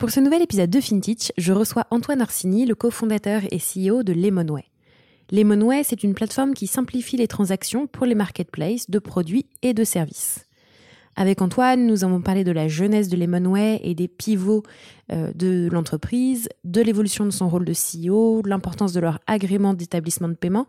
Pour 0.00 0.08
ce 0.08 0.18
nouvel 0.18 0.40
épisode 0.40 0.70
de 0.70 0.80
FinTech, 0.80 1.30
je 1.36 1.52
reçois 1.52 1.86
Antoine 1.90 2.22
Orsini, 2.22 2.64
le 2.64 2.74
cofondateur 2.74 3.42
et 3.50 3.58
CEO 3.58 4.02
de 4.02 4.14
Lemonway. 4.14 4.64
Lemonway, 5.30 5.84
c'est 5.84 6.02
une 6.02 6.14
plateforme 6.14 6.54
qui 6.54 6.66
simplifie 6.66 7.18
les 7.18 7.28
transactions 7.28 7.86
pour 7.86 8.06
les 8.06 8.14
marketplaces 8.14 8.88
de 8.88 8.98
produits 8.98 9.44
et 9.60 9.74
de 9.74 9.84
services. 9.84 10.46
Avec 11.16 11.42
Antoine, 11.42 11.86
nous 11.86 12.02
avons 12.02 12.22
parlé 12.22 12.44
de 12.44 12.50
la 12.50 12.66
jeunesse 12.66 13.10
de 13.10 13.16
Lemonway 13.18 13.78
et 13.84 13.94
des 13.94 14.08
pivots 14.08 14.62
euh, 15.12 15.32
de 15.34 15.68
l'entreprise, 15.70 16.48
de 16.64 16.80
l'évolution 16.80 17.26
de 17.26 17.30
son 17.30 17.50
rôle 17.50 17.66
de 17.66 17.74
CEO, 17.74 18.40
l'importance 18.46 18.94
de 18.94 19.00
leur 19.00 19.18
agrément 19.26 19.74
d'établissement 19.74 20.28
de 20.28 20.34
paiement 20.34 20.66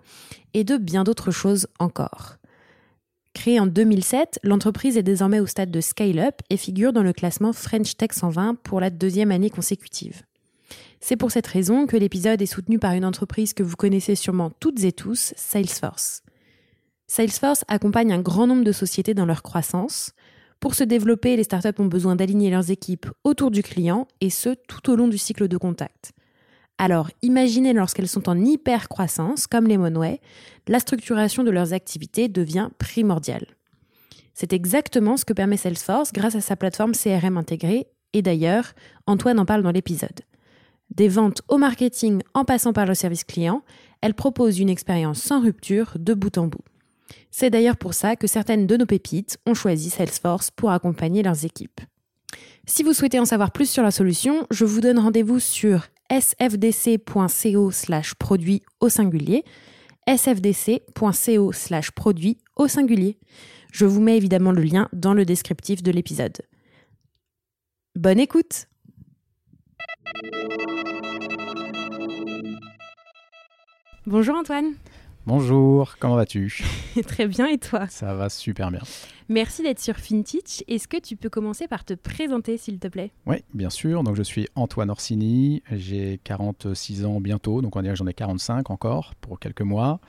et 0.53 0.65
de 0.65 0.75
bien 0.75 1.05
d'autres 1.05 1.31
choses 1.31 1.67
encore. 1.79 2.35
Créée 3.33 3.59
en 3.59 3.67
2007, 3.67 4.39
l'entreprise 4.43 4.97
est 4.97 5.03
désormais 5.03 5.39
au 5.39 5.45
stade 5.45 5.71
de 5.71 5.81
scale-up 5.81 6.35
et 6.49 6.57
figure 6.57 6.93
dans 6.93 7.03
le 7.03 7.13
classement 7.13 7.53
French 7.53 7.95
Tech 7.95 8.11
120 8.13 8.55
pour 8.55 8.79
la 8.79 8.89
deuxième 8.89 9.31
année 9.31 9.49
consécutive. 9.49 10.23
C'est 10.99 11.15
pour 11.15 11.31
cette 11.31 11.47
raison 11.47 11.87
que 11.87 11.97
l'épisode 11.97 12.41
est 12.41 12.45
soutenu 12.45 12.77
par 12.77 12.93
une 12.93 13.05
entreprise 13.05 13.53
que 13.53 13.63
vous 13.63 13.75
connaissez 13.75 14.15
sûrement 14.15 14.51
toutes 14.59 14.83
et 14.83 14.91
tous, 14.91 15.33
Salesforce. 15.35 16.23
Salesforce 17.07 17.65
accompagne 17.67 18.13
un 18.13 18.21
grand 18.21 18.47
nombre 18.47 18.63
de 18.63 18.71
sociétés 18.71 19.13
dans 19.13 19.25
leur 19.25 19.41
croissance, 19.41 20.13
pour 20.61 20.75
se 20.75 20.83
développer, 20.83 21.35
les 21.35 21.43
startups 21.43 21.79
ont 21.79 21.85
besoin 21.85 22.15
d'aligner 22.15 22.51
leurs 22.51 22.69
équipes 22.69 23.07
autour 23.23 23.49
du 23.49 23.63
client 23.63 24.07
et 24.21 24.29
ce 24.29 24.49
tout 24.67 24.91
au 24.91 24.95
long 24.95 25.07
du 25.07 25.17
cycle 25.17 25.47
de 25.47 25.57
contact. 25.57 26.11
Alors, 26.83 27.11
imaginez 27.21 27.73
lorsqu'elles 27.73 28.07
sont 28.07 28.27
en 28.27 28.43
hyper 28.43 28.89
croissance, 28.89 29.45
comme 29.45 29.67
les 29.67 29.77
Monway, 29.77 30.19
la 30.67 30.79
structuration 30.79 31.43
de 31.43 31.51
leurs 31.51 31.73
activités 31.73 32.27
devient 32.27 32.69
primordiale. 32.79 33.45
C'est 34.33 34.51
exactement 34.51 35.15
ce 35.15 35.23
que 35.23 35.33
permet 35.33 35.57
Salesforce 35.57 36.11
grâce 36.11 36.33
à 36.33 36.41
sa 36.41 36.55
plateforme 36.55 36.93
CRM 36.93 37.37
intégrée, 37.37 37.85
et 38.13 38.23
d'ailleurs, 38.23 38.73
Antoine 39.05 39.39
en 39.39 39.45
parle 39.45 39.61
dans 39.61 39.69
l'épisode. 39.69 40.21
Des 40.89 41.07
ventes 41.07 41.43
au 41.49 41.59
marketing 41.59 42.23
en 42.33 42.45
passant 42.45 42.73
par 42.73 42.87
le 42.87 42.95
service 42.95 43.25
client, 43.25 43.61
elle 44.01 44.15
propose 44.15 44.57
une 44.57 44.67
expérience 44.67 45.21
sans 45.21 45.39
rupture 45.39 45.91
de 45.99 46.15
bout 46.15 46.35
en 46.39 46.47
bout. 46.47 46.65
C'est 47.29 47.51
d'ailleurs 47.51 47.77
pour 47.77 47.93
ça 47.93 48.15
que 48.15 48.25
certaines 48.25 48.65
de 48.65 48.75
nos 48.75 48.87
pépites 48.87 49.37
ont 49.45 49.53
choisi 49.53 49.91
Salesforce 49.91 50.49
pour 50.49 50.71
accompagner 50.71 51.21
leurs 51.21 51.45
équipes. 51.45 51.81
Si 52.65 52.81
vous 52.81 52.93
souhaitez 52.93 53.19
en 53.19 53.25
savoir 53.25 53.51
plus 53.51 53.69
sur 53.69 53.83
la 53.83 53.91
solution, 53.91 54.47
je 54.49 54.65
vous 54.65 54.81
donne 54.81 54.97
rendez-vous 54.97 55.39
sur 55.39 55.87
sfdc.co 56.11 57.71
slash 57.71 58.15
produit 58.15 58.61
au 58.81 58.89
singulier, 58.89 59.45
sfdc.co 60.07 61.51
slash 61.53 61.91
produit 61.91 62.37
au 62.57 62.67
singulier. 62.67 63.17
Je 63.71 63.85
vous 63.85 64.01
mets 64.01 64.17
évidemment 64.17 64.51
le 64.51 64.61
lien 64.61 64.89
dans 64.91 65.13
le 65.13 65.23
descriptif 65.23 65.81
de 65.81 65.91
l'épisode. 65.91 66.37
Bonne 67.95 68.19
écoute 68.19 68.67
Bonjour 74.05 74.35
Antoine 74.35 74.73
Bonjour, 75.27 75.97
comment 75.99 76.15
vas-tu? 76.15 76.63
Très 77.07 77.27
bien 77.27 77.47
et 77.47 77.59
toi? 77.59 77.85
Ça 77.89 78.15
va 78.15 78.27
super 78.27 78.71
bien. 78.71 78.81
Merci 79.29 79.61
d'être 79.61 79.79
sur 79.79 79.95
FinTech. 79.95 80.63
Est-ce 80.67 80.87
que 80.87 80.97
tu 80.97 81.15
peux 81.15 81.29
commencer 81.29 81.67
par 81.67 81.85
te 81.85 81.93
présenter 81.93 82.57
s'il 82.57 82.79
te 82.79 82.87
plaît? 82.87 83.11
Oui, 83.27 83.37
bien 83.53 83.69
sûr. 83.69 84.03
Donc 84.03 84.15
je 84.15 84.23
suis 84.23 84.47
Antoine 84.55 84.89
Orsini, 84.89 85.61
j'ai 85.71 86.19
46 86.23 87.05
ans 87.05 87.21
bientôt, 87.21 87.61
donc 87.61 87.75
on 87.75 87.81
dirait 87.83 87.93
que 87.93 87.99
j'en 87.99 88.07
ai 88.07 88.15
45 88.15 88.71
encore 88.71 89.13
pour 89.21 89.39
quelques 89.39 89.61
mois. 89.61 89.99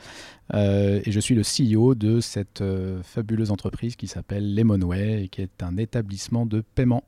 Euh, 0.54 1.02
et 1.04 1.12
je 1.12 1.20
suis 1.20 1.34
le 1.34 1.42
CEO 1.42 1.94
de 1.94 2.20
cette 2.20 2.62
euh, 2.62 3.02
fabuleuse 3.02 3.50
entreprise 3.50 3.96
qui 3.96 4.06
s'appelle 4.06 4.54
Lemonway 4.54 5.24
et 5.24 5.28
qui 5.28 5.42
est 5.42 5.62
un 5.62 5.76
établissement 5.76 6.46
de 6.46 6.62
paiement 6.74 7.04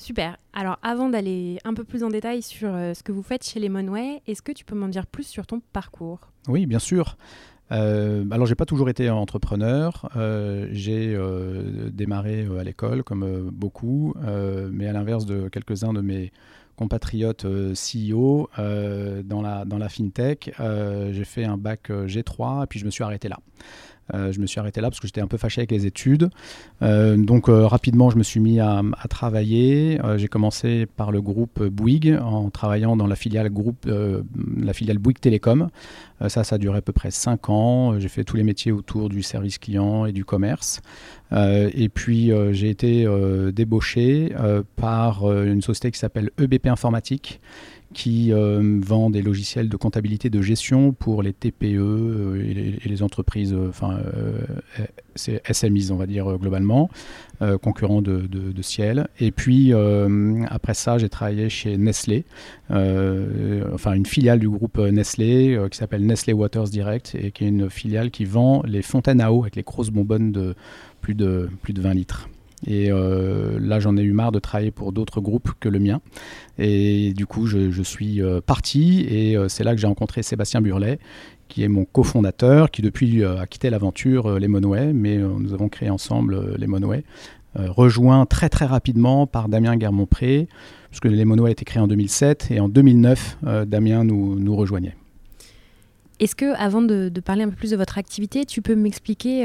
Super. 0.00 0.38
Alors 0.54 0.78
avant 0.82 1.10
d'aller 1.10 1.58
un 1.64 1.74
peu 1.74 1.84
plus 1.84 2.02
en 2.02 2.08
détail 2.08 2.40
sur 2.40 2.70
euh, 2.74 2.94
ce 2.94 3.02
que 3.02 3.12
vous 3.12 3.22
faites 3.22 3.44
chez 3.44 3.60
Lemonway, 3.60 4.22
est-ce 4.26 4.40
que 4.40 4.50
tu 4.50 4.64
peux 4.64 4.74
m'en 4.74 4.88
dire 4.88 5.06
plus 5.06 5.24
sur 5.24 5.46
ton 5.46 5.60
parcours? 5.74 6.20
Oui, 6.48 6.64
bien 6.64 6.78
sûr. 6.78 7.18
Euh, 7.70 8.24
alors 8.30 8.46
j'ai 8.46 8.54
pas 8.54 8.64
toujours 8.64 8.88
été 8.88 9.10
entrepreneur. 9.10 10.08
Euh, 10.16 10.68
j'ai 10.72 11.18
démarré 11.92 12.48
à 12.58 12.64
l'école 12.64 13.04
comme 13.04 13.50
beaucoup, 13.50 14.14
mais 14.72 14.86
à 14.86 14.92
l'inverse 14.94 15.26
de 15.26 15.48
quelques-uns 15.48 15.92
de 15.92 16.00
mes 16.00 16.32
compatriotes 16.76 17.44
CEO 17.74 18.48
dans 18.56 19.42
la 19.42 19.66
dans 19.66 19.76
la 19.76 19.90
fintech, 19.90 20.50
j'ai 20.58 21.24
fait 21.26 21.44
un 21.44 21.58
bac 21.58 21.90
G3 21.90 22.64
et 22.64 22.66
puis 22.66 22.78
je 22.78 22.86
me 22.86 22.90
suis 22.90 23.04
arrêté 23.04 23.28
là. 23.28 23.38
Euh, 24.14 24.32
je 24.32 24.40
me 24.40 24.46
suis 24.46 24.60
arrêté 24.60 24.80
là 24.80 24.88
parce 24.88 25.00
que 25.00 25.06
j'étais 25.06 25.20
un 25.20 25.26
peu 25.26 25.36
fâché 25.36 25.60
avec 25.60 25.70
les 25.70 25.86
études. 25.86 26.30
Euh, 26.82 27.16
donc 27.16 27.48
euh, 27.48 27.66
rapidement, 27.66 28.10
je 28.10 28.16
me 28.16 28.22
suis 28.22 28.40
mis 28.40 28.60
à, 28.60 28.82
travailler. 29.08 29.98
j'ai 30.16 30.28
commencé 30.28 30.86
par 30.86 31.10
le 31.10 31.20
groupe 31.20 31.62
Bouygues 31.62 32.18
en 32.22 32.50
travaillant 32.50 32.96
dans 32.96 33.06
la 33.06 33.16
filiale 33.16 33.50
groupe, 33.50 33.86
la 33.86 34.72
filiale 34.72 34.98
Bouygues 34.98 35.18
Télécom. 35.18 35.68
ça, 36.28 36.44
ça 36.44 36.54
a 36.54 36.58
duré 36.58 36.78
à 36.78 36.82
peu 36.82 36.92
près 36.92 37.10
5 37.10 37.50
ans. 37.50 37.98
J'ai 37.98 38.08
fait 38.08 38.24
tous 38.24 38.36
les 38.36 38.44
métiers 38.44 38.72
autour 38.72 39.08
du 39.08 39.22
service 39.22 39.58
client 39.58 40.06
et 40.06 40.12
du 40.12 40.24
commerce. 40.24 40.80
et 41.32 41.88
puis 41.88 42.30
j'ai 42.52 42.70
été 42.70 43.06
débauché 43.52 44.32
par 44.76 45.30
une 45.30 45.62
société 45.62 45.90
qui 45.90 45.98
s'appelle 45.98 46.30
EBP 46.38 46.66
Informatique 46.66 47.40
qui 47.92 48.32
euh, 48.32 48.78
vend 48.82 49.10
des 49.10 49.22
logiciels 49.22 49.68
de 49.68 49.76
comptabilité 49.76 50.30
de 50.30 50.40
gestion 50.40 50.92
pour 50.92 51.22
les 51.22 51.32
TPE 51.32 51.64
euh, 51.64 52.78
et, 52.84 52.88
les, 52.88 53.02
entreprises, 53.02 53.52
euh, 53.52 53.68
enfin 53.68 53.98
c'est 55.16 55.42
SMIs 55.50 55.90
on 55.90 55.96
va 55.96 56.06
dire 56.06 56.38
globalement, 56.38 56.88
concurrents 57.62 58.02
de, 58.02 58.26
de, 58.28 58.62
Ciel. 58.62 59.08
Et 59.18 59.32
puis 59.32 59.72
après 60.48 60.74
ça, 60.74 60.98
j'ai 60.98 61.08
travaillé 61.08 61.48
chez 61.48 61.76
Nestlé, 61.76 62.24
enfin 62.70 63.94
une 63.94 64.06
filiale 64.06 64.38
du 64.38 64.48
groupe 64.48 64.78
Nestlé 64.78 65.58
qui 65.70 65.76
s'appelle 65.76 66.06
Nestlé 66.06 66.32
Waters 66.32 66.68
Direct 66.68 67.16
et 67.20 67.32
qui 67.32 67.44
est 67.44 67.48
une 67.48 67.70
filiale 67.70 68.10
qui 68.10 68.24
vend 68.24 68.62
les 68.66 68.82
fontaines 68.82 69.20
à 69.20 69.32
eau 69.32 69.42
avec 69.42 69.56
les 69.56 69.62
grosses 69.62 69.90
bonbonnes 69.90 70.32
de 70.32 70.54
plus 71.00 71.14
de, 71.14 71.50
plus 71.62 71.72
de 71.72 71.80
20 71.80 71.94
litres. 71.94 72.29
Et 72.66 72.90
euh, 72.90 73.58
là, 73.60 73.80
j'en 73.80 73.96
ai 73.96 74.02
eu 74.02 74.12
marre 74.12 74.32
de 74.32 74.38
travailler 74.38 74.70
pour 74.70 74.92
d'autres 74.92 75.20
groupes 75.20 75.50
que 75.60 75.68
le 75.68 75.78
mien. 75.78 76.00
Et 76.58 77.12
du 77.14 77.26
coup, 77.26 77.46
je, 77.46 77.82
suis 77.82 78.22
euh, 78.22 78.40
parti 78.40 79.06
et 79.08 79.36
euh, 79.36 79.48
c'est 79.48 79.64
là 79.64 79.74
que 79.74 79.80
j'ai 79.80 79.86
rencontré 79.86 80.22
Sébastien 80.22 80.60
Burlet, 80.60 80.98
qui 81.48 81.62
est 81.62 81.68
mon 81.68 81.84
cofondateur, 81.84 82.70
qui 82.70 82.82
depuis 82.82 83.24
a 83.24 83.46
quitté 83.46 83.70
l'aventure 83.70 84.38
Les 84.38 84.46
Monway, 84.46 84.92
mais 84.92 85.18
nous 85.18 85.52
avons 85.52 85.68
créé 85.68 85.90
ensemble 85.90 86.54
Les 86.56 86.68
Monway, 86.68 87.02
rejoint 87.56 88.24
très 88.24 88.48
très 88.48 88.66
rapidement 88.66 89.26
par 89.26 89.48
Damien 89.48 89.76
Guermont-Pré, 89.76 90.46
puisque 90.90 91.06
Les 91.06 91.24
Monway 91.24 91.48
a 91.48 91.50
été 91.50 91.64
créé 91.64 91.82
en 91.82 91.88
2007 91.88 92.52
et 92.52 92.60
en 92.60 92.68
2009, 92.68 93.38
Damien 93.66 94.04
nous, 94.04 94.38
nous 94.38 94.54
rejoignait. 94.54 94.94
Est-ce 96.20 96.36
que, 96.36 96.54
avant 96.56 96.82
de, 96.82 97.08
de, 97.08 97.20
parler 97.20 97.42
un 97.42 97.48
peu 97.48 97.56
plus 97.56 97.72
de 97.72 97.76
votre 97.76 97.98
activité, 97.98 98.44
tu 98.44 98.62
peux 98.62 98.76
m'expliquer, 98.76 99.44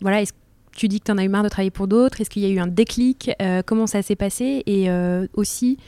voilà, 0.00 0.22
est-ce 0.22 0.32
tu 0.76 0.88
dis 0.88 1.00
que 1.00 1.04
tu 1.06 1.12
en 1.12 1.18
as 1.18 1.24
eu 1.24 1.28
marre 1.28 1.42
de 1.42 1.48
travailler 1.48 1.70
pour 1.70 1.88
d'autres. 1.88 2.20
Est-ce 2.20 2.30
qu'il 2.30 2.42
y 2.42 2.46
a 2.46 2.48
eu 2.48 2.58
un 2.58 2.66
déclic 2.66 3.30
euh, 3.40 3.62
Comment 3.64 3.86
ça 3.86 4.02
s'est 4.02 4.16
passé 4.16 4.62
Et 4.66 4.90
euh, 4.90 5.26
aussi, 5.34 5.78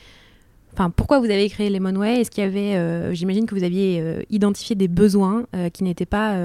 pourquoi 0.96 1.18
vous 1.18 1.26
avez 1.26 1.48
créé 1.48 1.68
Lemonway 1.68 2.20
Est-ce 2.20 2.30
qu'il 2.30 2.42
y 2.42 2.46
avait, 2.46 2.76
euh, 2.76 3.12
j'imagine 3.12 3.46
que 3.46 3.54
vous 3.54 3.64
aviez 3.64 4.02
identifié 4.30 4.74
des 4.74 4.88
besoins 4.88 5.44
qui 5.74 5.84
n'étaient 5.84 6.06
pas, 6.06 6.36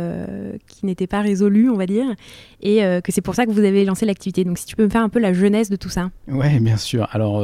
qui 0.68 0.86
n'étaient 0.86 1.07
pas 1.07 1.22
résolus, 1.22 1.69
on 1.69 1.78
va 1.78 1.86
dire, 1.86 2.06
et 2.62 2.80
que 3.04 3.12
c'est 3.12 3.22
pour 3.22 3.36
ça 3.36 3.45
que 3.45 3.51
vous 3.51 3.63
avez 3.63 3.86
lancé 3.86 4.06
l'activité. 4.06 4.44
Donc, 4.44 4.57
si 4.57 4.66
tu 4.66 4.75
peux 4.75 4.83
me 4.83 4.90
faire 4.90 5.01
un 5.04 5.10
peu 5.10 5.19
la 5.19 5.31
jeunesse 5.31 5.69
de 5.69 5.78
tout 5.78 5.90
ça. 5.90 6.12
Ouais, 6.28 6.60
bien 6.60 6.78
sûr. 6.78 7.07
Alors 7.12 7.42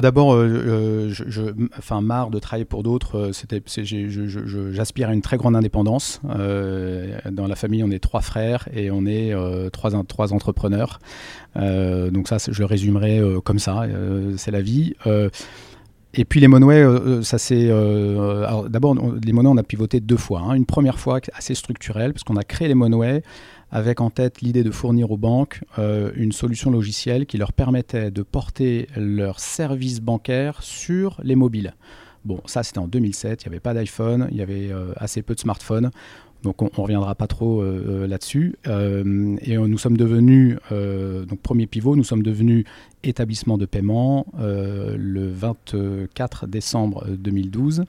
D'abord, 0.00 0.34
je, 0.36 1.52
enfin, 1.78 2.00
marre 2.00 2.30
de 2.30 2.38
travailler 2.38 2.64
pour 2.64 2.82
d'autres. 2.82 3.30
C'était, 3.32 3.62
j'aspire 4.72 5.08
à 5.08 5.14
une 5.14 5.22
très 5.22 5.36
grande 5.36 5.56
indépendance. 5.56 6.20
dans 6.24 7.46
la 7.46 7.56
famille, 7.56 7.84
on 7.84 7.90
est 7.90 7.98
trois 7.98 8.22
frères 8.22 8.68
et 8.72 8.90
on 8.90 9.04
est 9.06 9.34
trois, 9.72 9.94
entrepreneurs. 10.32 10.98
donc 11.56 12.28
ça, 12.28 12.38
je 12.48 12.62
résumerai 12.62 13.20
comme 13.44 13.58
ça. 13.58 13.86
c'est 14.36 14.50
la 14.50 14.62
vie. 14.62 14.94
Et 16.14 16.24
puis 16.24 16.40
les 16.40 16.48
Monway, 16.48 16.82
euh, 16.82 17.00
euh, 17.00 17.22
ça 17.22 17.38
c'est. 17.38 17.68
Euh, 17.70 18.68
d'abord, 18.68 18.94
les 18.94 19.32
Monway, 19.32 19.48
on 19.48 19.56
a 19.56 19.62
pivoté 19.62 20.00
deux 20.00 20.16
fois. 20.16 20.40
Hein. 20.40 20.54
Une 20.54 20.66
première 20.66 20.98
fois 20.98 21.20
assez 21.32 21.54
structurelle, 21.54 22.12
parce 22.12 22.22
qu'on 22.24 22.36
a 22.36 22.44
créé 22.44 22.68
les 22.68 22.74
Monway 22.74 23.22
avec 23.72 24.00
en 24.00 24.10
tête 24.10 24.40
l'idée 24.42 24.62
de 24.62 24.70
fournir 24.70 25.10
aux 25.10 25.16
banques 25.16 25.64
une 25.78 26.30
solution 26.32 26.70
logicielle 26.70 27.26
qui 27.26 27.38
leur 27.38 27.52
permettait 27.52 28.10
de 28.10 28.22
porter 28.22 28.86
leurs 28.96 29.40
services 29.40 30.00
bancaires 30.00 30.62
sur 30.62 31.18
les 31.24 31.34
mobiles. 31.34 31.74
Bon, 32.24 32.40
ça 32.44 32.62
c'était 32.62 32.78
en 32.78 32.86
2007, 32.86 33.42
il 33.42 33.48
n'y 33.48 33.54
avait 33.54 33.60
pas 33.60 33.74
d'iPhone, 33.74 34.28
il 34.30 34.36
y 34.36 34.42
avait 34.42 34.70
assez 34.96 35.22
peu 35.22 35.34
de 35.34 35.40
smartphones. 35.40 35.90
Donc 36.42 36.60
on 36.60 36.66
ne 36.66 36.82
reviendra 36.82 37.14
pas 37.14 37.26
trop 37.26 37.60
euh, 37.60 37.84
euh, 37.88 38.06
là-dessus. 38.06 38.56
Euh, 38.66 39.36
et 39.42 39.56
nous 39.56 39.78
sommes 39.78 39.96
devenus, 39.96 40.58
donc 40.70 41.40
premier 41.40 41.66
pivot, 41.66 41.96
nous 41.96 42.04
sommes 42.04 42.22
devenus 42.22 42.64
établissement 43.04 43.58
de 43.58 43.66
paiement 43.66 44.26
le 44.38 45.28
24 45.28 46.46
décembre 46.46 47.06
2012. 47.08 47.84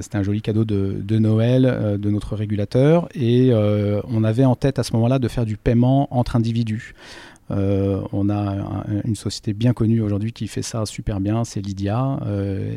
C'était 0.00 0.18
un 0.18 0.22
joli 0.22 0.42
cadeau 0.42 0.64
de, 0.64 0.96
de 1.00 1.18
Noël 1.18 1.98
de 1.98 2.10
notre 2.10 2.36
régulateur. 2.36 3.08
Et 3.14 3.52
on 3.54 4.24
avait 4.24 4.44
en 4.44 4.54
tête 4.54 4.78
à 4.78 4.82
ce 4.82 4.92
moment-là 4.94 5.18
de 5.18 5.28
faire 5.28 5.46
du 5.46 5.56
paiement 5.56 6.14
entre 6.14 6.36
individus. 6.36 6.94
on 7.50 8.30
a 8.30 8.84
une 9.04 9.16
société 9.16 9.54
bien 9.54 9.72
connue 9.72 10.00
aujourd'hui 10.00 10.32
qui 10.32 10.46
fait 10.46 10.62
ça 10.62 10.84
super 10.84 11.20
bien, 11.20 11.44
c'est 11.44 11.60
Lydia. 11.60 12.20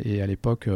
et 0.05 0.21
à 0.21 0.27
l'époque, 0.27 0.69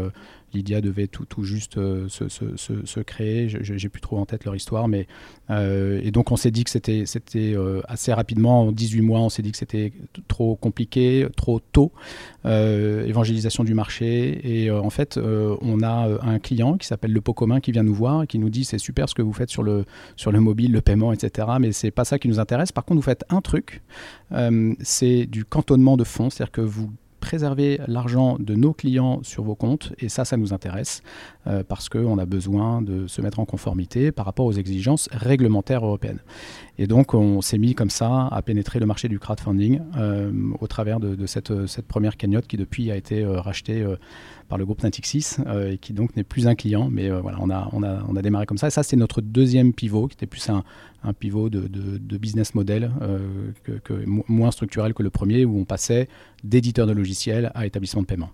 Lydia 0.53 0.81
devait 0.81 1.07
tout, 1.07 1.25
juste 1.43 1.77
euh, 1.77 2.07
se, 2.09 2.99
créer. 3.01 3.47
J'ai 3.49 3.89
plus 3.89 4.01
trop 4.01 4.17
en 4.17 4.25
tête 4.25 4.45
leur 4.45 4.55
histoire, 4.55 4.87
mais 4.87 5.07
euh, 5.49 5.99
et 6.03 6.11
donc 6.11 6.31
on 6.31 6.35
s'est 6.35 6.51
dit 6.51 6.63
que 6.63 6.69
c'était 6.69 7.05
c'était 7.05 7.53
euh, 7.55 7.81
assez 7.87 8.13
rapidement, 8.13 8.67
en 8.67 8.71
18 8.71 9.01
mois, 9.01 9.19
on 9.19 9.29
s'est 9.29 9.41
dit 9.41 9.51
que 9.51 9.57
c'était 9.57 9.93
trop 10.27 10.55
compliqué, 10.55 11.27
trop 11.35 11.59
tôt, 11.59 11.91
évangélisation 12.45 13.63
du 13.63 13.73
marché. 13.73 14.39
Et 14.43 14.71
en 14.71 14.89
fait, 14.89 15.17
on 15.17 15.81
a 15.83 16.09
un 16.21 16.39
client 16.39 16.77
qui 16.77 16.87
s'appelle 16.87 17.13
Le 17.13 17.21
Pot 17.21 17.33
Commun 17.33 17.59
qui 17.59 17.71
vient 17.71 17.83
nous 17.83 17.93
voir 17.93 18.23
et 18.23 18.27
qui 18.27 18.39
nous 18.39 18.49
dit 18.49 18.65
c'est 18.65 18.77
super 18.77 19.09
ce 19.09 19.15
que 19.15 19.21
vous 19.21 19.33
faites 19.33 19.49
sur 19.49 19.63
le 19.63 19.85
sur 20.15 20.31
le 20.31 20.39
mobile, 20.39 20.71
le 20.71 20.81
paiement, 20.81 21.13
etc. 21.13 21.47
Mais 21.59 21.71
c'est 21.71 21.91
pas 21.91 22.05
ça 22.05 22.19
qui 22.19 22.27
nous 22.27 22.39
intéresse. 22.39 22.71
Par 22.71 22.85
contre, 22.85 22.97
vous 22.97 23.05
faites 23.05 23.23
un 23.29 23.41
truc, 23.41 23.81
c'est 24.81 25.25
du 25.25 25.45
cantonnement 25.45 25.97
de 25.97 26.03
fonds, 26.03 26.29
c'est-à-dire 26.29 26.51
que 26.51 26.61
vous 26.61 26.91
préserver 27.21 27.79
l'argent 27.87 28.35
de 28.39 28.55
nos 28.55 28.73
clients 28.73 29.21
sur 29.23 29.43
vos 29.43 29.55
comptes. 29.55 29.93
Et 29.99 30.09
ça, 30.09 30.25
ça 30.25 30.35
nous 30.35 30.51
intéresse 30.51 31.01
euh, 31.47 31.63
parce 31.67 31.89
qu'on 31.89 32.19
a 32.19 32.25
besoin 32.27 32.83
de 32.83 33.07
se 33.07 33.19
mettre 33.19 33.39
en 33.39 33.45
conformité 33.45 34.11
par 34.11 34.25
rapport 34.25 34.45
aux 34.45 34.51
exigences 34.51 35.09
réglementaires 35.11 35.83
européennes. 35.83 36.19
Et 36.77 36.85
donc, 36.85 37.15
on 37.15 37.41
s'est 37.41 37.57
mis 37.57 37.73
comme 37.73 37.89
ça 37.89 38.27
à 38.27 38.41
pénétrer 38.43 38.79
le 38.79 38.85
marché 38.85 39.07
du 39.07 39.17
crowdfunding 39.17 39.79
euh, 39.97 40.31
au 40.59 40.67
travers 40.67 40.99
de, 40.99 41.25
cette, 41.25 41.65
cette, 41.65 41.87
première 41.87 42.15
cagnotte 42.15 42.45
qui, 42.45 42.57
depuis, 42.57 42.91
a 42.91 42.95
été 42.95 43.23
euh, 43.23 43.41
rachetée 43.41 43.83
par 44.49 44.59
le 44.59 44.65
groupe 44.65 44.83
Natixis 44.83 45.37
et 45.67 45.77
qui 45.77 45.93
donc 45.93 46.15
n'est 46.15 46.23
plus 46.23 46.47
un 46.47 46.53
client. 46.53 46.89
Mais 46.91 47.09
voilà, 47.09 47.39
on 47.41 47.49
a, 47.83 48.21
démarré 48.21 48.45
comme 48.45 48.57
ça. 48.57 48.67
Et 48.67 48.71
ça, 48.71 48.83
c'est 48.83 48.97
notre 48.97 49.21
deuxième 49.21 49.73
pivot 49.73 50.07
qui 50.07 50.15
était 50.15 50.27
plus 50.27 50.47
un, 50.49 50.63
pivot 51.13 51.49
de, 51.49 52.17
business 52.17 52.53
model 52.53 52.91
moins 54.27 54.51
structurel 54.51 54.93
que 54.93 55.01
le 55.01 55.09
premier 55.09 55.45
où 55.45 55.57
on 55.57 55.65
passait 55.65 56.07
d'éditeur 56.43 56.85
de 56.85 56.93
logiciels 56.93 57.51
à 57.55 57.65
établissement 57.65 58.01
de 58.01 58.07
paiement. 58.07 58.29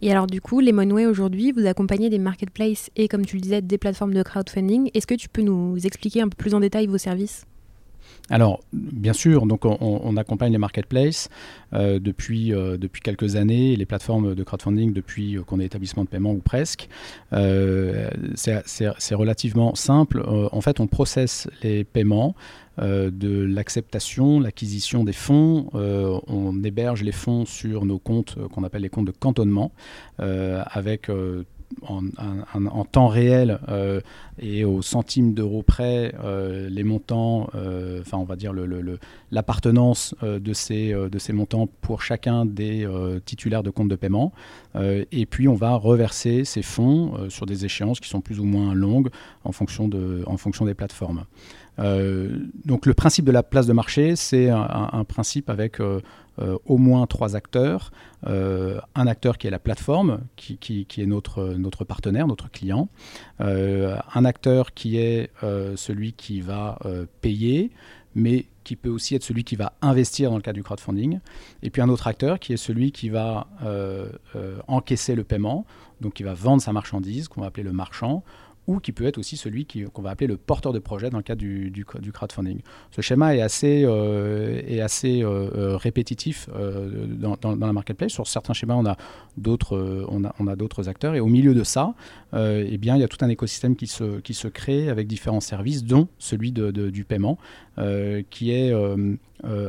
Et 0.00 0.10
alors 0.12 0.28
du 0.28 0.40
coup, 0.40 0.60
les 0.60 0.72
Monway 0.72 1.06
aujourd'hui, 1.06 1.50
vous 1.50 1.66
accompagnez 1.66 2.08
des 2.08 2.18
marketplaces 2.18 2.90
et 2.94 3.08
comme 3.08 3.26
tu 3.26 3.36
le 3.36 3.42
disais, 3.42 3.62
des 3.62 3.78
plateformes 3.78 4.14
de 4.14 4.22
crowdfunding. 4.22 4.90
Est-ce 4.94 5.06
que 5.06 5.14
tu 5.14 5.28
peux 5.28 5.42
nous 5.42 5.76
expliquer 5.84 6.22
un 6.22 6.28
peu 6.28 6.36
plus 6.36 6.54
en 6.54 6.60
détail 6.60 6.86
vos 6.86 6.98
services? 6.98 7.44
Alors, 8.30 8.60
bien 8.72 9.14
sûr, 9.14 9.46
donc 9.46 9.64
on, 9.64 10.16
accompagne 10.16 10.52
les 10.52 10.58
marketplaces 10.58 11.30
euh, 11.72 11.98
depuis, 11.98 12.52
euh, 12.52 12.76
depuis 12.76 13.00
quelques 13.00 13.36
années, 13.36 13.74
les 13.76 13.86
plateformes 13.86 14.34
de 14.34 14.42
crowdfunding 14.42 14.92
depuis 14.92 15.36
euh, 15.36 15.42
qu'on 15.42 15.60
est 15.60 15.64
établissement 15.64 16.04
de 16.04 16.08
paiement 16.08 16.32
ou 16.32 16.38
presque. 16.38 16.88
c'est 17.32 19.14
relativement 19.14 19.74
simple. 19.74 20.22
en 20.26 20.60
fait, 20.60 20.80
on 20.80 20.86
processe 20.86 21.48
les 21.62 21.84
paiements 21.84 22.34
de 22.78 23.44
l'acceptation, 23.44 24.40
l'acquisition 24.40 25.04
des 25.04 25.12
fonds. 25.12 25.70
on 25.72 26.62
héberge 26.62 27.02
les 27.02 27.12
fonds 27.12 27.44
sur 27.44 27.84
nos 27.84 27.98
comptes 27.98 28.36
qu'on 28.52 28.62
appelle 28.62 28.82
les 28.82 28.88
comptes 28.88 29.06
de 29.06 29.12
cantonnement 29.12 29.72
avec 30.18 31.10
en, 31.82 32.84
temps 32.84 33.08
réel 33.08 33.60
euh, 33.68 34.00
et 34.38 34.64
au 34.64 34.82
centime 34.82 35.34
d'euro 35.34 35.62
près 35.62 36.14
euh, 36.22 36.68
les 36.68 36.82
montants, 36.82 37.48
euh, 37.54 38.00
enfin 38.00 38.18
on 38.18 38.24
va 38.24 38.36
dire 38.36 38.52
l'appartenance 39.30 40.14
de, 40.22 40.52
ces, 40.52 40.92
de 40.92 41.18
ces 41.18 41.32
montants 41.32 41.68
pour 41.80 42.02
chacun 42.02 42.46
des 42.46 42.88
titulaires 43.24 43.62
de 43.62 43.70
compte 43.70 43.88
de 43.88 43.96
paiement. 43.96 44.32
et 44.76 45.26
puis 45.26 45.48
on 45.48 45.54
va 45.54 45.74
reverser 45.74 46.44
ces 46.44 46.62
fonds 46.62 47.28
sur 47.28 47.46
des 47.46 47.64
échéances 47.64 48.00
qui 48.00 48.08
sont 48.08 48.20
plus 48.20 48.40
ou 48.40 48.44
moins 48.44 48.74
longues 48.74 49.10
en 49.44 49.52
fonction, 49.52 49.88
de, 49.88 50.22
en 50.26 50.36
fonction 50.36 50.64
des 50.64 50.74
plateformes. 50.74 51.24
Donc 51.78 52.86
le 52.86 52.94
principe 52.94 53.24
de 53.24 53.32
la 53.32 53.42
place 53.42 53.66
de 53.66 53.72
marché, 53.72 54.16
c'est 54.16 54.50
un, 54.50 55.04
principe 55.04 55.48
avec 55.48 55.80
euh, 56.40 56.56
au 56.66 56.76
moins 56.76 57.06
trois 57.06 57.34
acteurs. 57.34 57.90
Euh, 58.26 58.80
un 58.94 59.06
acteur 59.08 59.38
qui 59.38 59.48
est 59.48 59.50
la 59.50 59.58
plateforme, 59.58 60.20
qui, 60.36 60.86
est 60.96 61.06
notre, 61.06 61.54
notre 61.54 61.84
partenaire, 61.84 62.28
notre 62.28 62.48
client. 62.50 62.88
Euh, 63.40 63.96
un 64.14 64.24
acteur 64.24 64.72
qui 64.72 64.98
est 64.98 65.30
celui 65.76 66.12
qui 66.12 66.40
va 66.40 66.78
payer, 67.20 67.70
mais 68.14 68.46
qui 68.64 68.76
peut 68.76 68.90
aussi 68.90 69.14
être 69.14 69.22
celui 69.22 69.44
qui 69.44 69.56
va 69.56 69.72
investir 69.82 70.30
dans 70.30 70.36
le 70.36 70.42
cadre 70.42 70.56
du 70.56 70.62
crowdfunding. 70.62 71.20
Et 71.62 71.70
puis 71.70 71.82
un 71.82 71.88
autre 71.88 72.06
acteur 72.06 72.38
qui 72.38 72.52
est 72.52 72.58
celui 72.58 72.92
qui 72.92 73.08
va 73.08 73.48
encaisser 74.68 75.14
le 75.14 75.24
paiement, 75.24 75.66
donc 76.00 76.14
qui 76.14 76.22
va 76.22 76.34
vendre 76.34 76.62
sa 76.62 76.72
marchandise, 76.72 77.28
qu'on 77.28 77.40
va 77.40 77.48
appeler 77.48 77.64
le 77.64 77.72
marchand, 77.72 78.22
ou 78.68 78.80
qui 78.80 78.92
peut 78.92 79.06
être 79.06 79.16
aussi 79.16 79.38
celui 79.38 79.66
qu'on 79.66 80.02
va 80.02 80.10
appeler 80.10 80.26
le 80.26 80.36
porteur 80.36 80.74
de 80.74 80.78
projet 80.78 81.08
dans 81.08 81.16
le 81.16 81.22
cadre 81.22 81.40
du, 81.40 81.84
crowdfunding. 82.12 82.60
Ce 82.90 83.00
schéma 83.00 83.34
est 83.34 83.40
assez, 83.40 83.82
euh, 83.82 84.60
euh, 84.68 85.50
euh, 85.56 85.76
répétitif 85.76 86.50
dans, 86.50 87.38
la 87.42 87.72
marketplace. 87.72 88.12
Sur 88.12 88.26
certains 88.26 88.52
schémas, 88.52 88.74
on 88.74 88.84
a 88.84 88.96
d'autres 89.38 90.88
acteurs. 90.88 91.14
Et 91.14 91.20
au 91.20 91.26
milieu 91.26 91.54
de 91.54 91.64
ça, 91.64 91.94
eh 92.34 92.76
bien, 92.76 92.96
il 92.96 93.00
y 93.00 93.04
a 93.04 93.08
tout 93.08 93.24
un 93.24 93.30
écosystème 93.30 93.74
qui 93.74 93.86
se, 93.86 94.48
crée 94.48 94.90
avec 94.90 95.06
différents 95.08 95.40
services, 95.40 95.82
dont 95.82 96.08
celui 96.18 96.52
du 96.52 97.04
paiement, 97.04 97.38
qui 98.28 98.50
est 98.50 98.72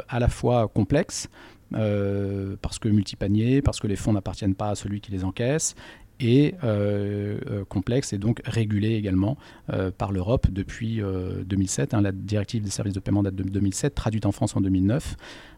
à 0.10 0.20
la 0.20 0.28
fois 0.28 0.68
complexe, 0.68 1.30
parce 1.72 2.80
que 2.80 2.90
multipanier, 2.90 3.62
parce 3.62 3.80
que 3.80 3.88
les 3.88 3.96
fonds 3.96 4.12
n'appartiennent 4.12 4.56
pas 4.56 4.72
à 4.72 4.76
celui 4.76 5.00
qui 5.00 5.14
les 5.14 5.24
encaisse, 5.24 5.76
et 6.20 6.56
euh, 6.64 7.40
euh, 7.50 7.66
complexe 7.66 8.14
et 8.14 8.18
donc 8.18 8.42
régulé 8.46 8.96
également 8.96 9.38
euh, 9.72 9.92
par 9.92 10.12
l'Europe 10.12 10.48
depuis 10.52 11.02
2007. 11.46 11.94
Hein. 11.94 12.02
la 12.02 12.12
directive 12.12 12.64
des 12.64 12.70
services 12.70 12.94
de 12.94 13.00
paiement 13.00 13.24
date 13.24 13.36
de 13.36 13.44
2007, 13.44 13.96
traduite 13.96 14.26
en 14.26 14.32
France 14.32 14.56
en 14.56 14.62
2009. 14.62 15.16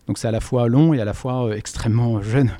Donc 0.08 0.18
c'est 0.18 0.28
à 0.28 0.32
la 0.32 0.40
fois 0.40 0.68
long 0.68 0.94
et 0.94 1.02
à 1.02 1.06
la 1.06 1.14
fois 1.14 1.56
extrêmement 1.56 2.22
jeune 2.22 2.52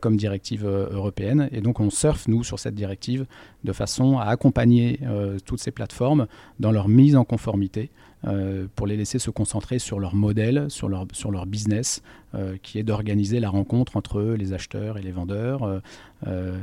comme 0.00 0.16
directive 0.16 0.66
européenne. 0.66 1.48
Et 1.52 1.60
donc 1.60 1.80
on 1.80 1.90
surfe, 1.90 2.28
nous, 2.28 2.44
sur 2.44 2.58
cette 2.58 2.74
directive 2.74 3.26
de 3.64 3.72
façon 3.72 4.18
à 4.18 4.24
accompagner 4.24 5.00
toutes 5.44 5.60
ces 5.60 5.70
plateformes 5.70 6.26
dans 6.60 6.70
leur 6.70 6.88
mise 6.88 7.16
en 7.16 7.24
conformité 7.24 7.90
euh, 8.26 8.66
pour 8.76 8.86
les 8.86 8.96
laisser 8.96 9.18
se 9.18 9.30
concentrer 9.30 9.78
sur 9.78 9.98
leur 9.98 10.14
modèle, 10.14 10.66
sur 10.68 10.88
leur, 10.88 11.06
sur 11.12 11.30
leur 11.30 11.46
business, 11.46 12.02
euh, 12.34 12.56
qui 12.62 12.78
est 12.78 12.82
d'organiser 12.82 13.40
la 13.40 13.50
rencontre 13.50 13.96
entre 13.96 14.22
les 14.22 14.52
acheteurs 14.52 14.98
et 14.98 15.02
les 15.02 15.10
vendeurs, 15.10 15.82
euh, 16.26 16.58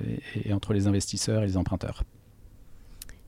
et, 0.45 0.53
entre 0.53 0.73
les 0.73 0.87
investisseurs 0.87 1.43
et 1.43 1.47
les 1.47 1.57
emprunteurs. 1.57 2.03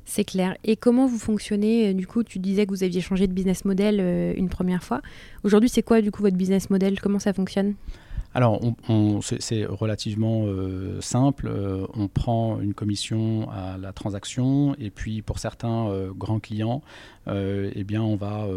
C'est 0.06 0.24
clair. 0.24 0.58
Et 0.64 0.76
comment 0.76 1.08
vous 1.08 1.20
fonctionnez 1.20 1.94
Du 1.94 2.08
coup, 2.08 2.24
tu 2.24 2.40
disais 2.40 2.66
que 2.66 2.72
vous 2.72 2.84
aviez 2.84 3.02
changé 3.02 3.28
de 3.28 3.34
business 3.34 3.64
model 3.64 4.36
une 4.36 4.50
première 4.50 4.84
fois. 4.84 5.02
Aujourd'hui, 5.44 5.70
c'est 5.70 5.84
quoi 5.84 6.02
du 6.02 6.12
coup 6.12 6.22
votre 6.22 6.36
business 6.36 6.70
model? 6.70 7.00
Comment 7.00 7.20
ça 7.20 7.32
fonctionne? 7.32 7.76
Alors, 8.34 8.62
c'est 9.22 9.66
relativement 9.66 10.44
euh, 10.46 11.02
simple. 11.02 11.50
Euh, 11.50 11.86
on 11.96 12.08
prend 12.08 12.62
une 12.62 12.74
commission 12.74 13.50
à 13.50 13.78
la 13.78 13.92
transaction 13.92 14.74
et 14.80 14.90
puis 14.90 15.22
pour 15.22 15.38
certains 15.40 15.90
euh, 15.90 16.12
grands 16.14 16.40
clients, 16.40 16.82
eh 17.28 17.84
bien, 17.84 18.02
on 18.02 18.16
va 18.16 18.48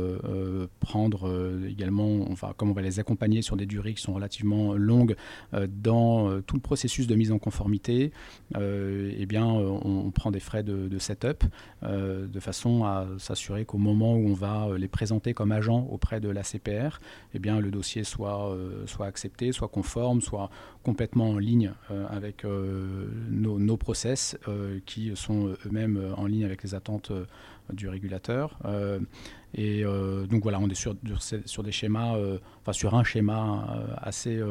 prendre 0.80 1.30
également, 1.68 2.26
enfin, 2.32 2.54
comme 2.56 2.70
on 2.70 2.72
va 2.72 2.80
les 2.80 2.98
accompagner 2.98 3.42
sur 3.42 3.56
des 3.58 3.66
durées 3.66 3.92
qui 3.92 4.02
sont 4.02 4.14
relativement 4.14 4.72
longues 4.72 5.16
dans 5.52 6.40
tout 6.40 6.56
le 6.56 6.62
processus 6.62 7.06
de 7.06 7.14
mise 7.14 7.30
en 7.30 7.38
conformité, 7.38 8.10
eh 8.58 9.26
bien, 9.26 9.44
on, 9.44 10.10
prend 10.10 10.30
des 10.30 10.40
frais 10.40 10.62
de, 10.62 10.88
de 10.88 10.98
setup 10.98 11.44
de 11.82 12.40
façon 12.40 12.84
à 12.84 13.06
s'assurer 13.18 13.66
qu'au 13.66 13.76
moment 13.76 14.14
où 14.14 14.30
on 14.30 14.34
va 14.34 14.68
les 14.78 14.88
présenter 14.88 15.34
comme 15.34 15.52
agents 15.52 15.86
auprès 15.90 16.20
de 16.20 16.30
la 16.30 16.42
CPR, 16.42 17.00
eh 17.34 17.38
bien, 17.38 17.60
le 17.60 17.70
dossier 17.70 18.02
soit, 18.02 18.56
soit 18.86 19.06
accepté, 19.06 19.52
soit 19.52 19.63
conforme, 19.68 20.20
soit 20.20 20.50
complètement 20.82 21.30
en 21.30 21.38
ligne 21.38 21.72
avec 22.08 22.44
nos, 22.44 23.58
nos, 23.58 23.76
process 23.76 24.36
qui 24.86 25.12
sont 25.14 25.56
eux-mêmes 25.66 26.14
en 26.16 26.26
ligne 26.26 26.44
avec 26.44 26.62
les 26.62 26.74
attentes 26.74 27.12
du 27.72 27.88
régulateur. 27.88 28.58
Et 29.56 29.84
euh, 29.84 30.26
donc 30.26 30.42
voilà, 30.42 30.58
on 30.58 30.68
est 30.68 30.74
sur, 30.74 30.96
sur 31.44 31.62
des 31.62 31.70
schémas, 31.70 32.16
euh, 32.16 32.38
enfin 32.60 32.72
sur 32.72 32.94
un 32.94 33.04
schéma 33.04 33.76
euh, 33.76 33.94
assez, 33.96 34.42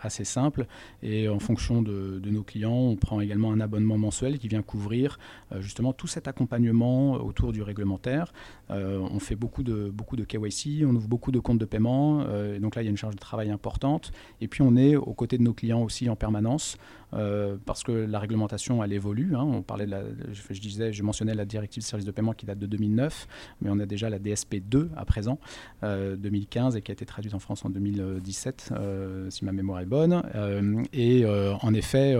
assez 0.00 0.24
simple. 0.24 0.66
Et 1.02 1.28
en 1.28 1.38
fonction 1.38 1.82
de, 1.82 2.20
nos 2.24 2.42
clients, 2.42 2.72
on 2.72 2.96
prend 2.96 3.20
également 3.20 3.52
un 3.52 3.60
abonnement 3.60 3.98
mensuel 3.98 4.38
qui 4.38 4.48
vient 4.48 4.62
couvrir 4.62 5.18
justement 5.58 5.92
tout 5.92 6.06
cet 6.06 6.26
accompagnement 6.28 7.12
autour 7.14 7.52
du 7.52 7.62
réglementaire. 7.62 8.32
on 8.70 9.18
fait 9.20 9.36
beaucoup 9.36 9.62
de, 9.62 9.90
beaucoup 9.90 10.16
de 10.16 10.24
KYC, 10.24 10.84
on 10.84 10.94
ouvre 10.94 11.08
beaucoup 11.08 11.32
de 11.32 11.38
comptes 11.38 11.58
de 11.58 11.64
paiement. 11.64 12.26
et 12.54 12.58
donc 12.58 12.74
là, 12.74 12.82
il 12.82 12.86
y 12.86 12.88
a 12.88 12.90
une 12.90 12.96
charge 12.96 13.14
de 13.14 13.20
travail 13.20 13.50
importante. 13.50 14.12
Et 14.40 14.48
puis 14.48 14.62
on 14.62 14.76
est 14.76 14.96
aux 14.96 15.14
côtés 15.14 15.38
de 15.38 15.42
nos 15.42 15.54
clients 15.54 15.82
aussi 15.82 16.08
en 16.08 16.16
permanence. 16.16 16.78
Parce 17.10 17.82
que 17.82 17.92
la 17.92 18.18
réglementation, 18.18 18.82
elle 18.82 18.92
évolue. 18.92 19.34
Hein. 19.36 19.42
On 19.42 19.62
parlait 19.62 19.86
je, 20.32 20.60
disais, 20.60 20.92
je 20.92 21.02
mentionnais 21.02 21.34
la 21.34 21.44
directive 21.44 21.82
de 21.82 21.86
services 21.86 22.06
de 22.06 22.10
paiement 22.10 22.32
qui 22.32 22.46
date 22.46 22.58
de 22.58 22.66
2009, 22.66 23.26
mais 23.60 23.70
on 23.70 23.78
a 23.78 23.86
déjà 23.86 24.10
la 24.10 24.18
DSP 24.18 24.56
2 24.56 24.90
à 24.96 25.04
présent, 25.04 25.38
2015, 25.82 26.74
euh, 26.74 26.78
et 26.78 26.82
qui 26.82 26.90
a 26.90 26.94
été 26.94 27.06
traduite 27.06 27.34
en 27.34 27.38
France 27.38 27.64
en 27.64 27.70
2017, 27.70 28.70
euh, 28.72 29.30
si 29.30 29.44
ma 29.44 29.52
mémoire 29.52 29.80
est 29.80 29.86
bonne. 29.86 30.22
Euh, 30.34 30.82
et 30.92 31.24
en 31.26 31.74
effet, 31.74 32.16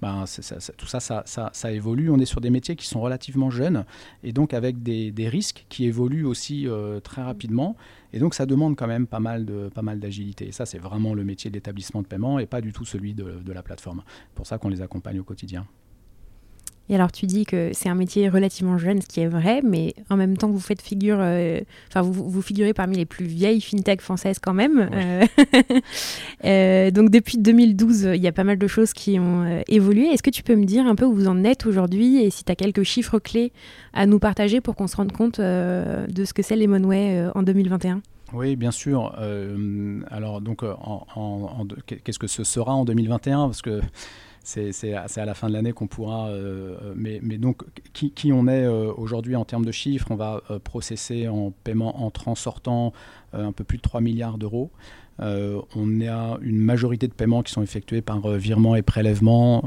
ben, 0.00 0.24
tout 0.76 0.86
ça 0.86 1.00
ça, 1.00 1.72
évolue. 1.72 2.10
On 2.10 2.18
est 2.18 2.26
sur 2.26 2.40
des 2.40 2.50
métiers 2.50 2.76
qui 2.76 2.86
sont 2.86 3.00
relativement 3.00 3.50
jeunes, 3.50 3.84
et 4.22 4.32
donc 4.32 4.54
avec 4.54 4.82
des, 4.82 5.28
risques 5.30 5.66
qui 5.68 5.84
évoluent 5.84 6.24
aussi 6.24 6.66
très 7.04 7.22
rapidement. 7.22 7.76
Et 8.12 8.18
donc 8.18 8.34
ça 8.34 8.46
demande 8.46 8.76
quand 8.76 8.86
même 8.86 9.06
pas 9.06 9.20
mal 9.20 9.44
d'agilité. 9.98 10.48
Et 10.48 10.52
ça, 10.52 10.66
c'est 10.66 10.78
vraiment 10.78 11.14
le 11.14 11.24
métier 11.24 11.50
d'établissement 11.50 12.02
de 12.02 12.06
paiement 12.06 12.38
et 12.38 12.46
pas 12.46 12.60
du 12.60 12.72
tout 12.72 12.84
celui 12.84 13.14
de, 13.14 13.40
de 13.44 13.52
la 13.52 13.62
plateforme. 13.62 14.02
C'est 14.06 14.34
pour 14.34 14.46
ça 14.46 14.58
qu'on 14.58 14.68
les 14.68 14.82
accompagne 14.82 15.20
au 15.20 15.24
quotidien. 15.24 15.66
Et 16.88 16.96
alors, 16.96 17.12
tu 17.12 17.26
dis 17.26 17.46
que 17.46 17.70
c'est 17.72 17.88
un 17.88 17.94
métier 17.94 18.28
relativement 18.28 18.76
jeune, 18.76 19.00
ce 19.00 19.06
qui 19.06 19.20
est 19.20 19.28
vrai, 19.28 19.60
mais 19.62 19.94
en 20.10 20.16
même 20.16 20.36
temps, 20.36 20.50
vous 20.50 20.58
faites 20.58 20.82
figure, 20.82 21.18
euh, 21.20 21.60
enfin, 21.88 22.02
vous, 22.02 22.28
vous, 22.28 22.42
figurez 22.42 22.74
parmi 22.74 22.96
les 22.96 23.04
plus 23.04 23.26
vieilles 23.26 23.60
fintech 23.60 24.00
françaises 24.00 24.40
quand 24.40 24.54
même. 24.54 24.90
Euh, 24.92 25.24
euh, 26.44 26.90
donc, 26.90 27.10
depuis 27.10 27.38
2012, 27.38 28.10
il 28.14 28.20
y 28.20 28.26
a 28.26 28.32
pas 28.32 28.42
mal 28.42 28.58
de 28.58 28.66
choses 28.66 28.92
qui 28.92 29.20
ont 29.20 29.62
évolué. 29.68 30.06
Est-ce 30.06 30.24
que 30.24 30.30
tu 30.30 30.42
peux 30.42 30.56
me 30.56 30.64
dire 30.64 30.84
un 30.84 30.96
peu 30.96 31.04
où 31.04 31.14
vous 31.14 31.28
en 31.28 31.44
êtes 31.44 31.64
aujourd'hui 31.64 32.24
et 32.24 32.30
si 32.30 32.42
tu 32.42 32.50
as 32.50 32.56
quelques 32.56 32.82
chiffres 32.82 33.20
clés 33.20 33.52
à 33.92 34.06
nous 34.06 34.18
partager 34.18 34.60
pour 34.60 34.74
qu'on 34.74 34.88
se 34.88 34.96
rende 34.96 35.12
compte 35.12 35.40
de 35.40 36.24
ce 36.24 36.32
que 36.32 36.42
c'est 36.42 36.56
Lemonway 36.56 37.30
en 37.34 37.42
2021 37.42 38.02
oui, 38.32 38.54
bien 38.54 38.70
sûr. 38.70 39.12
alors, 40.10 40.40
donc, 40.40 40.62
en, 40.62 41.66
qu'est-ce 41.86 42.18
que 42.18 42.28
ce 42.28 42.44
sera 42.44 42.72
en 42.72 42.84
2021 42.84 43.46
Parce 43.46 43.62
que 43.62 43.80
c'est 44.42 44.94
à 44.94 45.24
la 45.24 45.34
fin 45.34 45.48
de 45.48 45.52
l'année 45.52 45.72
qu'on 45.72 45.86
pourra. 45.86 46.28
Euh, 46.28 46.76
euh, 46.82 46.94
mais, 46.96 47.20
donc, 47.38 47.62
qui, 47.92 48.10
qui 48.10 48.32
on 48.32 48.46
est 48.46 48.64
euh, 48.64 48.92
aujourd'hui 48.96 49.36
en 49.36 49.44
termes 49.44 49.64
de 49.64 49.72
chiffres? 49.72 50.06
On 50.10 50.16
va 50.16 50.42
processer 50.64 51.28
en 51.28 51.52
paiement 51.64 52.04
entrant 52.04 52.34
sortant 52.34 52.92
un 53.32 53.52
peu 53.52 53.64
plus 53.64 53.78
de 53.78 53.82
3 53.82 54.00
milliards 54.00 54.38
d'euros. 54.38 54.70
on 55.18 56.00
a 56.06 56.38
une 56.40 56.58
majorité 56.58 57.06
de 57.06 57.12
paiements 57.12 57.42
qui 57.42 57.52
sont 57.52 57.62
effectués 57.62 58.02
par 58.02 58.20
virement 58.30 58.74
et 58.76 58.82
prélèvement 58.82 59.62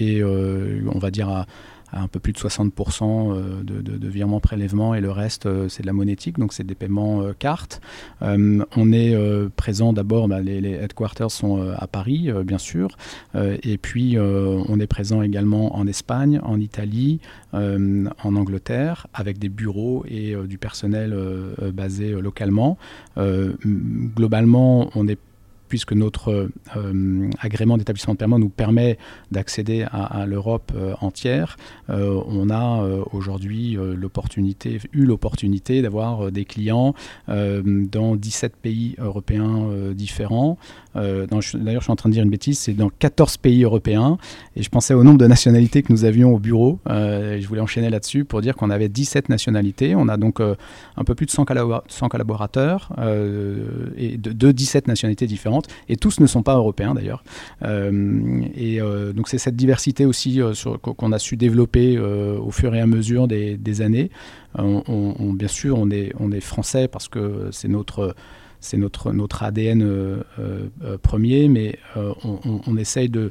et 0.00 0.22
on 0.24 0.98
va 0.98 1.10
dire 1.10 1.28
à 1.28 1.46
un 1.92 2.08
peu 2.08 2.20
plus 2.20 2.32
de 2.32 2.38
60% 2.38 3.34
euh, 3.34 3.62
de, 3.62 4.08
virements 4.08 4.40
prélèvements 4.40 4.94
et 4.94 5.00
le 5.00 5.10
reste 5.10 5.46
euh, 5.46 5.68
c'est 5.68 5.82
de 5.82 5.86
la 5.86 5.92
monétique, 5.92 6.38
donc 6.38 6.52
c'est 6.52 6.64
des 6.66 6.74
paiements 6.74 7.22
euh, 7.22 7.32
cartes. 7.38 7.80
on 8.20 8.92
est 8.92 9.16
présent 9.56 9.92
d'abord, 9.92 10.28
bah, 10.28 10.40
les, 10.40 10.72
headquarters 10.72 11.30
sont 11.30 11.72
à 11.76 11.86
Paris 11.86 12.30
bien 12.44 12.58
sûr, 12.58 12.96
et 13.34 13.78
puis 13.78 14.16
on 14.18 14.80
est 14.80 14.86
présent 14.86 15.22
également 15.22 15.76
en 15.76 15.86
Espagne, 15.86 16.40
en 16.42 16.60
Italie, 16.60 17.20
en 17.52 18.36
Angleterre, 18.36 19.06
avec 19.14 19.38
des 19.38 19.48
bureaux 19.48 20.04
et 20.08 20.34
du 20.46 20.58
personnel 20.58 21.16
basé 21.72 22.12
localement. 22.12 22.78
globalement, 23.16 24.90
on 24.94 25.08
est 25.08 25.18
puisque 25.72 25.94
notre 25.94 26.50
euh, 26.76 27.30
agrément 27.40 27.78
d'établissement 27.78 28.12
de 28.12 28.18
paiement 28.18 28.38
nous 28.38 28.50
permet 28.50 28.98
d'accéder 29.30 29.86
à, 29.90 30.26
l'Europe 30.26 30.70
euh, 30.76 30.92
entière, 31.00 31.56
euh, 31.88 32.20
on 32.26 32.50
a 32.50 32.86
aujourd'hui 33.10 33.72
eu 33.72 33.96
l'opportunité 35.06 35.80
d'avoir 35.80 36.30
des 36.30 36.44
clients 36.44 36.94
dans 37.28 38.16
17 38.16 38.56
pays 38.56 38.96
européens 38.98 39.66
différents. 39.94 40.58
D'ailleurs, 40.94 41.40
je 41.40 41.80
suis 41.80 41.90
en 41.90 41.96
train 41.96 42.10
de 42.10 42.14
dire 42.14 42.22
une 42.22 42.30
bêtise, 42.30 42.58
c'est 42.58 42.74
dans 42.74 42.90
14 42.90 43.38
pays 43.38 43.64
européens. 43.64 44.18
Et 44.56 44.62
je 44.62 44.68
pensais 44.68 44.92
au 44.92 45.04
nombre 45.04 45.18
de 45.18 45.26
nationalités 45.26 45.82
que 45.82 45.92
nous 45.92 46.04
avions 46.04 46.34
au 46.34 46.38
bureau. 46.38 46.80
je 46.86 47.46
voulais 47.46 47.60
enchaîner 47.60 47.88
là-dessus 47.88 48.24
pour 48.24 48.42
dire 48.42 48.56
qu'on 48.56 48.68
avait 48.68 48.88
17 48.88 49.30
nationalités. 49.30 49.94
On 49.94 50.08
a 50.08 50.16
donc 50.18 50.40
un 50.40 51.04
peu 51.04 51.14
plus 51.14 51.26
de 51.26 51.30
100, 51.30 51.44
collaborateurs 51.44 52.92
et 53.96 54.18
de, 54.18 54.32
de 54.32 54.52
17 54.52 54.88
nationalités 54.88 55.26
différentes 55.26 55.61
et 55.88 55.96
tous 55.96 56.20
ne 56.20 56.26
sont 56.26 56.42
pas 56.42 56.56
européens 56.56 56.94
d'ailleurs. 56.94 57.24
Euh, 57.62 58.42
et 58.54 58.80
euh, 58.80 59.12
donc 59.12 59.28
c'est 59.28 59.38
cette 59.38 59.56
diversité 59.56 60.04
aussi 60.04 60.40
euh, 60.40 60.52
qu'on 60.80 61.12
a 61.12 61.18
su 61.18 61.36
développer 61.36 61.98
au 61.98 62.50
fur 62.50 62.74
et 62.74 62.80
à 62.80 62.86
mesure 62.86 63.28
des, 63.28 63.82
années. 63.82 64.10
Bien 64.56 65.48
sûr, 65.48 65.78
on 65.78 65.90
est, 65.90 66.40
français 66.40 66.88
parce 66.88 67.08
que 67.08 67.48
c'est 67.52 67.68
notre 67.68 68.14
ADN 69.40 70.22
premier, 71.02 71.48
mais 71.48 71.78
on, 72.24 72.76
essaye 72.76 73.08
de, 73.08 73.30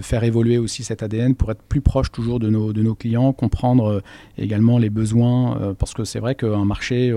faire 0.00 0.24
évoluer 0.24 0.58
aussi 0.58 0.84
cet 0.84 1.02
ADN 1.02 1.34
pour 1.34 1.50
être 1.50 1.62
plus 1.62 1.80
proche 1.80 2.12
toujours 2.12 2.38
de 2.38 2.48
nos 2.48 2.94
clients, 2.94 3.32
comprendre 3.32 4.02
également 4.38 4.78
les 4.78 4.90
besoins, 4.90 5.74
parce 5.78 5.94
que 5.94 6.04
c'est 6.04 6.20
vrai 6.20 6.34
qu'un 6.34 6.64
marché 6.64 7.12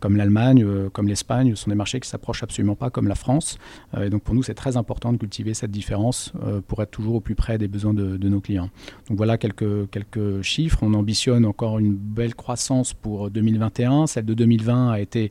comme 0.00 0.16
l'Allemagne, 0.16 0.62
euh, 0.64 0.88
comme 0.90 1.08
l'Espagne, 1.08 1.54
sont 1.54 1.70
des 1.70 1.76
marchés 1.76 2.00
qui 2.00 2.08
s'approchent 2.08 2.42
absolument 2.42 2.76
pas 2.76 2.90
comme 2.90 3.08
la 3.08 3.14
France. 3.14 3.58
Euh, 3.94 4.04
et 4.04 4.10
donc 4.10 4.22
pour 4.22 4.34
nous, 4.34 4.42
c'est 4.42 4.54
très 4.54 4.76
important 4.76 5.12
de 5.12 5.18
cultiver 5.18 5.54
cette 5.54 5.70
différence 5.70 6.32
euh, 6.42 6.60
pour 6.66 6.82
être 6.82 6.90
toujours 6.90 7.16
au 7.16 7.20
plus 7.20 7.34
près 7.34 7.58
des 7.58 7.68
besoins 7.68 7.94
de, 7.94 8.16
nos 8.28 8.40
clients. 8.40 8.70
Donc 9.08 9.18
voilà 9.18 9.38
quelques, 9.38 9.88
quelques 9.90 10.42
chiffres. 10.42 10.78
On 10.82 10.94
ambitionne 10.94 11.44
encore 11.44 11.78
une 11.78 11.94
belle 11.94 12.34
croissance 12.34 12.92
pour 12.92 13.30
2021. 13.30 14.06
Celle 14.06 14.24
de 14.24 14.34
2020 14.34 14.90
a 14.90 15.00
été 15.00 15.30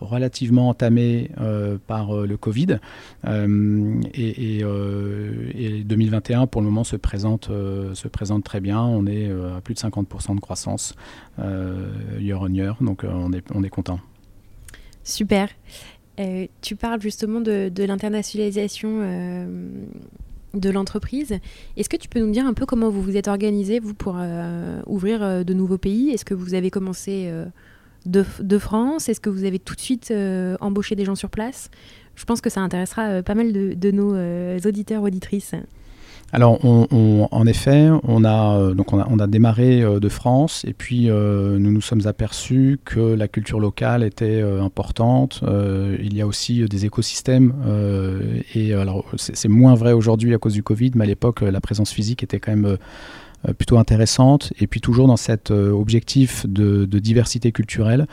relativement 0.00 0.68
entamée 0.68 1.30
par 1.86 2.14
le 2.14 2.36
Covid. 2.36 2.78
et, 3.24 4.62
2021, 5.84 6.46
pour 6.46 6.60
le 6.60 6.66
moment, 6.66 6.84
se 6.84 6.96
présente, 6.96 7.46
se 7.46 8.08
présente 8.08 8.44
très 8.44 8.60
bien. 8.60 8.80
On 8.82 9.06
est 9.06 9.30
à 9.30 9.60
plus 9.60 9.74
de 9.74 9.78
50% 9.80 10.34
de 10.36 10.40
croissance 10.40 10.94
year 11.38 12.40
on 12.40 12.48
year, 12.48 12.76
donc 12.80 13.04
on 13.04 13.32
est, 13.32 13.44
on 13.54 13.62
est 13.62 13.70
content. 13.70 14.00
Super. 15.04 15.48
Euh, 16.18 16.46
tu 16.62 16.76
parles 16.76 17.00
justement 17.00 17.40
de, 17.40 17.70
l'internationalisation 17.84 19.00
euh, 19.02 19.68
de 20.54 20.70
l'entreprise. 20.70 21.38
Est-ce 21.76 21.88
que 21.88 21.96
tu 21.96 22.08
peux 22.08 22.20
nous 22.20 22.30
dire 22.30 22.46
un 22.46 22.54
peu 22.54 22.66
comment 22.66 22.88
vous 22.88 23.02
vous 23.02 23.16
êtes 23.16 23.28
organisé, 23.28 23.78
vous, 23.78 23.94
pour 23.94 24.16
euh, 24.18 24.80
ouvrir 24.86 25.44
de 25.44 25.54
nouveaux 25.54 25.78
pays? 25.78 26.10
Est-ce 26.10 26.24
que 26.24 26.34
vous 26.34 26.54
avez 26.54 26.70
commencé 26.70 27.30
de, 28.06 28.58
France? 28.58 29.08
Est-ce 29.08 29.20
que 29.20 29.30
vous 29.30 29.44
avez 29.44 29.58
tout 29.58 29.74
de 29.74 29.80
suite 29.80 30.12
embauché 30.60 30.94
des 30.94 31.04
gens 31.04 31.14
sur 31.14 31.30
place? 31.30 31.70
Je 32.14 32.24
pense 32.24 32.40
que 32.40 32.50
ça 32.50 32.60
intéressera 32.60 33.22
pas 33.22 33.34
mal 33.34 33.52
de, 33.52 33.90
nos 33.90 34.14
auditeurs, 34.66 35.02
auditrices. 35.02 35.54
Alors, 36.32 36.58
en 36.64 37.46
effet, 37.46 37.88
on 38.02 38.24
a, 38.24 38.58
euh, 38.58 38.74
donc 38.74 38.92
on 38.92 39.18
a, 39.18 39.26
démarré 39.28 39.82
euh, 39.82 40.00
de 40.00 40.08
France 40.08 40.64
et 40.66 40.72
puis 40.72 41.08
euh, 41.08 41.58
nous 41.58 41.70
nous 41.70 41.80
sommes 41.80 42.06
aperçus 42.06 42.80
que 42.84 43.14
la 43.14 43.28
culture 43.28 43.60
locale 43.60 44.02
était 44.02 44.42
importante. 44.42 45.42
il 45.44 46.14
y 46.14 46.20
a 46.20 46.26
aussi 46.26 46.64
des 46.64 46.84
écosystèmes 46.84 47.54
et 48.54 48.74
alors 48.74 49.04
c'est 49.16 49.48
moins 49.48 49.74
vrai 49.74 49.92
aujourd'hui 49.92 50.34
à 50.34 50.38
cause 50.38 50.54
du 50.54 50.62
Covid, 50.62 50.92
mais 50.94 51.04
à 51.04 51.06
l'époque 51.06 51.42
la 51.42 51.60
présence 51.60 51.92
physique 51.92 52.22
était 52.22 52.40
quand 52.40 52.52
même 52.52 52.66
euh, 52.66 52.76
plutôt 53.56 53.78
intéressante. 53.78 54.52
Et 54.60 54.66
puis 54.66 54.80
toujours 54.80 55.06
dans 55.06 55.16
cet 55.16 55.50
euh, 55.50 55.70
objectif 55.70 56.46
de, 56.46 56.84
diversité 56.98 57.52
culturelle, 57.52 58.06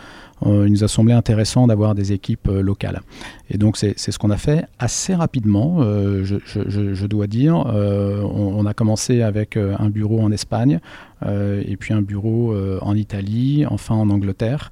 euh, 0.45 0.65
il 0.67 0.73
nous 0.73 0.83
a 0.83 0.87
semblé 0.87 1.13
intéressant 1.13 1.67
d'avoir 1.67 1.95
des 1.95 2.11
équipes 2.11 2.47
locales. 2.47 3.01
Et 3.49 3.57
donc 3.57 3.77
c'est 3.77 3.97
ce 3.97 4.19
qu'on 4.19 4.29
a 4.29 4.37
fait 4.37 4.65
assez 4.79 5.15
rapidement, 5.15 5.81
je, 5.81 7.05
dois 7.05 7.27
dire. 7.27 7.55
On, 7.55 8.65
a 8.65 8.73
commencé 8.73 9.21
avec 9.21 9.57
un 9.57 9.89
bureau 9.89 10.21
en 10.21 10.31
Espagne, 10.31 10.79
et 11.25 11.77
puis 11.77 11.93
un 11.93 12.01
bureau 12.01 12.53
en 12.81 12.95
Italie, 12.95 13.65
enfin 13.69 13.95
en 13.95 14.09
Angleterre. 14.09 14.71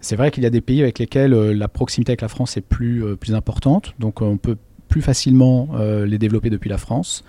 C'est 0.00 0.16
vrai 0.16 0.30
qu'il 0.30 0.44
y 0.44 0.46
a 0.46 0.50
des 0.50 0.60
pays 0.60 0.80
avec 0.80 0.98
lesquels 0.98 1.32
la 1.32 1.68
proximité 1.68 2.12
avec 2.12 2.20
la 2.20 2.28
France 2.28 2.56
est 2.56 2.62
plus 2.62 3.16
importante, 3.32 3.94
donc 3.98 4.22
on 4.22 4.36
peut 4.36 4.56
plus 4.88 5.02
facilement 5.02 5.70
les 6.06 6.18
développer 6.18 6.50
depuis 6.50 6.70
la 6.70 6.78
France 6.78 7.24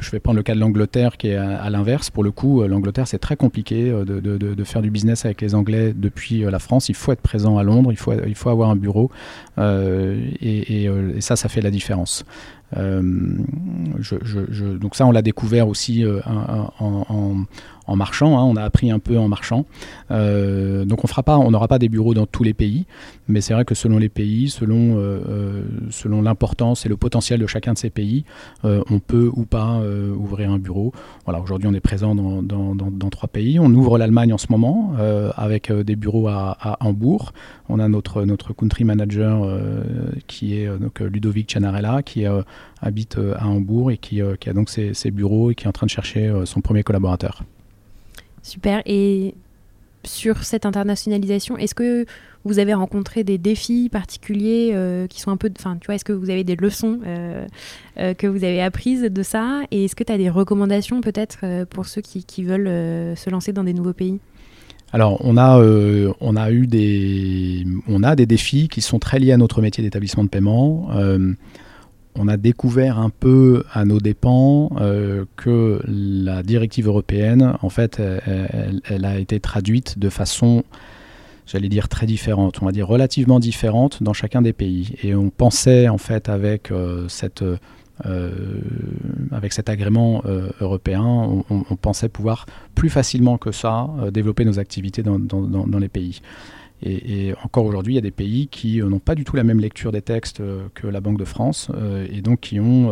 je 0.00 0.10
vais 0.10 0.20
prendre 0.20 0.36
le 0.36 0.42
cas 0.42 0.54
de 0.54 0.60
l'Angleterre 0.60 1.16
qui 1.16 1.28
est 1.28 1.36
à, 1.36 1.70
l'inverse. 1.70 2.10
Pour 2.10 2.24
le 2.24 2.30
coup, 2.30 2.66
l'Angleterre, 2.66 3.06
c'est 3.06 3.18
très 3.18 3.36
compliqué 3.36 3.90
de, 3.90 4.20
de, 4.20 4.64
faire 4.64 4.82
du 4.82 4.90
business 4.90 5.24
avec 5.24 5.40
les 5.40 5.54
Anglais 5.54 5.94
depuis 5.96 6.40
la 6.40 6.58
France. 6.58 6.88
Il 6.88 6.94
faut 6.94 7.12
être 7.12 7.20
présent 7.20 7.58
à 7.58 7.62
Londres, 7.62 7.92
il 7.92 7.96
faut, 7.96 8.12
il 8.26 8.34
faut 8.34 8.50
avoir 8.50 8.70
un 8.70 8.76
bureau. 8.76 9.10
Et, 9.58 10.88
ça, 11.20 11.36
ça 11.36 11.48
fait 11.48 11.60
la 11.60 11.70
différence. 11.70 12.24
Donc 12.76 13.46
ça, 14.94 15.06
on 15.06 15.12
l'a 15.12 15.22
découvert 15.22 15.68
aussi 15.68 16.04
en, 16.26 16.72
en 16.80 17.36
marchant. 17.96 18.38
Hein, 18.38 18.44
on 18.44 18.56
a 18.56 18.62
appris 18.62 18.90
un 18.90 18.98
peu 18.98 19.18
en 19.18 19.28
marchant. 19.28 19.64
Euh, 20.10 20.84
donc 20.84 21.04
on 21.04 21.06
fera 21.06 21.22
pas, 21.22 21.38
on 21.38 21.50
n'aura 21.50 21.68
pas 21.68 21.78
des 21.78 21.88
bureaux 21.88 22.14
dans 22.14 22.26
tous 22.26 22.42
les 22.42 22.54
pays, 22.54 22.86
mais 23.28 23.40
c'est 23.40 23.54
vrai 23.54 23.64
que 23.64 23.74
selon 23.74 23.98
les 23.98 24.08
pays, 24.08 24.48
selon, 24.48 24.96
euh, 24.98 25.62
euh, 26.06 26.22
l'importance 26.22 26.86
et 26.86 26.88
le 26.88 26.96
potentiel 26.96 27.40
de 27.40 27.46
chacun 27.46 27.72
de 27.72 27.78
ces 27.78 27.90
pays, 27.90 28.24
on 28.64 28.98
peut 28.98 29.30
ou 29.32 29.44
pas 29.44 29.80
ouvrir 30.16 30.50
un 30.50 30.58
bureau. 30.58 30.92
Voilà, 31.24 31.40
aujourd'hui 31.40 31.68
on 31.68 31.74
est 31.74 31.80
présent 31.80 32.14
dans, 32.14 32.42
dans, 32.42 33.10
trois 33.10 33.28
pays. 33.28 33.58
On 33.58 33.72
ouvre 33.74 33.98
l'Allemagne 33.98 34.32
en 34.32 34.38
ce 34.38 34.46
moment 34.50 34.92
avec 35.36 35.72
des 35.72 35.96
bureaux 35.96 36.28
à, 36.28 36.76
Hambourg. 36.80 37.32
On 37.68 37.78
a 37.78 37.88
notre, 37.88 38.52
country 38.52 38.84
manager 38.84 39.46
qui 40.26 40.56
est 40.56 40.66
donc 40.78 41.00
Ludovic 41.00 41.50
Cianarella 41.50 42.02
qui 42.02 42.24
habite 42.82 43.18
à 43.36 43.46
Hambourg 43.46 43.90
et 43.90 43.98
qui, 43.98 44.20
a 44.20 44.52
donc 44.52 44.68
ses, 44.68 45.10
bureaux 45.10 45.50
et 45.50 45.54
qui 45.54 45.64
est 45.64 45.68
en 45.68 45.72
train 45.72 45.86
de 45.86 45.90
chercher 45.90 46.32
son 46.44 46.60
premier 46.60 46.82
collaborateur. 46.82 47.44
Super. 48.42 48.82
Et 48.86 49.34
sur 50.04 50.44
cette 50.44 50.66
internationalisation, 50.66 51.56
est-ce 51.56 51.74
que 51.74 52.06
vous 52.44 52.58
avez 52.58 52.74
rencontré 52.74 53.22
des 53.24 53.38
défis 53.38 53.88
particuliers 53.90 54.70
euh, 54.72 55.06
qui 55.06 55.20
sont 55.20 55.30
un 55.30 55.36
peu. 55.36 55.50
Enfin, 55.58 55.76
tu 55.80 55.86
vois, 55.86 55.94
est-ce 55.94 56.04
que 56.04 56.12
vous 56.12 56.30
avez 56.30 56.44
des 56.44 56.56
leçons 56.56 57.00
euh, 57.06 57.46
euh, 57.98 58.14
que 58.14 58.26
vous 58.26 58.44
avez 58.44 58.62
apprises 58.62 59.02
de 59.02 59.22
ça? 59.22 59.62
Et 59.70 59.84
est-ce 59.84 59.94
que 59.94 60.04
tu 60.04 60.12
as 60.12 60.18
des 60.18 60.30
recommandations 60.30 61.00
peut-être 61.00 61.64
pour 61.66 61.86
ceux 61.86 62.00
qui, 62.00 62.24
qui 62.24 62.42
veulent 62.42 63.16
se 63.16 63.30
lancer 63.30 63.52
dans 63.52 63.64
des 63.64 63.74
nouveaux 63.74 63.92
pays? 63.92 64.18
Alors, 64.92 65.20
on 65.24 65.36
a, 65.36 65.62
on 66.20 66.36
a 66.36 66.50
eu 66.50 66.66
des, 66.66 67.64
on 67.86 68.02
a 68.02 68.16
des 68.16 68.26
défis 68.26 68.68
qui 68.68 68.80
sont 68.80 68.98
très 68.98 69.18
liés 69.20 69.32
à 69.32 69.36
notre 69.36 69.62
métier 69.62 69.84
d'établissement 69.84 70.24
de 70.24 70.28
paiement 70.28 70.88
on 72.14 72.28
a 72.28 72.36
découvert 72.36 72.98
un 72.98 73.10
peu 73.10 73.64
à 73.72 73.84
nos 73.84 73.98
dépens 73.98 74.70
euh, 74.80 75.24
que 75.36 75.80
la 75.86 76.42
directive 76.42 76.86
européenne, 76.86 77.56
en 77.62 77.70
fait, 77.70 78.00
elle, 78.00 79.04
a 79.04 79.18
été 79.18 79.40
traduite 79.40 79.98
de 79.98 80.08
façon, 80.08 80.64
j'allais 81.46 81.68
dire, 81.68 81.88
très 81.88 82.06
différente, 82.06 82.60
on 82.62 82.66
va 82.66 82.72
dire 82.72 82.86
relativement 82.86 83.40
différente 83.40 84.02
dans 84.02 84.12
chacun 84.12 84.42
des 84.42 84.52
pays. 84.52 84.96
Et 85.02 85.14
on 85.14 85.30
pensait, 85.30 85.88
en 85.88 85.98
fait, 85.98 86.28
avec, 86.28 86.70
euh, 86.70 87.06
euh, 88.06 88.30
cet 89.50 89.68
agrément 89.68 90.22
européen, 90.60 91.04
on, 91.04 91.76
pensait 91.76 92.08
pouvoir 92.08 92.46
plus 92.74 92.90
facilement 92.90 93.38
que 93.38 93.52
ça 93.52 93.88
développer 94.12 94.44
nos 94.44 94.58
activités 94.58 95.02
dans 95.02 95.78
les 95.78 95.88
pays. 95.88 96.20
Et, 96.82 97.34
encore 97.44 97.66
aujourd'hui, 97.66 97.92
il 97.94 97.96
y 97.96 97.98
a 97.98 98.02
des 98.02 98.10
pays 98.10 98.48
qui 98.48 98.80
euh, 98.80 98.88
n'ont 98.88 99.00
pas 99.00 99.14
du 99.14 99.24
tout 99.24 99.36
la 99.36 99.44
même 99.44 99.60
lecture 99.60 99.92
des 99.92 100.00
textes 100.00 100.40
euh, 100.40 100.66
que 100.74 100.86
la 100.86 101.00
Banque 101.00 101.18
de 101.18 101.26
France 101.26 101.70
euh, 101.74 102.06
et 102.10 102.22
donc 102.22 102.40
qui, 102.40 102.58
ont, 102.58 102.90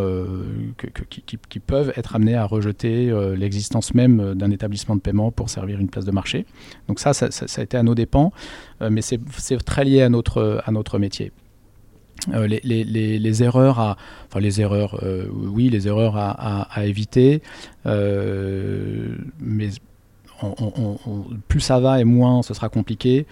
qui, 1.49 1.61
peuvent 1.61 1.93
être 1.97 2.15
amenés 2.15 2.35
à 2.35 2.45
rejeter 2.45 3.11
l'existence 3.37 3.95
même 3.95 4.35
d'un 4.35 4.51
établissement 4.51 4.97
de 4.97 5.01
paiement 5.01 5.31
pour 5.31 5.49
servir 5.51 5.81
une 5.81 5.89
place 5.89 6.05
de 6.05 6.11
marché. 6.11 6.47
Donc 6.87 7.01
ça, 7.01 7.13
ça, 7.15 7.29
a 7.29 7.63
été 7.63 7.77
à 7.77 7.83
nos 7.83 7.95
dépens, 7.95 8.33
mais 8.81 9.01
c'est 9.03 9.65
très 9.65 9.85
lié 9.85 10.03
à 10.03 10.09
notre, 10.09 10.63
à 10.65 10.71
notre 10.71 10.99
métier. 10.99 11.33
les, 12.33 13.43
erreurs 13.43 13.79
à, 13.79 13.97
enfin 14.27 14.41
les 14.41 14.61
erreurs, 14.61 15.03
oui, 15.33 15.69
les 15.69 15.89
erreurs 15.89 16.17
à, 16.17 16.87
éviter, 16.87 17.43
mais 17.85 19.69
plus 21.49 21.61
ça 21.61 21.81
va 21.81 22.01
et 22.01 22.05
moins 22.05 22.43
ce 22.43 22.55
sera 22.55 22.69
compliqué. 22.69 23.27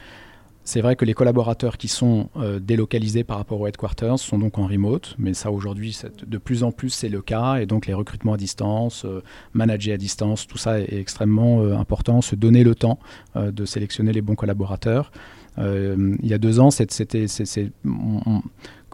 C'est 0.66 0.80
vrai 0.80 0.96
que 0.96 1.04
les 1.04 1.14
collaborateurs 1.14 1.76
qui 1.78 1.87
sont 1.87 2.28
euh, 2.37 2.58
délocalisés 2.58 3.23
par 3.23 3.37
rapport 3.37 3.61
aux 3.61 3.68
headquarters 3.68 4.18
sont 4.18 4.37
donc 4.37 4.58
en 4.58 4.66
remote, 4.66 5.14
mais 5.16 5.32
ça 5.32 5.52
aujourd'hui, 5.52 5.96
de 6.26 6.38
plus 6.38 6.64
en 6.64 6.73
plus, 6.73 6.90
c'est 6.90 7.08
le 7.08 7.23
cas. 7.23 7.58
Et 7.58 7.66
donc 7.66 7.87
les 7.87 7.94
recrutements 7.94 8.32
à 8.32 8.37
distance, 8.37 9.04
euh, 9.04 9.23
manager 9.52 9.94
à 9.94 9.96
distance, 9.96 10.49
tout 10.49 10.58
ça 10.58 10.80
est, 10.80 10.92
extrêmement 10.99 11.62
euh, 11.62 11.76
important. 11.76 12.20
Se 12.20 12.35
donner 12.35 12.64
le 12.64 12.75
temps 12.75 12.99
de 13.37 13.64
sélectionner 13.64 14.12
les 14.12 14.23
bons 14.23 14.34
collaborateurs. 14.34 15.12
il 15.58 16.26
y 16.26 16.34
a 16.34 16.38
deux 16.38 16.58
ans, 16.58 16.73
c'était, 16.73 17.26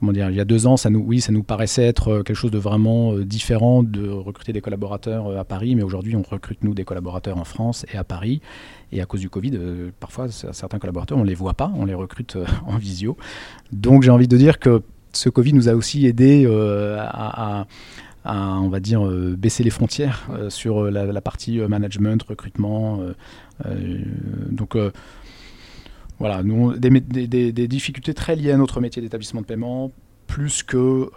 comment 0.03 0.13
dire, 0.13 0.29
il 0.31 0.37
y 0.37 0.41
a 0.41 0.45
deux 0.45 0.67
ans, 0.67 0.77
ça 0.77 0.91
nous, 0.91 0.99
oui, 0.99 1.21
ça 1.21 1.31
nous 1.31 1.45
paraissait 1.45 1.85
être 1.85 2.23
quelque 2.23 2.35
chose 2.35 2.51
de 2.51 2.59
vraiment 2.59 3.15
différent 3.15 3.85
de 3.85 4.09
recruter 4.09 4.53
des 4.53 4.61
collaborateurs 4.61 5.39
à 5.39 5.45
Paris, 5.45 5.77
mais 5.77 5.85
aujourd'hui, 5.85 6.17
on 6.17 6.23
recrute 6.23 6.65
nous 6.65 6.75
des 6.75 6.85
collaborateurs 6.85 7.39
en 7.39 7.45
France 7.45 7.87
et 7.95 7.97
à 7.97 8.03
Paris. 8.03 8.41
Et 8.93 9.01
à 9.01 9.07
cause 9.07 9.21
du 9.21 9.31
Covid, 9.31 9.53
euh, 9.55 9.91
parfois, 9.99 10.29
certains 10.29 10.79
collaborateurs, 10.79 11.17
on 11.17 11.23
ne 11.23 11.29
les 11.29 11.35
voit 11.35 11.55
pas, 11.55 11.73
on 11.75 11.87
les 11.87 11.95
recrute 11.95 12.37
euh, 12.37 12.45
en 12.67 12.77
visio. 12.77 13.17
Donc 13.73 14.03
j'ai 14.03 14.11
envie 14.11 14.29
de 14.29 14.37
dire 14.37 14.59
que 14.59 14.83
ce 15.13 15.29
Covid 15.29 15.55
nous 15.55 15.69
a 15.69 15.75
aussi 15.75 16.07
aidé 16.07 16.45
euh, 16.47 16.99
à, 17.01 17.67
on 18.25 18.69
va 18.69 18.81
dire, 18.81 19.03
baisser 19.37 19.65
les 19.65 19.71
frontières 19.71 20.29
sur 20.49 20.85
la, 20.85 21.21
partie 21.21 21.59
management, 21.59 22.23
recrutement. 22.23 23.01
donc 24.49 24.77
voilà, 26.23 26.43
nous, 26.45 26.77
des, 26.77 26.91
des, 27.53 27.69
difficultés 27.69 28.15
très 28.15 28.37
liées 28.37 28.53
à 28.53 28.57
notre 28.57 28.81
métier 28.81 29.03
d'établissement 29.03 29.41
de 29.41 29.47
paiement, 29.47 29.91
plus 30.29 30.63
que, 30.63 31.11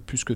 plus 0.00 0.24
que 0.24 0.34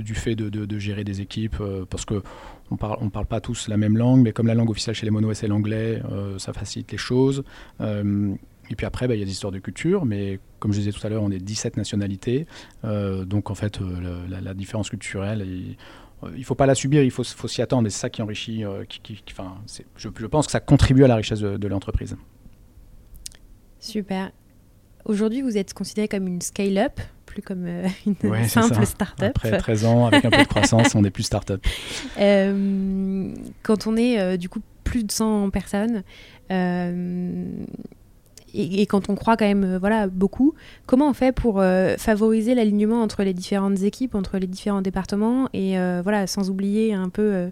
du 0.00 0.14
fait 0.14 0.34
de, 0.34 0.78
gérer 0.78 1.04
des 1.04 1.20
équipes, 1.20 1.62
parce 1.90 2.04
que 2.04 2.22
on 2.70 2.76
parle, 2.76 2.98
on 3.00 3.10
parle 3.10 3.26
pas 3.26 3.40
tous 3.40 3.68
la 3.68 3.76
même 3.76 3.96
langue, 3.96 4.20
mais 4.20 4.32
comme 4.32 4.46
la 4.46 4.54
langue 4.54 4.70
officielle 4.70 4.94
chez 4.94 5.06
les 5.06 5.10
monos 5.10 5.34
c'est 5.34 5.48
l'anglais, 5.48 6.02
euh, 6.10 6.38
ça 6.38 6.52
facilite 6.52 6.92
les 6.92 6.98
choses. 6.98 7.44
Euh, 7.80 8.34
et 8.70 8.76
puis 8.76 8.84
après, 8.84 9.08
bah, 9.08 9.14
il 9.14 9.20
y 9.20 9.22
a 9.22 9.24
des 9.24 9.30
histoires 9.30 9.52
de 9.52 9.58
culture, 9.58 10.04
mais 10.04 10.40
comme 10.58 10.72
je 10.72 10.78
disais 10.78 10.92
tout 10.92 11.04
à 11.06 11.08
l'heure, 11.08 11.22
on 11.22 11.30
est 11.30 11.38
17 11.38 11.78
nationalités. 11.78 12.46
Euh, 12.84 13.24
donc 13.24 13.50
en 13.50 13.54
fait, 13.54 13.80
la, 14.28 14.52
différence 14.52 14.90
culturelle, 14.90 15.46
il 15.46 16.38
ne 16.38 16.44
faut 16.44 16.54
pas 16.54 16.66
la 16.66 16.74
subir, 16.74 17.02
il 17.02 17.10
faut, 17.10 17.24
faut 17.24 17.48
s'y 17.48 17.62
attendre. 17.62 17.86
Et 17.86 17.90
c'est 17.90 18.00
ça 18.00 18.10
qui 18.10 18.20
enrichit, 18.20 18.64
qui, 18.88 19.22
enfin, 19.30 19.56
je, 19.96 20.08
pense 20.26 20.46
que 20.46 20.52
ça 20.52 20.60
contribue 20.60 21.04
à 21.04 21.08
la 21.08 21.16
richesse 21.16 21.40
de 21.40 21.68
l'entreprise. 21.68 22.14
Aujourd'hui, 25.04 25.42
vous 25.42 25.56
êtes 25.56 25.74
considéré 25.74 26.08
comme 26.08 26.26
une 26.26 26.40
scale-up 26.40 27.00
plus 27.28 27.42
comme 27.42 27.66
euh, 27.66 27.86
une 28.06 28.48
simple 28.48 28.84
start-up. 28.84 29.32
Après 29.36 29.56
13 29.56 29.84
ans, 29.84 30.06
avec 30.06 30.24
un 30.24 30.30
peu 30.30 30.42
de 30.42 30.48
croissance, 30.48 30.94
on 30.94 31.02
n'est 31.02 31.10
plus 31.10 31.24
start-up. 31.24 31.64
Euh, 32.18 33.32
quand 33.62 33.86
on 33.86 33.96
est 33.96 34.18
euh, 34.18 34.36
du 34.36 34.48
coup 34.48 34.60
plus 34.82 35.04
de 35.04 35.12
100 35.12 35.50
personnes, 35.50 36.02
et, 36.50 36.56
quand 38.86 39.08
on 39.08 39.14
croit 39.14 39.36
quand 39.36 39.46
même 39.46 39.76
voilà 39.76 40.08
beaucoup, 40.08 40.54
comment 40.86 41.10
on 41.10 41.12
fait 41.12 41.32
pour 41.32 41.62
favoriser 41.98 42.54
l'alignement 42.54 43.02
entre 43.02 43.22
les 43.22 43.34
différentes 43.34 43.82
équipes, 43.82 44.14
entre 44.14 44.38
les 44.38 44.46
différents 44.46 44.82
départements 44.82 45.48
et 45.52 45.76
voilà 46.02 46.26
sans 46.26 46.50
oublier 46.50 46.94
un 46.94 47.08
peu 47.08 47.50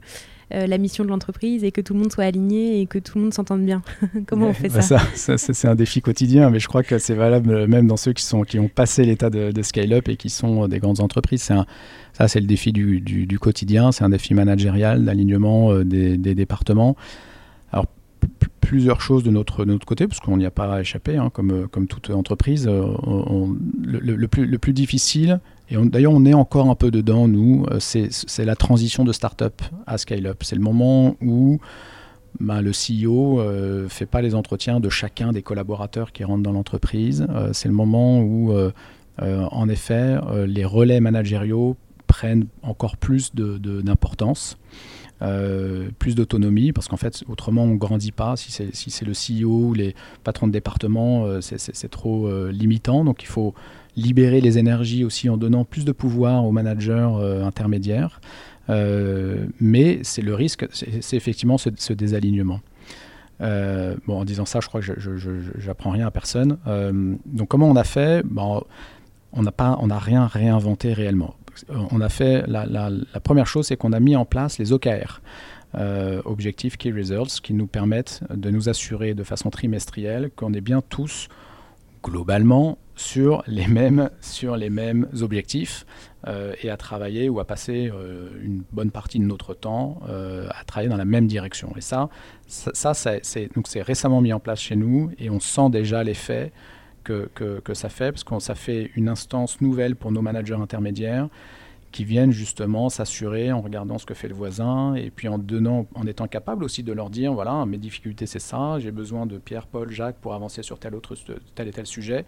euh, 0.54 0.66
la 0.66 0.78
mission 0.78 1.04
de 1.04 1.08
l'entreprise 1.08 1.64
et 1.64 1.72
que 1.72 1.80
tout 1.80 1.92
le 1.92 2.00
monde 2.00 2.12
soit 2.12 2.24
aligné 2.24 2.80
et 2.80 2.86
que 2.86 2.98
tout 2.98 3.18
le 3.18 3.24
monde 3.24 3.34
s'entende 3.34 3.64
bien. 3.64 3.82
Comment 4.26 4.48
on 4.48 4.52
fait 4.52 4.68
bah 4.68 4.80
ça, 4.82 4.98
ça, 5.14 5.36
C'est 5.38 5.68
un 5.68 5.74
défi 5.74 6.00
quotidien, 6.00 6.50
mais 6.50 6.60
je 6.60 6.68
crois 6.68 6.82
que 6.82 6.98
c'est 6.98 7.14
valable 7.14 7.66
même 7.66 7.86
dans 7.86 7.96
ceux 7.96 8.12
qui, 8.12 8.22
sont, 8.22 8.42
qui 8.42 8.58
ont 8.58 8.68
passé 8.68 9.04
l'état 9.04 9.30
de, 9.30 9.62
scale-up 9.62 10.08
et 10.08 10.16
qui 10.16 10.30
sont 10.30 10.68
des 10.68 10.78
grandes 10.78 11.00
entreprises. 11.00 11.42
C'est 11.42 11.54
ça, 12.12 12.28
c'est 12.28 12.40
le 12.40 12.46
défi 12.46 12.72
du, 12.72 13.00
du, 13.00 13.38
quotidien, 13.38 13.92
c'est 13.92 14.04
un 14.04 14.08
défi 14.08 14.32
managérial, 14.32 15.04
d'alignement 15.04 15.72
euh, 15.72 15.84
des, 15.84 16.16
des, 16.16 16.34
départements. 16.34 16.96
Alors, 17.72 17.86
plusieurs 18.60 19.00
choses 19.00 19.22
de 19.22 19.30
notre, 19.30 19.64
de 19.64 19.72
notre 19.72 19.86
côté, 19.86 20.06
parce 20.08 20.20
qu'on 20.20 20.36
n'y 20.36 20.46
a 20.46 20.50
pas 20.50 20.80
échappé, 20.80 21.16
hein, 21.16 21.30
comme, 21.32 21.68
comme 21.68 21.86
toute 21.86 22.10
entreprise. 22.10 22.66
Euh, 22.68 22.86
le, 23.84 24.26
plus, 24.26 24.46
le 24.46 24.58
plus 24.58 24.72
difficile, 24.72 25.40
et 25.68 25.76
d'ailleurs, 25.76 26.12
on 26.12 26.24
est 26.24 26.34
encore 26.34 26.70
un 26.70 26.74
peu 26.74 26.90
dedans, 26.90 27.26
nous, 27.26 27.66
euh, 27.70 27.80
c'est 27.80 28.44
la 28.44 28.56
transition 28.56 29.04
de 29.04 29.12
start-up 29.12 29.62
à 29.86 29.98
scale-up. 29.98 30.42
C'est 30.42 30.54
le 30.54 30.62
moment 30.62 31.16
où 31.20 31.58
ben, 32.38 32.60
le 32.60 32.70
CEO 32.70 33.38
ne 33.38 33.42
euh, 33.42 33.88
fait 33.88 34.06
pas 34.06 34.22
les 34.22 34.34
entretiens 34.34 34.78
de 34.78 34.88
chacun 34.88 35.32
des 35.32 35.42
collaborateurs 35.42 36.12
qui 36.12 36.22
rentrent 36.22 36.44
dans 36.44 36.52
l'entreprise. 36.52 37.26
Euh, 37.30 37.50
c'est 37.52 37.68
le 37.68 37.74
moment 37.74 38.20
où, 38.20 38.54
en 39.18 39.68
effet, 39.68 40.18
les 40.46 40.64
relais 40.64 41.00
managériaux 41.00 41.76
prennent 42.06 42.46
encore 42.62 42.96
plus 42.96 43.34
d'importance. 43.34 44.58
plus 45.98 46.14
d'autonomie, 46.14 46.72
parce 46.72 46.86
qu'en 46.86 46.98
fait, 46.98 47.24
autrement, 47.26 47.64
on 47.64 47.68
ne 47.68 47.76
grandit 47.76 48.12
pas. 48.12 48.36
Si 48.36 48.52
c'est 48.52 49.04
le 49.04 49.12
CEO 49.12 49.68
ou 49.68 49.74
les 49.74 49.96
patrons 50.22 50.46
de 50.46 50.52
département, 50.52 51.40
c'est 51.40 51.90
trop 51.90 52.30
limitant. 52.50 53.04
Donc, 53.04 53.22
il 53.22 53.26
faut 53.26 53.54
libérer 53.96 54.40
les 54.40 54.58
énergies 54.58 55.04
aussi 55.04 55.28
en 55.28 55.36
donnant 55.36 55.64
plus 55.64 55.84
de 55.84 55.92
pouvoir 55.92 56.44
aux 56.44 56.52
managers 56.52 57.08
euh, 57.14 57.44
intermédiaires. 57.44 58.20
Euh, 58.68 59.46
mais 59.60 60.00
c'est 60.02 60.22
le 60.22 60.34
risque, 60.34 60.66
c'est 60.72 61.16
effectivement 61.16 61.58
ce, 61.58 61.92
désalignement. 61.92 62.60
Euh, 63.40 63.96
en 64.08 64.24
disant 64.24 64.46
ça, 64.46 64.60
je 64.60 64.68
crois 64.68 64.80
que 64.80 64.98
je 64.98 65.66
n'apprends 65.66 65.90
rien 65.90 66.06
à 66.06 66.10
personne. 66.10 66.58
donc, 67.26 67.48
comment 67.48 67.68
on 67.68 67.76
a 67.76 67.84
fait? 67.84 68.24
On 69.32 69.42
n'a 69.42 69.52
pas, 69.52 69.78
on 69.80 69.88
n'a 69.88 69.98
rien 69.98 70.26
réinventé 70.26 70.92
réellement. 70.92 71.34
on 71.68 72.00
a 72.00 72.08
fait 72.08 72.44
la, 72.46 72.66
la 72.66 73.20
première 73.20 73.46
chose, 73.46 73.66
c'est 73.66 73.76
qu'on 73.76 73.92
a 73.92 74.00
mis 74.00 74.16
en 74.16 74.24
place 74.24 74.58
les 74.58 74.72
OKR. 74.72 75.20
Euh, 75.78 76.22
Objective 76.24 76.78
Key 76.78 76.90
Results, 76.90 77.40
qui 77.42 77.52
nous 77.52 77.66
permettent 77.66 78.22
de 78.30 78.50
nous 78.50 78.70
assurer 78.70 79.12
de 79.12 79.24
façon 79.24 79.50
trimestrielle 79.50 80.30
qu'on 80.34 80.54
est 80.54 80.62
bien 80.62 80.80
tous 80.80 81.28
globalement 82.02 82.78
sur 82.96 83.42
les 83.46 83.66
mêmes, 83.66 84.10
sur 84.20 84.56
les 84.56 84.70
mêmes 84.70 85.06
objectifs 85.20 85.86
euh, 86.26 86.54
et 86.62 86.70
à 86.70 86.76
travailler 86.76 87.28
ou 87.28 87.38
à 87.40 87.44
passer 87.44 87.90
euh, 87.94 88.30
une 88.42 88.62
bonne 88.72 88.90
partie 88.90 89.18
de 89.18 89.24
notre 89.24 89.54
temps 89.54 90.00
à 90.06 90.64
travailler 90.64 90.88
dans 90.88 90.96
la 90.96 91.04
même 91.04 91.26
direction. 91.26 91.72
Et 91.76 91.80
ça, 91.80 92.08
ça, 92.46 92.94
c'est, 92.94 93.54
donc 93.54 93.68
c'est 93.68 93.82
récemment 93.82 94.20
mis 94.20 94.32
en 94.32 94.40
place 94.40 94.60
chez 94.60 94.76
nous 94.76 95.10
et 95.18 95.30
on 95.30 95.40
sent 95.40 95.70
déjà 95.70 96.02
l'effet 96.02 96.52
que, 97.04 97.30
que, 97.34 97.60
que 97.60 97.74
ça 97.74 97.88
fait, 97.88 98.10
parce 98.10 98.24
que 98.24 98.38
ça 98.40 98.54
fait 98.54 98.90
une 98.96 99.08
instance 99.08 99.60
nouvelle 99.60 99.94
pour 99.94 100.10
nos 100.10 100.22
managers 100.22 100.54
intermédiaires 100.54 101.28
qui 101.96 102.04
viennent 102.04 102.30
justement 102.30 102.90
s'assurer 102.90 103.52
en 103.52 103.62
regardant 103.62 103.96
ce 103.96 104.04
que 104.04 104.12
fait 104.12 104.28
le 104.28 104.34
voisin 104.34 104.94
et 104.96 105.08
puis 105.08 105.28
en 105.28 105.38
donnant, 105.38 105.86
en 105.94 106.06
étant 106.06 106.26
capable 106.26 106.62
aussi 106.62 106.82
de 106.82 106.92
leur 106.92 107.08
dire 107.08 107.32
voilà 107.32 107.64
mes 107.64 107.78
difficultés 107.78 108.26
c'est 108.26 108.38
ça, 108.38 108.78
j'ai 108.80 108.90
besoin 108.90 109.24
de 109.24 109.38
Pierre, 109.38 109.66
Paul, 109.66 109.90
Jacques 109.90 110.18
pour 110.20 110.34
avancer 110.34 110.62
sur 110.62 110.78
tel 110.78 110.94
autre 110.94 111.14
tel 111.54 111.68
et 111.68 111.70
tel 111.70 111.86
sujet. 111.86 112.26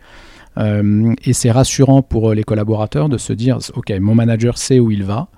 Euh, 0.57 1.14
et 1.22 1.35
c'est 1.35 1.50
rassurant 1.50 2.00
pour 2.00 2.33
les 2.33 2.44
collaborateurs 2.44 3.11
de 3.11 3.18
se 3.18 3.35
dire 3.35 3.59
ok 3.74 3.90
mon 4.00 4.14
manager 4.14 4.57
sait 4.57 4.78
où 4.78 4.90
il 4.90 5.04
va. 5.04 5.28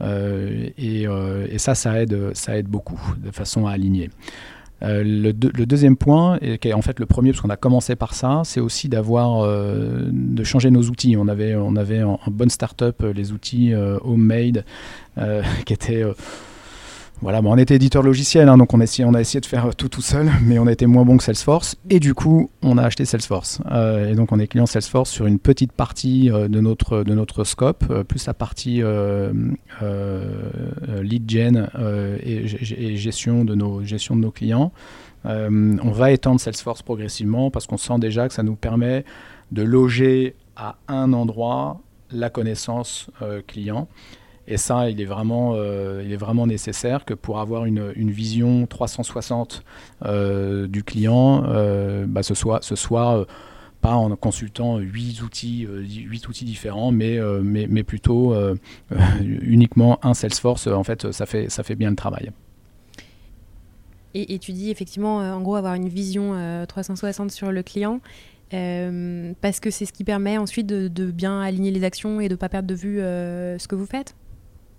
Euh, 0.00 0.70
et, 0.78 1.06
euh, 1.06 1.46
et, 1.50 1.58
ça, 1.58 1.74
ça 1.74 2.00
aide, 2.00 2.30
ça 2.34 2.56
aide 2.58 2.66
beaucoup 2.66 3.00
de 3.18 3.30
façon 3.30 3.66
à 3.66 3.72
aligner. 3.72 4.10
Euh, 4.82 5.02
le, 5.04 5.32
deuxième 5.32 5.96
point, 5.96 6.38
et 6.42 6.58
qui 6.58 6.68
est 6.68 6.72
en 6.72 6.82
fait 6.82 7.00
le 7.00 7.06
premier, 7.06 7.30
parce 7.30 7.40
qu'on 7.40 7.50
a 7.50 7.56
commencé 7.56 7.96
par 7.96 8.14
ça, 8.14 8.42
c'est 8.44 8.60
aussi 8.60 8.88
d'avoir, 8.88 9.42
euh, 9.42 10.08
de 10.10 10.44
changer 10.44 10.70
nos 10.70 10.82
outils. 10.82 11.16
On 11.16 11.28
avait, 11.28 11.54
avait 11.54 12.02
en, 12.02 12.18
bonne 12.26 12.50
start-up 12.50 13.02
euh, 13.02 13.12
les 13.12 13.32
outils 13.32 13.72
homemade 13.74 14.64
qui 15.64 15.72
étaient 15.72 16.04
voilà, 17.24 17.40
on 17.42 17.56
était 17.56 17.76
éditeur 17.76 18.02
logiciel, 18.02 18.50
hein, 18.50 18.58
donc 18.58 18.74
on 18.74 18.80
a, 18.80 18.84
essayé, 18.84 19.40
de 19.40 19.46
faire 19.46 19.74
tout 19.74 19.88
tout 19.88 20.02
seul, 20.02 20.30
mais 20.42 20.58
on 20.58 20.66
a 20.66 20.72
été 20.72 20.84
moins 20.84 21.06
bon 21.06 21.16
que 21.16 21.24
Salesforce. 21.24 21.74
Et 21.88 21.98
du 21.98 22.12
coup, 22.12 22.50
on 22.60 22.76
a 22.76 22.82
acheté 22.82 23.06
Salesforce. 23.06 23.62
Euh, 23.72 24.10
et 24.10 24.14
donc, 24.14 24.30
on 24.30 24.38
est 24.38 24.46
client 24.46 24.66
Salesforce 24.66 25.08
sur 25.08 25.24
une 25.24 25.38
petite 25.38 25.72
partie 25.72 26.30
euh, 26.30 26.48
de, 26.48 26.60
notre, 26.60 27.02
de 27.02 27.14
notre 27.14 27.44
scope, 27.44 27.84
euh, 27.88 28.04
plus 28.04 28.26
la 28.26 28.34
partie 28.34 28.82
lead 31.02 31.30
gen 31.30 31.70
et, 32.22 32.46
gestion, 32.98 33.46
de 33.46 33.54
nos, 33.54 33.82
gestion 33.82 34.16
de 34.16 34.20
nos 34.20 34.30
clients. 34.30 34.70
on 35.24 35.90
va 35.92 36.12
étendre 36.12 36.38
Salesforce 36.40 36.82
progressivement 36.82 37.50
parce 37.50 37.66
qu'on 37.66 37.78
sent 37.78 37.98
déjà 38.00 38.28
que 38.28 38.34
ça 38.34 38.42
nous 38.42 38.54
permet 38.54 39.06
de 39.50 39.62
loger 39.62 40.36
à 40.56 40.76
un 40.88 41.14
endroit 41.14 41.80
la 42.10 42.28
connaissance 42.28 43.08
client. 43.46 43.88
Et 44.46 44.58
ça, 44.58 44.90
il 44.90 45.00
est 45.00 45.06
vraiment, 45.06 45.52
euh, 45.54 46.02
il 46.04 46.12
est 46.12 46.16
vraiment 46.16 46.46
nécessaire 46.46 47.04
que 47.04 47.14
pour 47.14 47.40
avoir 47.40 47.64
une, 47.64 48.10
vision 48.10 48.66
360 48.66 49.64
euh, 50.04 50.66
du 50.66 50.84
client, 50.84 51.44
euh, 51.46 52.04
bah, 52.06 52.22
ce 52.22 52.34
soit, 52.34 52.62
ce 52.62 52.76
soit 52.76 53.26
pas 53.80 53.94
en 53.94 54.14
consultant 54.16 54.78
huit 54.78 55.22
outils, 55.22 55.66
huit 55.66 56.28
outils 56.28 56.44
différents, 56.44 56.90
mais, 56.90 57.18
mais, 57.42 57.82
plutôt 57.82 58.34
uniquement 59.20 59.98
un 60.02 60.14
Salesforce. 60.14 60.66
En 60.66 60.84
fait, 60.84 61.12
ça 61.12 61.26
fait, 61.26 61.50
ça 61.50 61.62
fait 61.62 61.74
bien 61.74 61.90
le 61.90 61.96
travail. 61.96 62.30
Et, 64.14 64.38
tu 64.38 64.52
dis 64.52 64.70
effectivement, 64.70 65.16
en 65.16 65.40
gros, 65.42 65.56
avoir 65.56 65.74
une 65.74 65.88
vision 65.88 66.64
360 66.66 67.30
sur 67.30 67.52
le 67.52 67.62
client. 67.62 68.00
parce 68.50 69.60
que 69.60 69.70
c'est 69.70 69.84
ce 69.84 69.92
qui 69.92 70.04
permet 70.04 70.38
ensuite 70.38 70.66
de, 70.66 71.10
bien 71.10 71.40
aligner 71.42 71.70
les 71.70 71.84
actions 71.84 72.20
et 72.20 72.28
de 72.28 72.34
ne 72.34 72.38
pas 72.38 72.48
perdre 72.48 72.68
de 72.68 72.74
vue 72.74 72.98
ce 72.98 73.68
que 73.68 73.74
vous 73.74 73.86
faites? 73.86 74.14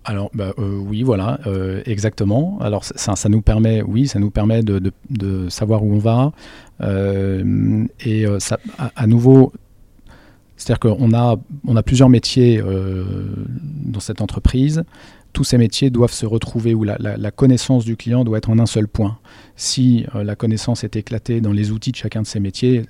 Alors 0.06 0.30
bah, 0.34 0.54
euh, 0.60 0.78
oui, 0.78 1.04
voilà, 1.04 1.40
euh, 1.48 1.82
exactement. 1.86 2.58
Alors 2.62 2.84
ça, 2.84 3.30
nous 3.30 3.42
permet, 3.42 3.82
oui, 3.82 4.08
ça 4.08 4.20
nous 4.20 4.30
permet 4.30 4.62
de, 4.62 5.50
savoir 5.50 5.84
où 5.84 5.94
on 5.94 5.98
va. 5.98 6.32
Euh, 6.82 7.86
et 8.06 8.26
ça, 8.40 8.60
à, 8.78 9.08
nouveau, 9.08 9.52
c'est-à-dire 10.58 10.80
qu'on 10.80 11.14
a, 11.14 11.38
on 11.68 11.76
a 11.76 11.84
plusieurs 11.84 12.10
métiers 12.10 12.62
dans 13.86 14.00
cette 14.00 14.22
entreprise 14.22 14.84
tous 15.36 15.44
ces 15.44 15.58
métiers 15.58 15.90
doivent 15.90 16.14
se 16.14 16.26
retrouver, 16.26 16.74
où 16.74 16.86
la, 16.86 17.32
connaissance 17.32 17.84
du 17.84 17.98
client 17.98 18.24
doit 18.24 18.38
être 18.38 18.50
en 18.50 18.58
un 18.58 18.66
seul 18.66 18.88
point. 18.88 19.20
Si 19.58 20.06
euh, 20.16 20.24
la 20.24 20.38
connaissance 20.38 20.86
est 20.86 20.96
éclatée 20.96 21.42
dans 21.42 21.52
les 21.52 21.72
outils 21.72 21.92
de 21.92 21.98
chacun 21.98 22.22
de 22.22 22.26
ces 22.26 22.40
métiers, 22.40 22.84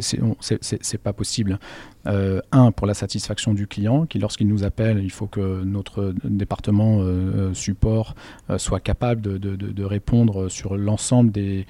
c'est 0.00 1.02
pas 1.02 1.14
possible. 1.14 1.58
Euh, 2.06 2.42
un, 2.52 2.70
pour 2.70 2.86
la 2.86 2.92
satisfaction 2.92 3.54
du 3.54 3.66
client, 3.66 4.04
qui 4.04 4.18
lorsqu'il 4.18 4.46
nous 4.46 4.62
appelle, 4.62 5.00
il 5.02 5.10
faut 5.10 5.26
que 5.26 5.64
notre 5.64 6.14
département 6.24 6.98
euh, 7.00 7.54
support 7.54 8.14
soit 8.58 8.80
capable 8.80 9.22
de, 9.22 9.84
répondre 9.84 10.50
sur 10.50 10.76
l'ensemble 10.76 11.32
des 11.32 11.66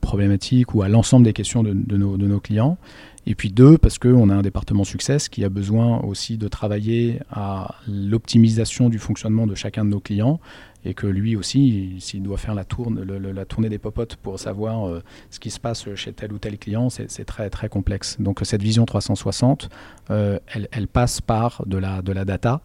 problématiques 0.00 0.74
ou 0.74 0.82
à 0.82 0.88
l'ensemble 0.88 1.24
des 1.24 1.32
questions 1.32 1.62
de, 1.62 1.72
nos, 1.72 2.16
de, 2.16 2.26
nos, 2.26 2.40
clients. 2.40 2.78
Et 3.26 3.34
puis 3.34 3.50
deux, 3.50 3.78
parce 3.78 3.98
qu'on 3.98 4.30
a 4.30 4.34
un 4.34 4.42
département 4.42 4.84
success 4.84 5.28
qui 5.28 5.44
a 5.44 5.48
besoin 5.48 6.00
aussi 6.00 6.38
de 6.38 6.48
travailler 6.48 7.20
à 7.30 7.74
l'optimisation 7.86 8.88
du 8.88 8.98
fonctionnement 8.98 9.46
de 9.46 9.54
chacun 9.54 9.84
de 9.84 9.90
nos 9.90 10.00
clients 10.00 10.40
et 10.84 10.94
que 10.94 11.06
lui 11.06 11.36
aussi, 11.36 11.96
s'il 12.00 12.22
doit 12.22 12.38
faire 12.38 12.54
la, 12.54 12.64
tourne, 12.64 13.02
la 13.02 13.44
tournée 13.44 13.68
des 13.68 13.78
popotes 13.78 14.16
pour 14.16 14.40
savoir 14.40 14.88
euh, 14.88 15.02
ce 15.30 15.38
qui 15.38 15.50
se 15.50 15.60
passe 15.60 15.94
chez 15.94 16.12
tel 16.12 16.32
ou 16.32 16.38
tel 16.38 16.56
client, 16.58 16.88
c'est 16.88 17.24
très 17.26 17.50
très 17.50 17.68
complexe. 17.68 18.16
Donc 18.18 18.40
cette 18.44 18.62
vision 18.62 18.86
360, 18.86 19.68
euh, 20.10 20.38
elle, 20.54 20.68
elle, 20.72 20.88
passe 20.88 21.20
par 21.20 21.62
de 21.66 21.76
la, 21.76 22.00
de 22.00 22.12
la 22.12 22.24
data. 22.24 22.62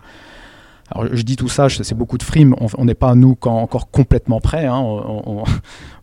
Alors 0.91 1.07
je 1.15 1.21
dis 1.23 1.35
tout 1.35 1.47
ça, 1.47 1.67
c'est 1.69 1.97
beaucoup 1.97 2.17
de 2.17 2.23
frimes. 2.23 2.55
On 2.77 2.85
n'est 2.85 2.93
pas 2.93 3.15
nous 3.15 3.35
encore 3.41 3.89
complètement 3.89 4.39
prêts. 4.39 4.67
Hein. 4.67 4.81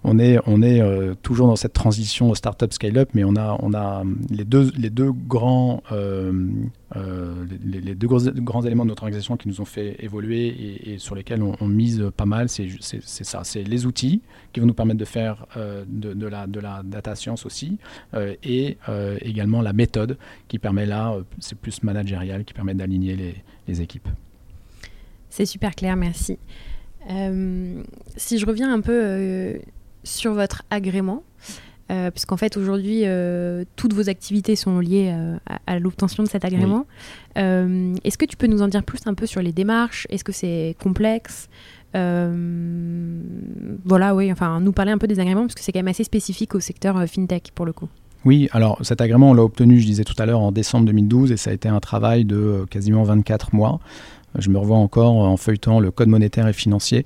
On, 0.05 0.19
est, 0.19 0.41
euh, 0.81 1.15
toujours 1.23 1.47
dans 1.47 1.55
cette 1.55 1.75
transition 1.75 2.35
startup 2.35 2.73
scale-up, 2.73 3.11
mais 3.15 3.23
on 3.23 3.37
a, 3.37 3.57
a 3.77 4.03
les 4.31 4.45
deux, 4.45 4.73
euh, 4.73 5.13
euh, 6.97 7.45
grands, 8.43 8.63
éléments 8.63 8.85
de 8.85 8.89
notre 8.89 9.05
organisation 9.05 9.37
qui 9.37 9.47
nous 9.47 9.61
ont 9.61 9.65
fait 9.65 9.95
évoluer 10.01 10.93
et, 10.93 10.99
sur 10.99 11.15
lesquels 11.15 11.41
on, 11.41 11.69
mise 11.69 12.11
pas 12.17 12.27
mal. 12.27 12.49
C'est 12.49 12.69
ça, 13.01 13.43
c'est 13.45 13.63
les 13.63 13.87
outils 13.87 14.23
qui 14.53 14.59
vont 14.59 14.67
nous 14.67 14.75
permettre 14.75 14.99
de 14.99 15.05
faire 15.05 15.47
de, 15.87 16.27
la, 16.27 16.83
data 16.83 17.15
science 17.15 17.47
aussi, 17.47 17.79
et 18.43 18.79
également 19.21 19.63
la 19.63 19.73
méthode 19.73 20.19
qui 20.49 20.59
permet 20.59 20.87
là, 20.87 21.17
c'est 21.39 21.57
plus 21.57 21.85
managérial, 21.85 22.45
qui 22.45 22.55
permet 22.55 22.75
d'aligner 22.75 23.17
les 23.69 23.83
équipes. 23.83 24.09
C'est 25.33 25.47
super 25.47 25.75
clair, 25.75 25.97
merci. 25.97 26.39
Euh, 27.11 27.83
si 28.19 28.39
je 28.39 28.45
reviens 28.45 28.71
un 28.71 28.83
peu 28.83 28.93
euh, 28.93 29.55
sur 30.05 30.35
votre 30.35 30.63
agrément, 30.69 31.23
euh, 31.91 32.11
puisqu'en 32.11 32.37
fait 32.37 32.59
aujourd'hui 32.59 33.05
toutes 33.75 33.95
vos 33.95 34.11
activités 34.11 34.57
sont 34.57 34.79
liées 34.79 35.11
à, 35.67 35.79
l'obtention 35.79 36.23
de 36.23 36.29
cet 36.29 36.45
agrément. 36.45 36.85
Est-ce 37.35 38.19
que 38.19 38.27
tu 38.27 38.37
peux 38.37 38.47
nous 38.47 38.61
en 38.61 38.69
dire 38.69 38.83
plus 38.83 39.01
un 39.07 39.15
peu 39.15 39.25
sur 39.25 39.41
les 39.41 39.53
démarches? 39.53 40.07
Est-ce 40.11 40.23
que 40.23 40.33
c'est 40.33 40.77
complexe? 40.79 41.49
Voilà, 41.95 42.35
oui, 44.15 44.31
enfin 44.31 44.61
nous 44.61 44.73
parler 44.73 44.93
un 44.93 44.99
peu 44.99 45.07
des 45.07 45.19
agréments 45.19 45.47
parce 45.47 45.55
que 45.55 45.63
c'est 45.63 45.73
quand 45.73 45.79
même 45.79 45.89
assez 45.89 46.05
spécifique 46.05 46.55
au 46.55 46.61
secteur 46.61 47.03
fintech 47.09 47.53
pour 47.55 47.65
le 47.65 47.73
coup. 47.73 47.89
Oui, 48.27 48.49
alors 48.53 48.79
cet 48.83 49.01
agrément, 49.01 49.31
on 49.31 49.35
l'a 49.35 49.43
obtenu, 49.43 49.81
je 49.81 49.87
disais 49.87 50.05
tout 50.05 50.15
à 50.19 50.27
l'heure, 50.27 50.41
en 50.41 50.53
décembre 50.53 50.85
2012 50.87 51.33
et 51.33 51.37
ça 51.39 51.51
a 51.51 51.55
été 51.55 51.69
un 51.69 51.81
travail 51.81 52.27
de 52.27 52.67
quasiment 52.71 53.03
24 53.03 53.55
mois. 53.55 53.81
Je 54.39 54.49
me 54.49 54.59
revois 54.59 54.77
encore 54.77 55.17
en 55.17 55.37
feuilletant 55.37 55.81
le 55.81 55.91
code 55.91 56.09
monétaire 56.09 56.49
et 56.49 56.53
financier, 56.53 57.05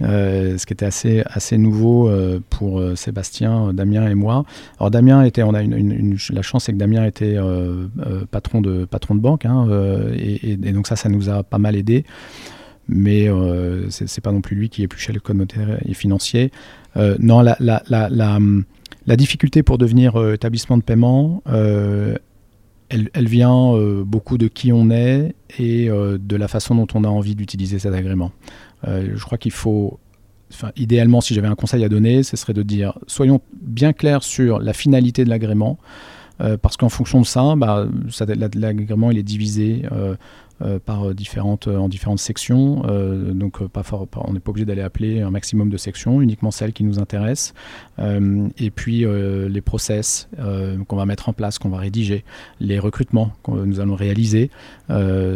euh, 0.00 0.56
ce 0.56 0.66
qui 0.66 0.72
était 0.72 0.86
assez, 0.86 1.22
assez 1.26 1.58
nouveau 1.58 2.08
euh, 2.08 2.40
pour 2.50 2.80
euh, 2.80 2.96
Sébastien, 2.96 3.72
Damien 3.72 4.08
et 4.08 4.14
moi. 4.14 4.44
Alors 4.78 4.90
Damien 4.90 5.22
était, 5.22 5.42
on 5.42 5.54
a 5.54 5.62
une, 5.62 6.16
la 6.30 6.42
chance 6.42 6.64
c'est 6.64 6.72
que 6.72 6.78
Damien 6.78 7.04
était 7.04 7.36
patron, 8.30 8.60
de, 8.60 8.84
patron 8.84 9.14
de 9.14 9.20
banque, 9.20 9.44
hein, 9.44 9.68
et, 10.14 10.56
donc 10.56 10.86
ça, 10.86 10.96
ça 10.96 11.08
nous 11.08 11.28
a 11.28 11.42
pas 11.42 11.58
mal 11.58 11.76
aidé. 11.76 12.04
Mais 12.88 13.28
c'est 13.90 14.20
pas 14.20 14.32
non 14.32 14.40
plus 14.40 14.56
lui 14.56 14.68
qui 14.68 14.82
épluchait 14.82 15.12
le 15.12 15.20
code 15.20 15.36
monétaire 15.36 15.78
et 15.84 15.94
financier. 15.94 16.50
non, 16.96 17.40
la, 17.40 17.56
la, 17.60 19.16
difficulté 19.16 19.62
pour 19.62 19.78
devenir 19.78 20.32
établissement 20.32 20.76
de 20.76 20.82
paiement, 20.82 21.42
elle, 22.92 23.28
vient 23.28 23.74
euh, 23.74 24.04
beaucoup 24.04 24.38
de 24.38 24.48
qui 24.48 24.72
on 24.72 24.90
est 24.90 25.34
et 25.58 25.88
euh, 25.88 26.18
de 26.18 26.36
la 26.36 26.48
façon 26.48 26.74
dont 26.74 26.86
on 26.94 27.04
a 27.04 27.08
envie 27.08 27.34
d'utiliser 27.34 27.78
cet 27.78 27.94
agrément. 27.94 28.32
Euh, 28.86 29.12
je 29.14 29.24
crois 29.24 29.38
qu'il 29.38 29.52
faut, 29.52 29.98
idéalement, 30.76 31.20
si 31.20 31.34
j'avais 31.34 31.48
un 31.48 31.54
conseil 31.54 31.84
à 31.84 31.88
donner, 31.88 32.22
ce 32.22 32.36
serait 32.36 32.54
de 32.54 32.62
dire 32.62 32.98
soyons 33.06 33.40
bien 33.60 33.92
clairs 33.92 34.22
sur 34.22 34.58
la 34.58 34.72
finalité 34.72 35.24
de 35.24 35.30
l'agrément. 35.30 35.78
parce 36.60 36.76
qu'en 36.76 36.88
fonction 36.88 37.20
de 37.20 37.26
ça, 37.26 37.54
bah, 37.56 37.86
ça 38.10 38.26
l'agrément 38.26 39.12
il 39.12 39.18
est 39.18 39.22
divisé 39.22 39.82
par 40.84 41.14
différentes, 41.14 41.66
en 41.66 41.88
différentes 41.88 42.18
sections. 42.18 42.82
Euh, 42.86 43.32
donc 43.32 43.64
pas 43.66 43.82
on 44.16 44.32
n'est 44.32 44.40
pas 44.40 44.50
obligé 44.50 44.64
d'aller 44.64 44.82
appeler 44.82 45.20
un 45.20 45.30
maximum 45.30 45.68
de 45.68 45.76
sections, 45.76 46.20
uniquement 46.20 46.50
celles 46.50 46.72
qui 46.72 46.84
nous 46.84 46.98
intéressent. 46.98 47.54
Euh, 47.98 48.48
et 48.58 48.70
puis 48.70 49.04
les 49.04 49.60
process 49.60 50.28
qu'on 50.88 50.96
va 50.96 51.06
mettre 51.06 51.28
en 51.28 51.32
place, 51.32 51.58
qu'on 51.58 51.68
va 51.68 51.78
rédiger, 51.78 52.24
les 52.60 52.78
recrutements 52.78 53.32
que 53.44 53.50
nous 53.52 53.80
allons 53.80 53.96
réaliser. 53.96 54.50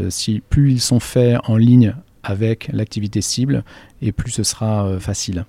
si 0.08 0.42
plus 0.48 0.72
ils 0.72 0.80
sont 0.80 1.00
faits 1.00 1.38
en 1.44 1.56
ligne 1.56 1.94
avec 2.26 2.68
l'activité 2.72 3.20
cible 3.20 3.64
et 4.02 4.12
plus 4.12 4.30
ce 4.30 4.42
sera 4.42 4.98
facile. 5.00 5.44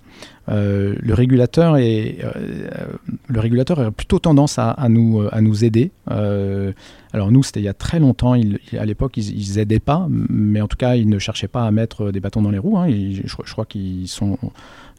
Euh, 0.50 0.96
le, 1.00 1.14
régulateur 1.14 1.78
est, 1.78 2.20
euh, 2.24 2.86
le 3.28 3.40
régulateur 3.40 3.80
a 3.80 3.92
plutôt 3.92 4.20
tendance 4.20 4.58
à, 4.60 4.76
nous, 4.90 5.28
à 5.32 5.42
nous 5.42 5.66
aider. 5.66 5.92
Euh, 6.10 6.72
alors 7.12 7.32
nous, 7.32 7.44
c'était 7.44 7.60
il 7.60 7.66
y 7.66 7.70
a 7.70 7.74
très 7.74 8.00
longtemps, 8.00 8.34
à 8.34 8.86
l'époque, 8.86 9.18
ils 9.18 9.56
n'aidaient 9.56 9.80
pas, 9.80 10.08
mais 10.10 10.62
en 10.62 10.68
tout 10.68 10.78
cas, 10.78 10.96
ils 10.96 11.10
ne 11.10 11.20
cherchaient 11.20 11.48
pas 11.48 11.66
à 11.66 11.72
mettre 11.72 12.12
des 12.12 12.20
bâtons 12.20 12.42
dans 12.42 12.52
les 12.52 12.60
roues. 12.60 12.78
Hein. 12.78 12.88
je, 12.90 13.52
crois 13.52 13.66
qu'ils 13.66 14.08
sont, 14.08 14.38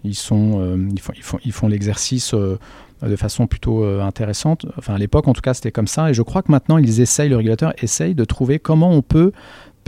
ils 0.04 0.14
sont, 0.14 0.78
ils 0.94 1.00
font, 1.00 1.12
ils 1.16 1.22
font, 1.22 1.38
ils 1.44 1.52
font 1.52 1.68
l'exercice 1.68 2.34
de 2.34 3.16
façon 3.16 3.46
plutôt 3.46 3.84
intéressante. 3.84 4.66
Enfin, 4.76 4.94
à 4.94 4.98
l'époque, 4.98 5.28
en 5.28 5.32
tout 5.32 5.40
cas, 5.40 5.54
c'était 5.54 5.72
comme 5.72 5.86
ça. 5.86 6.10
Et 6.10 6.14
je 6.14 6.22
crois 6.22 6.42
que 6.42 6.50
maintenant, 6.50 6.76
ils 6.76 7.00
essayent, 7.00 7.28
le 7.30 7.36
régulateur 7.36 7.72
essaye 7.82 8.14
de 8.14 8.24
trouver 8.24 8.58
comment 8.58 8.90
on 8.90 9.02
peut 9.02 9.32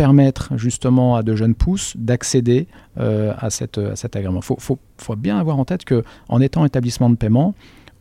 permettre 0.00 0.56
justement 0.56 1.14
à 1.16 1.22
de 1.22 1.36
jeunes 1.36 1.54
pousses 1.54 1.94
d'accéder 1.94 2.68
euh, 2.98 3.34
à, 3.36 3.50
cet 3.50 3.76
agrément. 4.16 4.40
Il 4.40 4.46
faut, 4.46 4.56
faut, 4.58 4.78
faut, 4.96 5.14
bien 5.14 5.38
avoir 5.38 5.58
en 5.58 5.66
tête 5.66 5.84
qu'en 5.84 6.40
étant 6.40 6.64
établissement 6.64 7.10
de 7.10 7.16
paiement, 7.16 7.54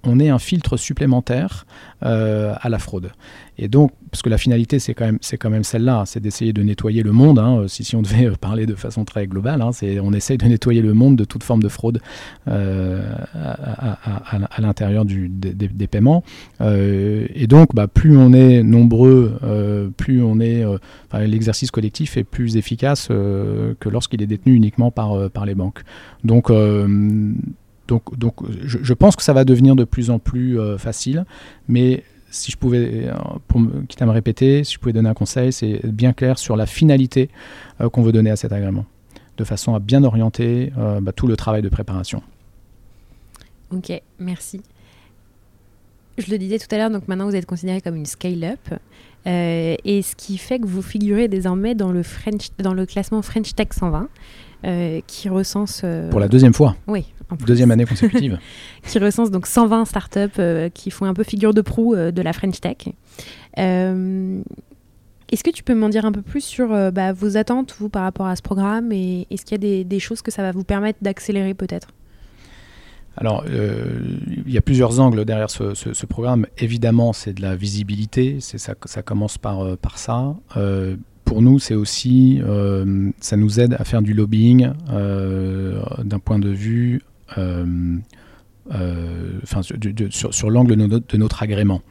on 0.03 0.19
est 0.19 0.29
un 0.29 0.39
filtre 0.39 0.77
supplémentaire 0.77 1.65
euh, 2.03 2.53
à 2.61 2.69
la 2.69 2.79
fraude. 2.79 3.11
Et 3.57 3.67
donc, 3.67 3.91
parce 4.09 4.21
que 4.21 4.29
la 4.29 4.37
finalité, 4.37 4.79
c'est 4.79 4.93
quand 4.93 5.05
même, 5.05 5.17
c'est 5.19 5.37
quand 5.37 5.49
même 5.49 5.65
celle-là, 5.65 6.03
c'est 6.05 6.21
d'essayer 6.21 6.53
de 6.53 6.63
nettoyer 6.63 7.03
le 7.03 7.11
monde. 7.11 7.39
Hein. 7.39 7.65
si, 7.67 7.93
on 7.95 8.01
devait 8.01 8.27
euh, 8.27 8.35
parler 8.39 8.65
de 8.65 8.75
façon 8.75 9.03
très 9.03 9.27
globale, 9.27 9.61
hein, 9.61 9.71
on 10.01 10.13
essaye 10.13 10.37
de 10.37 10.45
nettoyer 10.45 10.81
le 10.81 10.93
monde 10.93 11.17
de 11.17 11.25
toute 11.25 11.43
forme 11.43 11.61
de 11.61 11.67
fraude 11.67 12.01
euh, 12.47 13.13
à, 13.33 14.61
l'intérieur 14.61 15.03
des, 15.03 15.87
paiements. 15.87 16.23
et 16.61 17.47
donc, 17.47 17.75
bah, 17.75 17.87
plus 17.87 18.17
on 18.17 18.31
est 18.31 18.63
nombreux, 18.63 19.91
plus 19.97 20.23
on 20.23 20.39
est, 20.39 20.63
l'exercice 21.13 21.71
collectif 21.71 22.15
est 22.15 22.23
plus 22.23 22.55
efficace 22.55 23.07
que 23.09 23.89
lorsqu'il 23.89 24.21
est 24.21 24.27
détenu 24.27 24.53
uniquement 24.53 24.91
par, 24.91 25.29
par 25.31 25.45
les 25.45 25.55
banques. 25.55 25.81
Donc, 26.23 26.49
donc, 27.89 28.17
donc 28.17 28.35
je, 28.63 28.93
pense 28.93 29.15
que 29.15 29.23
ça 29.23 29.33
va 29.33 29.43
devenir 29.43 29.75
de 29.75 29.83
plus 29.83 30.11
en 30.11 30.19
plus 30.19 30.59
euh, 30.59 30.77
facile, 30.77 31.25
mais 31.67 32.03
si 32.29 32.51
je 32.51 32.57
pouvais, 32.57 33.07
euh, 33.07 33.13
pour 33.47 33.61
quitte 33.87 34.01
à 34.01 34.05
me 34.05 34.11
répéter, 34.11 34.63
si 34.63 34.75
je 34.75 34.79
pouvais 34.79 34.93
donner 34.93 35.09
un 35.09 35.15
conseil, 35.15 35.51
c'est 35.51 35.81
bien 35.85 36.13
clair 36.13 36.37
sur 36.37 36.55
la 36.55 36.67
finalité 36.67 37.29
euh, 37.81 37.89
qu'on 37.89 38.03
veut 38.03 38.11
donner 38.11 38.29
à 38.29 38.35
cet 38.35 38.53
agrément, 38.53 38.85
de 39.37 39.43
façon 39.43 39.73
à 39.73 39.79
bien 39.79 40.03
orienter 40.03 40.71
bah, 41.01 41.11
tout 41.11 41.25
le 41.25 41.35
travail 41.35 41.63
de 41.63 41.69
préparation. 41.69 42.21
Ok, 43.71 43.91
merci. 44.19 44.61
Je 46.19 46.29
le 46.29 46.37
disais 46.37 46.59
tout 46.59 46.67
à 46.71 46.77
l'heure, 46.77 46.91
donc 46.91 47.07
maintenant 47.07 47.25
vous 47.25 47.35
êtes 47.35 47.45
considéré 47.47 47.81
comme 47.81 47.95
une 47.95 48.05
scale-up. 48.05 48.59
et 49.25 50.01
ce 50.03 50.15
qui 50.15 50.37
fait 50.37 50.59
que 50.59 50.67
vous 50.67 50.83
figurez 50.83 51.27
désormais 51.27 51.73
dans 51.73 51.91
le, 51.91 52.03
French, 52.03 52.49
dans 52.59 52.73
le 52.73 52.85
classement 52.85 53.23
French 53.23 53.55
Tech 53.55 53.69
120. 53.71 54.09
Euh, 54.65 54.99
qui 55.07 55.29
recense. 55.29 55.85
Pour 56.11 56.19
la 56.19 56.27
deuxième 56.27 56.53
fois. 56.53 56.75
Oui. 56.85 57.05
Deuxième 57.45 57.71
année 57.71 57.85
consécutive. 57.85 58.39
qui 58.83 58.99
recense 58.99 59.31
donc 59.31 59.47
120 59.47 59.85
startups 59.85 60.19
euh, 60.39 60.69
qui 60.69 60.91
font 60.91 61.05
un 61.05 61.13
peu 61.13 61.23
figure 61.23 61.53
de 61.53 61.61
proue 61.61 61.95
de 61.95 62.21
la 62.21 62.33
French 62.33 62.59
Tech. 62.59 62.77
Est-ce 65.31 65.43
que 65.43 65.51
tu 65.51 65.61
peux 65.63 65.75
m'en 65.75 65.89
dire 65.89 66.05
un 66.05 66.11
peu 66.11 66.23
plus 66.23 66.41
sur 66.41 66.69
bah, 66.91 67.13
vos 67.13 67.37
attentes, 67.37 67.75
vous, 67.77 67.89
par 67.89 68.01
rapport 68.01 68.25
à 68.25 68.35
ce 68.35 68.41
programme 68.41 68.91
et 68.91 69.27
est-ce 69.29 69.45
qu'il 69.45 69.63
y 69.63 69.79
a 69.79 69.83
des, 69.83 69.99
choses 69.99 70.23
que 70.23 70.31
ça 70.31 70.41
va 70.41 70.51
vous 70.51 70.63
permettre 70.63 70.99
d'accélérer 71.03 71.53
peut-être? 71.53 71.89
Alors, 73.15 73.45
il 73.47 74.51
y 74.51 74.57
a 74.57 74.61
plusieurs 74.61 74.99
angles 74.99 75.25
derrière 75.25 75.51
ce, 75.51 76.05
programme. 76.07 76.47
Évidemment, 76.57 77.13
c'est 77.13 77.33
de 77.33 77.43
la 77.43 77.55
visibilité, 77.55 78.39
ça, 78.39 78.73
ça 78.85 79.01
commence 79.03 79.37
par, 79.37 79.77
par 79.77 79.99
ça 79.99 80.35
pour 81.29 81.43
nous, 81.43 81.59
c'est 81.59 81.75
aussi, 81.75 82.41
euh, 82.43 83.11
ça 83.19 83.37
nous 83.37 83.59
aide 83.59 83.75
à 83.77 83.83
faire 83.83 84.01
du 84.01 84.15
lobbying 84.15 84.71
euh, 84.89 85.79
d'un 86.03 86.17
point 86.17 86.39
de 86.39 86.49
vue, 86.49 87.01
euh, 87.37 87.97
enfin, 89.41 89.61
sur, 89.63 90.49
l'angle 90.51 90.75
de, 90.75 91.17
notre 91.17 91.41
agrément. 91.41 91.81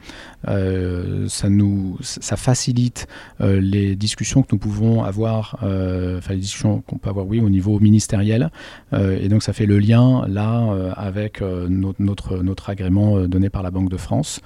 ça 0.45 1.49
nous, 1.49 1.97
ça 2.01 2.37
facilite 2.37 3.09
les 3.41 3.97
discussions 3.97 4.43
que 4.43 4.49
nous 4.53 4.59
pouvons 4.59 5.03
avoir, 5.03 5.57
enfin 5.63 6.35
les 6.35 6.41
discussions 6.41 6.81
qu'on 6.83 6.99
peut 6.99 7.11
avoir, 7.11 7.27
oui, 7.27 7.41
au 7.41 7.51
niveau 7.51 7.81
ministériel, 7.81 8.51
et 8.93 9.29
donc 9.29 9.43
ça 9.43 9.53
fait 9.53 9.67
le 9.67 9.81
lien 9.81 10.25
là 10.29 10.93
avec 10.97 11.41
notre, 11.41 12.43
notre 12.43 12.71
agrément 12.71 13.27
donné 13.27 13.51
par 13.51 13.65
la 13.65 13.73
Banque 13.73 13.91
de 13.91 13.97
France. 13.97 14.41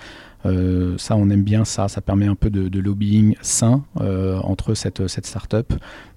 Euh, 0.46 0.94
ça, 0.98 1.16
on 1.16 1.28
aime 1.30 1.42
bien 1.42 1.64
ça. 1.64 1.88
Ça 1.88 2.00
permet 2.00 2.26
un 2.26 2.34
peu 2.34 2.50
de, 2.50 2.80
lobbying 2.80 3.36
sain 3.40 3.84
euh, 4.00 4.38
entre 4.40 4.74
cette, 4.74 5.06
cette 5.06 5.26
start-up, 5.26 5.72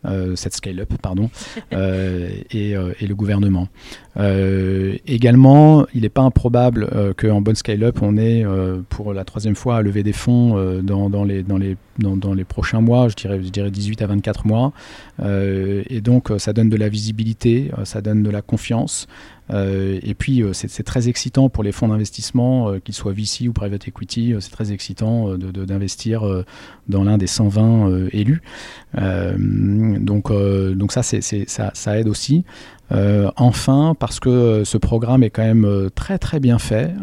euh, 0.06 0.36
cette 0.36 0.56
scale-up, 0.56 0.94
pardon, 1.02 1.30
et, 1.72 2.72
et, 2.72 3.08
le 3.08 3.16
gouvernement. 3.16 3.68
également, 4.18 5.86
il 5.94 6.02
n'est 6.02 6.10
pas 6.10 6.24
improbable 6.24 6.90
qu'en 7.18 7.42
bonne 7.42 7.56
scale-up, 7.56 8.00
on 8.02 8.18
ait 8.18 8.44
pour 8.90 9.14
la 9.14 9.24
troisième 9.24 9.56
fois 9.56 9.78
à 9.78 9.82
lever 9.82 10.04
des 10.04 10.14
fonds 10.14 10.82
dans, 10.82 11.10
dans, 11.10 11.24
les, 11.24 11.44
dans, 11.44 11.58
les, 11.58 11.78
dans, 12.00 12.18
dans, 12.18 12.34
les 12.34 12.46
prochains 12.46 12.82
mois, 12.82 13.10
je 13.10 13.16
dirais, 13.16 13.42
je 13.44 13.50
dirais 13.50 13.70
18 13.70 14.02
à 14.02 14.08
24 14.08 14.48
mois. 14.48 14.74
et 15.24 16.02
donc, 16.02 16.32
ça 16.38 16.54
donne 16.54 16.70
de 16.70 16.78
la 16.78 16.90
visibilité, 16.90 17.72
ça 17.84 18.02
donne 18.02 18.24
de 18.24 18.30
la 18.30 18.42
confiance. 18.42 19.08
Euh, 19.52 20.00
et 20.04 20.14
puis, 20.14 20.42
euh, 20.42 20.54
c'est 20.54 20.84
très 20.84 21.08
excitant 21.08 21.50
pour 21.50 21.64
les 21.64 21.72
fonds 21.72 21.88
d'investissement, 21.88 22.70
euh, 22.70 22.80
qu'ils 22.80 22.96
soient 22.96 23.14
VC 23.14 23.48
ou 23.48 23.54
private 23.54 23.88
equity, 23.88 24.34
c'est 24.40 24.52
très 24.52 24.72
excitant 24.72 25.38
d'investir 25.38 26.24
dans 26.88 27.04
l'un 27.04 27.18
des 27.18 27.28
120 27.28 28.10
élus. 28.12 28.42
donc, 28.96 30.32
donc 30.32 30.92
ça, 30.92 31.04
ça, 31.04 31.72
ça, 31.74 32.00
aide 32.00 32.08
aussi. 32.08 32.46
Euh, 32.92 33.32
enfin, 33.36 33.96
parce 33.98 34.20
que 34.20 34.30
euh, 34.30 34.66
ce 34.66 34.78
programme 34.78 35.24
est 35.24 35.32
quand 35.32 35.44
même 35.44 35.66
euh, 35.66 35.90
très 35.90 36.20
très 36.20 36.40
bien 36.40 36.60
fait, 36.60 36.94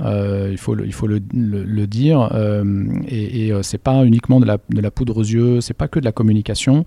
il 0.51 0.59
faut 0.59 0.75
le, 0.75 0.87
il 0.87 0.92
faut 0.92 1.07
le, 1.07 1.21
le, 1.33 1.87
dire, 1.87 2.31
et, 3.09 3.49
et 3.49 3.62
c'est 3.62 3.79
pas 3.79 4.05
uniquement 4.05 4.40
de 4.40 4.47
la, 4.47 4.59
de 4.71 4.81
la, 4.81 4.90
poudre 4.90 5.16
aux 5.16 5.25
yeux, 5.25 5.61
c'est 5.61 5.75
pas 5.75 5.88
que 5.88 5.99
de 5.99 6.05
la 6.05 6.12
communication, 6.12 6.85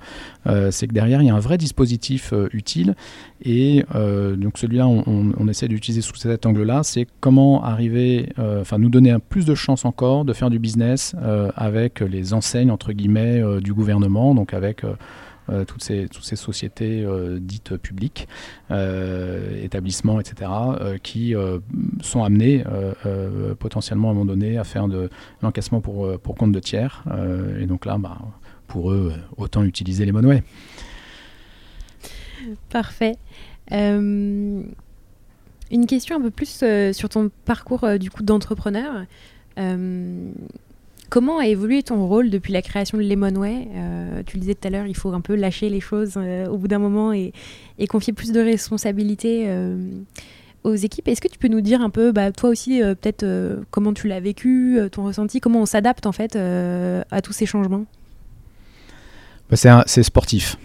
c'est 0.72 0.88
que 0.88 0.94
derrière 0.94 1.22
il 1.22 1.28
y 1.28 1.30
a 1.30 1.36
un 1.36 1.40
vrai 1.40 1.58
dispositif 1.58 2.34
utile, 2.54 2.96
et 3.44 3.84
donc 3.94 4.58
celui-là 4.58 4.88
on, 4.88 5.34
on, 5.38 5.48
essaie 5.48 5.68
d'utiliser 5.68 6.02
sous 6.02 6.16
cet 6.16 6.46
angle-là, 6.46 6.84
c'est 6.84 7.08
comment 7.20 7.64
arriver, 7.64 8.30
enfin 8.38 8.78
nous 8.78 8.90
donner 8.90 9.12
un 9.12 9.20
plus 9.20 9.46
de 9.46 9.56
chance 9.56 9.86
encore 9.86 10.26
de 10.26 10.34
faire 10.34 10.50
du 10.50 10.60
business 10.60 11.16
avec 11.56 12.00
les 12.00 12.34
enseignes 12.34 12.72
entre 12.72 12.94
guillemets 12.94 13.42
du 13.62 13.74
gouvernement, 13.74 14.36
donc 14.36 14.54
avec 14.54 14.84
toutes, 15.68 15.84
ces, 15.84 16.08
toutes 16.08 16.24
ces 16.24 16.36
sociétés 16.36 17.04
euh, 17.04 17.38
dites 17.40 17.78
publiques, 17.78 18.28
euh, 18.72 19.64
établissements, 19.64 20.20
etc., 20.20 20.52
qui 21.04 21.34
sont 22.02 22.24
amenés 22.24 22.64
potentiellement 23.60 24.10
à 24.10 24.12
un 24.12 24.14
moment 24.14 24.26
donné 24.26 24.58
à 24.58 24.64
faire 24.64 24.88
de 24.88 25.10
l'encaissement 25.42 25.82
pour, 25.82 26.20
pour 26.20 26.36
compte 26.36 26.52
de 26.52 26.60
tiers. 26.60 27.04
et 27.60 27.66
donc 27.66 27.86
là, 27.86 27.98
bah, 27.98 28.18
pour 28.68 28.92
eux, 28.92 29.14
autant 29.38 29.64
utiliser 29.64 30.06
les 30.06 30.12
monouets. 30.12 30.44
Parfait. 32.70 33.16
une 33.72 34.66
question 35.88 36.18
un 36.18 36.22
peu 36.22 36.32
plus 36.32 36.64
sur 36.94 37.10
ton 37.10 37.30
parcours 37.46 38.00
du 38.00 38.10
coup 38.10 38.24
d'entrepreneur. 38.24 39.06
Comment 41.10 41.40
a 41.40 41.48
évolué 41.48 41.84
ton 41.84 42.08
rôle 42.08 42.30
depuis 42.30 42.54
la 42.54 42.62
création 42.62 42.98
de 42.98 43.04
Lemonway 43.04 43.68
euh, 43.76 44.24
Tu 44.26 44.38
le 44.38 44.42
disais 44.42 44.56
tout 44.56 44.68
à 44.68 44.72
l'heure, 44.72 44.88
il 44.88 44.96
faut 44.96 45.14
un 45.14 45.22
peu 45.22 45.36
lâcher 45.36 45.70
les 45.70 45.80
choses 45.80 46.14
euh, 46.18 46.48
au 46.48 46.58
bout 46.58 46.68
d'un 46.68 46.80
moment 46.80 47.14
et, 47.14 47.34
confier 47.90 48.14
plus 48.14 48.32
de 48.32 48.40
responsabilités 48.40 49.46
euh, 49.48 49.78
aux 50.64 50.76
équipes. 50.76 51.08
Est-ce 51.08 51.22
que 51.22 51.28
tu 51.28 51.38
peux 51.38 51.48
nous 51.48 51.62
dire 51.62 51.82
un 51.82 51.90
peu, 51.90 52.12
bah, 52.12 52.32
toi 52.32 52.50
aussi, 52.50 52.80
peut-être 52.80 53.26
comment 53.70 53.94
tu 53.94 54.08
l'as 54.08 54.20
vécu, 54.20 54.80
ton 54.92 55.04
ressenti, 55.06 55.40
comment 55.40 55.62
on 55.62 55.66
s'adapte 55.66 56.06
en 56.08 56.12
fait 56.12 56.36
à 56.36 57.22
tous 57.22 57.34
ces 57.34 57.46
changements? 57.46 57.86
Bah, 59.50 59.58
C'est 59.86 60.04
sportif. 60.04 60.58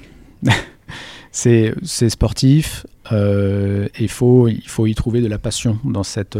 c'est 1.30 2.08
sportif. 2.08 2.86
il, 3.10 4.08
faut, 4.08 4.48
il 4.48 4.68
faut 4.68 4.86
y 4.86 4.94
trouver 4.94 5.20
de 5.20 5.28
la 5.28 5.38
passion 5.38 5.78
dans 5.84 6.02
cette 6.02 6.36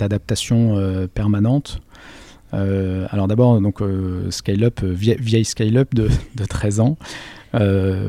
adaptation 0.00 1.08
permanente. 1.12 1.80
Euh, 2.54 3.06
alors 3.10 3.28
d'abord, 3.28 3.60
donc 3.60 3.80
euh, 3.80 4.30
scale-up, 4.30 4.80
euh, 4.82 4.92
vieille, 4.92 5.44
scale-up 5.44 5.94
de, 5.94 6.08
13 6.48 6.80
ans. 6.80 6.96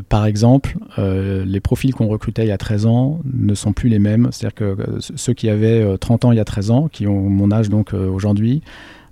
par 0.09 0.25
exemple, 0.25 0.77
les 0.97 1.59
profils 1.59 1.93
qu'on 1.93 2.07
recrutait 2.07 2.43
il 2.43 2.49
y 2.49 2.51
a 2.51 2.57
13 2.57 2.85
ans 2.85 3.19
ne 3.31 3.53
sont 3.53 3.73
plus 3.73 3.89
les 3.89 3.99
mêmes. 3.99 4.29
C'est-à-dire 4.31 4.55
que 4.55 4.77
ceux 4.99 5.33
qui 5.33 5.49
avaient 5.49 5.97
30 5.97 6.25
ans 6.25 6.31
il 6.31 6.37
y 6.37 6.41
a 6.41 6.45
13 6.45 6.71
ans, 6.71 6.87
qui 6.87 7.07
ont 7.07 7.29
mon 7.29 7.51
âge 7.51 7.69
donc 7.69 7.93
aujourd'hui, 7.93 8.61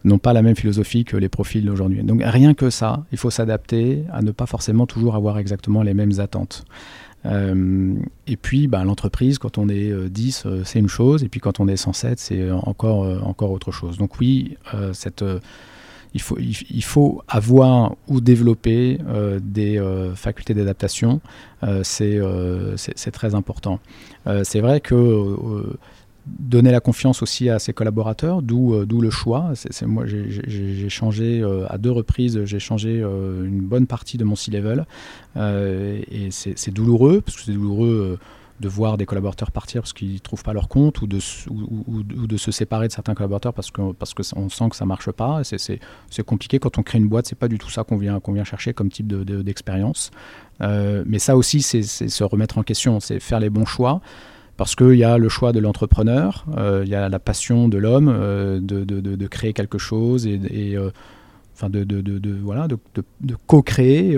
n'ont 0.03 0.17
pas 0.17 0.33
la 0.33 0.41
même 0.41 0.55
philosophie 0.55 1.05
que 1.05 1.17
les 1.17 1.29
profils 1.29 1.63
d'aujourd'hui. 1.63 2.01
Donc 2.03 2.21
rien 2.23 2.53
que 2.53 2.69
ça, 2.69 3.03
il 3.11 3.17
faut 3.17 3.29
s'adapter 3.29 4.03
à 4.11 4.21
ne 4.21 4.31
pas 4.31 4.45
forcément 4.45 4.87
toujours 4.87 5.15
avoir 5.15 5.37
exactement 5.37 5.83
les 5.83 5.93
mêmes 5.93 6.19
attentes. 6.19 6.65
Euh, 7.25 7.95
et 8.27 8.37
puis, 8.37 8.67
bah, 8.67 8.83
l'entreprise, 8.83 9.37
quand 9.37 9.57
on 9.57 9.69
est 9.69 10.09
10, 10.09 10.47
c'est 10.63 10.79
une 10.79 10.89
chose, 10.89 11.23
et 11.23 11.29
puis 11.29 11.39
quand 11.39 11.59
on 11.59 11.67
est 11.67 11.77
107, 11.77 12.19
c'est 12.19 12.51
encore, 12.51 13.05
encore 13.25 13.51
autre 13.51 13.71
chose. 13.71 13.97
Donc 13.97 14.19
oui, 14.19 14.57
cette 14.93 15.23
il 16.13 16.21
faut, 16.21 16.37
il, 16.39 16.83
faut 16.83 17.23
avoir 17.27 17.95
ou 18.07 18.19
développer 18.19 18.99
euh, 19.07 19.39
des 19.41 19.79
euh, 19.79 20.13
facultés 20.13 20.53
d'adaptation. 20.53 21.21
Euh, 21.63 21.83
c'est 21.83 23.11
très 23.11 23.35
important. 23.35 23.79
c'est 24.43 24.59
vrai 24.59 24.81
que 24.81 24.95
donner 26.25 26.71
la 26.71 26.79
confiance 26.79 27.21
aussi 27.21 27.49
à 27.49 27.59
ses 27.59 27.73
collaborateurs, 27.73 28.41
d'où 28.41 29.01
le 29.01 29.09
choix. 29.09 29.51
C'est 29.55 29.85
moi, 29.85 30.05
j'ai 30.05 30.89
changé 30.89 31.43
à 31.69 31.77
deux 31.77 31.91
reprises, 31.91 32.45
j'ai 32.45 32.59
changé 32.59 32.99
une 32.99 33.61
bonne 33.61 33.87
partie 33.87 34.17
de 34.17 34.23
mon 34.23 34.35
C-level. 34.35 34.85
et 35.37 36.29
c'est 36.31 36.71
douloureux, 36.71 37.21
parce 37.21 37.37
que 37.37 37.43
c'est 37.43 37.53
douloureux 37.53 38.19
de 38.61 38.69
voir 38.69 38.97
des 38.97 39.05
collaborateurs 39.05 39.51
partir 39.51 39.81
parce 39.81 39.91
qu'ils 39.91 40.13
ne 40.13 40.19
trouvent 40.19 40.43
pas 40.43 40.53
leur 40.53 40.69
compte 40.69 41.01
ou 41.01 41.07
de, 41.07 41.19
ou, 41.49 42.03
de 42.03 42.37
se 42.37 42.51
séparer 42.51 42.87
de 42.87 42.93
certains 42.93 43.15
collaborateurs 43.15 43.53
parce 43.53 43.71
qu'on 43.71 43.93
parce 43.93 44.13
que 44.13 44.23
sent 44.23 44.35
que 44.69 44.75
ça 44.75 44.85
ne 44.85 44.87
marche 44.87 45.11
pas. 45.11 45.41
C'est 45.43 46.23
compliqué 46.25 46.59
quand 46.59 46.77
on 46.77 46.83
crée 46.83 46.99
une 46.99 47.07
boîte, 47.07 47.25
c'est 47.25 47.37
pas 47.37 47.47
du 47.47 47.57
tout 47.57 47.69
ça 47.69 47.83
qu'on 47.83 47.97
vient, 47.97 48.19
qu'on 48.19 48.33
vient 48.33 48.43
chercher 48.43 48.73
comme 48.73 48.89
type 48.89 49.07
d'expérience. 49.07 50.11
De, 50.59 50.65
euh, 50.65 51.03
mais 51.07 51.19
ça 51.19 51.35
aussi, 51.35 51.61
c'est 51.61 51.81
se 51.81 52.23
remettre 52.23 52.59
en 52.59 52.63
question, 52.63 52.99
c'est 52.99 53.19
faire 53.19 53.39
les 53.39 53.49
bons 53.49 53.65
choix 53.65 53.99
parce 54.61 54.75
qu'il 54.75 54.93
y 54.93 55.03
a 55.03 55.17
le 55.17 55.27
choix 55.27 55.53
de 55.53 55.59
l'entrepreneur, 55.59 56.45
euh, 56.55 56.83
il 56.85 56.91
y 56.91 56.93
a 56.93 57.09
la 57.09 57.17
passion 57.17 57.67
de 57.67 57.79
l'homme 57.79 58.13
euh, 58.13 58.59
de, 58.61 59.25
créer 59.25 59.53
quelque 59.53 59.79
chose 59.79 60.27
et, 60.27 60.77
enfin 61.55 61.67
de, 61.71 62.39
voilà, 62.43 62.67
de, 62.67 63.35
co-créer 63.47 64.15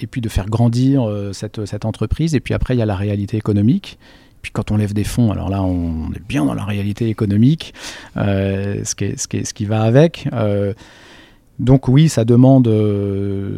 et 0.00 0.06
puis 0.06 0.22
de 0.22 0.30
faire 0.30 0.46
grandir 0.46 1.06
euh, 1.06 1.34
cette, 1.34 1.84
entreprise. 1.84 2.34
Et 2.34 2.40
puis 2.40 2.54
après, 2.54 2.74
il 2.74 2.78
y 2.78 2.82
a 2.82 2.86
la 2.86 2.96
réalité 2.96 3.36
économique. 3.36 3.98
Puis 4.40 4.52
quand 4.52 4.70
on 4.70 4.78
lève 4.78 4.94
des 4.94 5.04
fonds, 5.04 5.30
alors 5.32 5.50
là, 5.50 5.62
on 5.62 6.10
est 6.14 6.26
bien 6.26 6.46
dans 6.46 6.54
la 6.54 6.64
réalité 6.64 7.10
économique, 7.10 7.74
euh, 8.16 8.82
ce, 8.84 8.94
qui 8.94 9.18
ce, 9.18 9.28
qui 9.28 9.44
ce, 9.44 9.52
qui 9.52 9.66
va 9.66 9.82
avec. 9.82 10.26
Euh, 10.32 10.72
donc 11.58 11.88
oui, 11.88 12.08
ça 12.08 12.24
demande, 12.24 12.66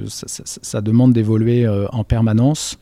ça, 0.09 0.81
demande 0.81 1.13
d'évoluer 1.13 1.69
en 1.69 2.03
permanence. 2.03 2.81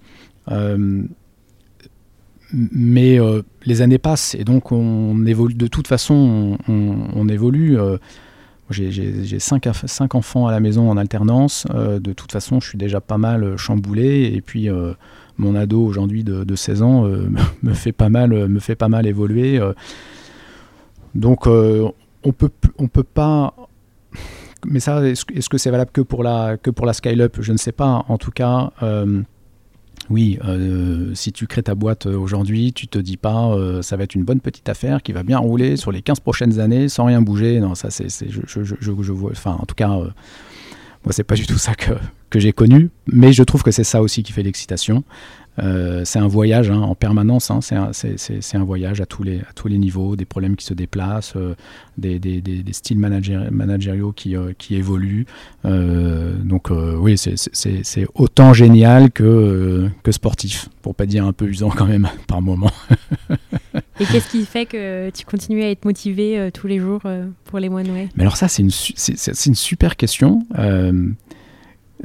Mais 2.53 3.19
les 3.65 3.83
années 3.83 3.99
passent 3.99 4.35
et 4.35 4.45
donc 4.45 4.73
on 4.73 5.25
évolue. 5.27 5.55
De 5.55 5.67
toute 5.67 5.89
façon, 5.89 6.59
on, 6.69 7.29
évolue. 7.29 7.79
J'ai 8.71 9.41
cinq, 9.41 9.67
enfants 10.15 10.47
à 10.47 10.53
la 10.53 10.61
maison 10.61 10.89
en 10.91 10.97
alternance. 10.97 11.67
Euh, 11.75 11.99
de 11.99 12.13
toute 12.13 12.31
façon, 12.31 12.61
je 12.61 12.69
suis 12.69 12.79
déjà 12.79 13.01
pas 13.01 13.19
mal 13.19 13.57
chamboulé. 13.57 14.31
Et 14.33 14.41
puis, 14.41 14.69
euh, 14.69 14.93
mon 15.39 15.57
ado 15.57 15.83
aujourd'hui 15.83 16.23
de, 16.23 16.55
16 16.55 16.83
ans 16.83 17.05
euh, 17.07 17.29
me, 17.63 17.75
fait 17.75 17.93
pas 17.93 18.09
mal, 18.09 18.31
me 18.31 18.61
fait 18.61 18.77
pas 18.77 18.89
mal 18.89 19.07
évoluer. 19.07 19.61
donc, 21.15 21.47
on 21.47 22.33
peut, 22.33 22.51
on 22.79 22.89
peut 22.89 23.03
pas. 23.03 23.55
Mais 24.67 24.79
ça, 24.79 25.03
est-ce 25.07 25.49
que 25.49 25.59
c'est 25.59 25.71
valable 25.71 25.91
que 25.93 26.03
pour 26.03 26.23
la, 26.23 26.57
que 26.57 26.71
pour 26.71 26.87
la 26.87 26.93
Je 26.93 27.53
ne 27.53 27.57
sais 27.57 27.73
pas. 27.73 28.05
En 28.09 28.19
tout 28.19 28.31
cas 28.31 28.73
oui, 30.11 30.38
euh, 30.44 31.14
si 31.14 31.33
tu 31.33 31.46
crées 31.46 31.62
ta 31.62 31.77
boîte 31.77 32.07
euh, 32.07 32.18
aujourd'hui, 32.18 32.73
tu 32.73 32.88
te 32.88 32.99
dis 32.99 33.16
pas 33.16 33.53
euh, 33.53 33.81
ça 33.81 33.96
va 33.96 34.03
être 34.03 34.16
une 34.16 34.25
bonne 34.25 34.40
petite 34.40 34.68
affaire 34.68 35.03
qui 35.03 35.12
va 35.12 35.23
bien 35.23 35.38
rouler 35.38 35.77
sur 35.77 35.92
les 35.92 36.03
15 36.03 36.18
prochaines 36.18 36.59
années 36.59 36.88
sans 36.88 37.05
rien 37.05 37.23
bouger. 37.23 37.61
Non, 37.61 37.77
ça 37.77 37.90
c'est, 37.90 38.09
je, 38.29 38.40
en 39.46 39.66
tout 39.66 39.75
cas, 39.77 39.88
moi 39.88 40.11
c'est 41.11 41.25
pas 41.25 41.37
du 41.37 41.46
tout 41.46 41.59
ça 41.59 41.75
que 41.75 42.40
j'ai 42.40 42.53
connu, 42.53 42.90
mais 43.07 43.33
je 43.33 43.44
trouve 43.44 43.62
que 43.62 43.70
c'est 43.70 43.85
ça 43.85 44.03
aussi 44.03 44.25
qui 44.25 44.33
fait 44.33 44.42
l'excitation. 44.42 45.05
Euh, 45.62 46.03
c'est 46.05 46.18
un 46.18 46.29
voyage 46.29 46.70
hein, 46.70 46.81
en 46.81 46.94
permanence, 46.94 47.51
hein. 47.51 47.61
c'est 47.62 48.57
un, 48.57 48.64
voyage 48.64 49.01
à 49.01 49.07
tous, 49.07 49.23
les, 49.23 49.38
à 49.38 49.53
tous 49.55 49.68
les 49.68 49.79
niveaux, 49.79 50.16
des 50.16 50.25
problèmes 50.25 50.57
qui 50.57 50.64
se 50.64 50.75
déplacent, 50.75 51.35
euh, 51.37 51.55
des, 51.99 52.62
styles 52.73 52.99
managériaux 52.99 54.12
qui, 54.12 54.37
euh, 54.37 54.53
qui 54.57 54.77
évoluent. 54.77 55.27
donc 55.64 56.70
oui, 56.70 57.16
c'est 57.18 58.07
autant 58.14 58.53
génial 58.53 59.11
que, 59.11 59.88
que 60.03 60.12
sportif, 60.12 60.68
pour 60.83 60.94
pas 60.94 61.07
dire 61.07 61.27
un 61.27 61.33
peu 61.33 61.46
usant 61.46 61.70
quand 61.70 61.87
même 61.87 62.09
par 62.27 62.42
moment. 62.42 62.70
Et 64.01 64.05
qu'est-ce 64.07 64.31
qui 64.31 64.44
fait 64.46 64.66
que 64.66 65.11
tu 65.11 65.25
continues 65.27 65.62
à 65.62 65.70
être 65.70 65.85
motivé 65.85 66.51
tous 66.55 66.66
les 66.66 66.79
jours 66.79 67.03
pour 67.44 67.59
les 67.59 67.68
mois 67.68 67.83
Mais 67.83 68.09
alors 68.18 68.37
ça, 68.37 68.49
c'est 68.49 68.62
une, 68.62 68.70
une, 69.46 69.55
super 69.55 69.96
question. 69.96 70.46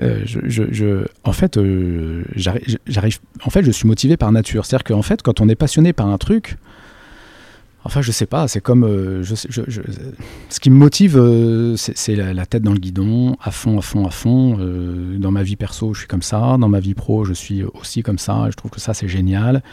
Euh, 0.01 1.05
en 1.23 1.31
fait, 1.31 1.57
euh, 1.57 2.23
j'arrive. 2.35 3.19
En 3.43 3.49
fait, 3.49 3.63
je 3.63 3.71
suis 3.71 3.87
motivé 3.87 4.17
par 4.17 4.31
nature. 4.31 4.65
C'est-à-dire 4.65 4.83
qu'en 4.83 5.01
fait, 5.01 5.21
quand 5.21 5.41
on 5.41 5.49
est 5.49 5.55
passionné 5.55 5.93
par 5.93 6.07
un 6.07 6.17
truc, 6.17 6.57
enfin, 7.83 8.01
je 8.01 8.11
sais 8.11 8.25
pas. 8.25 8.47
C'est 8.47 8.61
comme, 8.61 8.83
euh, 8.83 9.23
ce 9.23 10.59
qui 10.59 10.69
me 10.69 10.75
motive, 10.75 11.75
c'est 11.75 12.15
la, 12.15 12.45
tête 12.45 12.63
dans 12.63 12.73
le 12.73 12.79
guidon, 12.79 13.37
à 13.41 13.51
fond, 13.51 13.77
à 13.77 13.81
fond, 13.81 14.05
à 14.05 14.11
fond. 14.11 14.57
dans 15.17 15.31
ma 15.31 15.43
vie 15.43 15.55
perso, 15.55 15.93
je 15.93 15.99
suis 15.99 16.07
comme 16.07 16.23
ça. 16.23 16.57
Dans 16.59 16.69
ma 16.69 16.79
vie 16.79 16.93
pro, 16.93 17.25
je 17.25 17.33
suis 17.33 17.63
aussi 17.63 18.03
comme 18.03 18.19
ça. 18.19 18.47
Je 18.49 18.55
trouve 18.55 18.71
que 18.71 18.81
ça, 18.81 18.93
c'est 18.93 19.07
génial. 19.07 19.63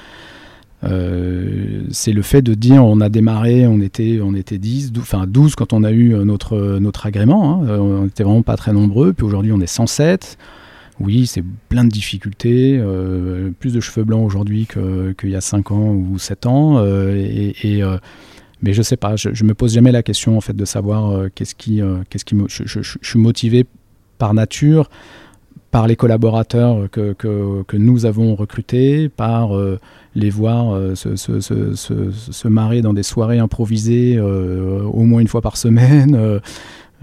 Euh, 0.84 1.82
c'est 1.90 2.12
le 2.12 2.22
fait 2.22 2.42
de 2.42 2.54
dire 2.54 2.84
on 2.84 3.00
a 3.00 3.08
démarré, 3.08 3.66
on 3.66 3.80
était, 3.80 4.20
on 4.22 4.34
était 4.34 4.58
10, 4.58 4.92
12, 4.92 5.02
enfin 5.02 5.26
12 5.26 5.54
quand 5.54 5.72
on 5.72 5.84
a 5.84 5.92
eu 5.92 6.14
euh, 6.14 6.24
notre, 6.24 6.78
notre 6.80 7.06
agrément, 7.06 7.62
hein. 7.62 7.68
euh, 7.68 7.78
on 7.78 8.04
n'était 8.04 8.24
vraiment 8.24 8.42
pas 8.42 8.56
très 8.56 8.72
nombreux, 8.72 9.12
puis 9.12 9.24
aujourd'hui 9.24 9.52
on 9.52 9.60
est 9.60 9.66
107. 9.66 10.38
Oui, 11.00 11.26
c'est 11.26 11.42
plein 11.68 11.84
de 11.84 11.88
difficultés, 11.88 12.80
plus 13.58 13.72
de 13.72 13.80
cheveux 13.80 14.04
blancs 14.04 14.24
aujourd'hui 14.24 14.68
qu'il 14.68 15.30
y 15.30 15.34
a 15.34 15.40
5 15.40 15.72
ans 15.72 15.88
ou 15.88 16.18
7 16.18 16.46
ans. 16.46 16.84
mais 16.84 18.72
je 18.72 18.82
sais 18.82 18.98
pas, 18.98 19.16
je, 19.16 19.30
je, 19.32 19.42
me 19.42 19.54
pose 19.54 19.72
jamais 19.72 19.90
la 19.90 20.04
question 20.04 20.36
en 20.36 20.40
fait 20.40 20.54
de 20.54 20.64
savoir 20.64 21.28
qu'est-ce 21.34 21.56
qui, 21.56 21.80
qu'est-ce 22.08 22.24
qui 22.24 22.36
me, 22.36 22.46
je, 22.46 22.64
je, 22.66 22.98
suis 23.00 23.18
motivé 23.18 23.66
par 24.18 24.34
nature 24.34 24.90
par 25.72 25.86
les 25.86 25.96
collaborateurs 25.96 26.88
que, 26.92 27.14
que, 27.14 27.62
que, 27.66 27.76
nous 27.78 28.04
avons 28.04 28.34
recrutés, 28.36 29.08
par 29.08 29.56
euh, 29.56 29.80
les 30.14 30.28
voir 30.28 30.74
euh, 30.74 30.94
se, 30.94 31.16
se, 31.16 31.40
se, 31.40 31.74
se, 31.74 32.48
marrer 32.48 32.82
dans 32.82 32.92
des 32.92 33.02
soirées 33.02 33.38
improvisées 33.38 34.16
euh, 34.18 34.82
au 34.82 35.04
moins 35.04 35.22
une 35.22 35.28
fois 35.28 35.40
par 35.40 35.56
semaine. 35.56 36.40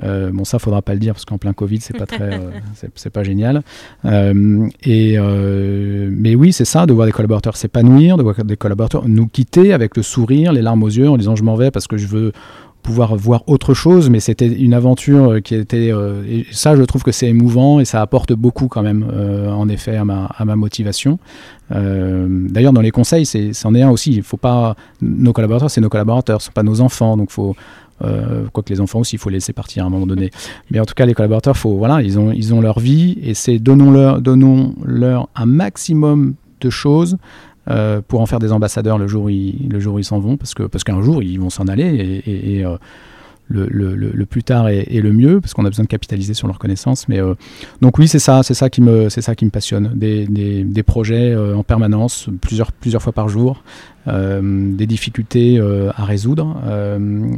bon, 0.03 0.45
ça, 0.45 0.60
faudra 0.60 0.84
pas 0.84 0.93
le 0.93 0.99
dire 0.99 1.15
parce 1.15 1.25
qu'en 1.25 1.39
plein 1.39 1.53
Covid, 1.53 1.82
c'est 1.82 1.97
pas 1.97 2.05
très, 2.05 2.39
c'est 2.95 3.10
pas 3.10 3.23
génial. 3.23 3.63
et 4.05 5.17
mais 5.17 6.36
oui, 6.36 6.53
c'est 6.53 6.63
ça, 6.65 6.86
de 6.86 6.93
voir 6.93 7.08
des 7.08 7.12
collaborateurs 7.12 7.58
s'épanouir, 7.58 8.17
de 8.17 8.23
voir 8.23 8.36
des 8.45 8.55
collaborateurs 8.55 9.10
nous 9.10 9.25
quitter 9.25 9.73
avec 9.73 9.97
le 9.97 10.03
sourire, 10.03 10.53
les 10.53 10.62
larmes 10.62 10.84
aux 10.84 10.89
yeux, 10.89 11.10
en 11.10 11.17
disant 11.17 11.36
je 11.36 11.43
m'en 11.43 11.55
vais 11.55 11.71
parce 11.71 11.88
que 11.88 11.97
je 11.97 12.05
veux 12.05 12.34
pouvoir 12.81 13.15
voir 13.15 13.43
autre 13.47 13.73
chose, 13.73 14.09
mais 14.09 14.19
c'était 14.19 14.47
une 14.47 14.73
aventure 14.73 15.41
qui 15.43 15.55
était... 15.55 15.91
Euh, 15.91 16.43
ça, 16.51 16.75
je 16.75 16.83
trouve 16.83 17.03
que 17.03 17.11
c'est 17.11 17.27
émouvant 17.27 17.79
et 17.79 17.85
ça 17.85 18.01
apporte 18.01 18.33
beaucoup 18.33 18.67
quand 18.67 18.81
même, 18.81 19.05
euh, 19.11 19.51
en 19.51 19.69
effet, 19.69 19.95
à 19.95 20.05
ma, 20.05 20.25
à 20.25 20.45
ma 20.45 20.55
motivation. 20.55 21.19
Euh, 21.71 22.27
d'ailleurs, 22.29 22.73
dans 22.73 22.81
les 22.81 22.91
conseils, 22.91 23.25
c'en 23.53 23.75
est, 23.75 23.81
un 23.81 23.89
aussi. 23.89 24.11
Il 24.11 24.23
faut 24.23 24.37
pas... 24.37 24.75
Nos 25.01 25.33
collaborateurs, 25.33 25.69
c'est 25.69 25.81
nos 25.81 25.89
collaborateurs, 25.89 26.41
ce 26.41 26.47
sont 26.47 26.53
pas 26.53 26.63
nos 26.63 26.81
enfants, 26.81 27.17
donc 27.17 27.31
faut... 27.31 27.55
quoique 28.53 28.71
les 28.71 28.81
enfants 28.81 28.99
aussi, 28.99 29.17
il 29.17 29.19
faut 29.19 29.29
les 29.29 29.37
laisser 29.37 29.53
partir 29.53 29.83
à 29.83 29.87
un 29.87 29.89
moment 29.89 30.07
donné. 30.07 30.31
Mais 30.71 30.79
en 30.79 30.85
tout 30.85 30.93
cas, 30.93 31.05
les 31.05 31.13
collaborateurs, 31.13 31.57
faut, 31.57 31.77
voilà, 31.77 32.01
ils, 32.01 32.17
ont, 32.17 32.31
ils 32.31 32.53
ont 32.53 32.61
leur 32.61 32.79
vie 32.79 33.17
et 33.21 33.33
c'est 33.33 33.59
donnons-leur 33.59 34.21
donnons 34.21 34.73
-leur 34.85 35.27
un 35.35 35.45
maximum 35.45 36.35
de 36.61 36.69
choses 36.69 37.17
euh, 37.69 38.01
pour 38.05 38.21
en 38.21 38.25
faire 38.25 38.39
des 38.39 38.51
ambassadeurs 38.51 38.97
le 38.97 39.08
jour 39.08 39.25
où 39.25 39.29
ils, 39.29 39.67
le 39.69 39.79
jour 39.79 39.99
ils 39.99 40.03
s'en 40.03 40.19
vont, 40.19 40.38
parce 40.38 40.53
que 40.53 40.63
parce 40.63 40.84
qu'un 40.84 41.01
jour 41.01 41.21
ils 41.21 41.39
vont 41.39 41.49
s'en 41.49 41.67
aller 41.67 42.21
et, 42.25 42.65
euh, 42.65 42.77
le, 43.51 43.67
le, 43.95 44.25
plus 44.27 44.43
tard 44.43 44.69
est, 44.69 45.01
le 45.01 45.12
mieux, 45.12 45.41
parce 45.41 45.55
qu'on 45.55 45.65
a 45.65 45.69
besoin 45.69 45.84
de 45.84 45.89
capitaliser 45.89 46.36
sur 46.36 46.45
leurs 46.45 46.60
connaissances. 46.60 47.08
Mais 47.10 47.19
euh, 47.19 47.34
donc 47.82 47.97
oui, 47.97 48.08
c'est 48.08 48.19
ça, 48.19 48.43
c'est 48.43 48.53
ça 48.53 48.69
qui 48.69 48.79
me 48.79 49.10
c'est 49.10 49.21
ça 49.21 49.34
qui 49.34 49.43
me 49.43 49.49
passionne, 49.49 49.91
des, 49.95 50.27
des, 50.27 50.63
des 50.63 50.84
projets 50.84 51.36
en 51.36 51.63
permanence, 51.63 52.29
plusieurs 52.41 52.71
plusieurs 52.71 53.01
fois 53.01 53.13
par 53.13 53.27
jour, 53.27 53.63
des 54.05 54.86
difficultés 54.86 55.60
à 55.95 56.05
résoudre 56.05 56.58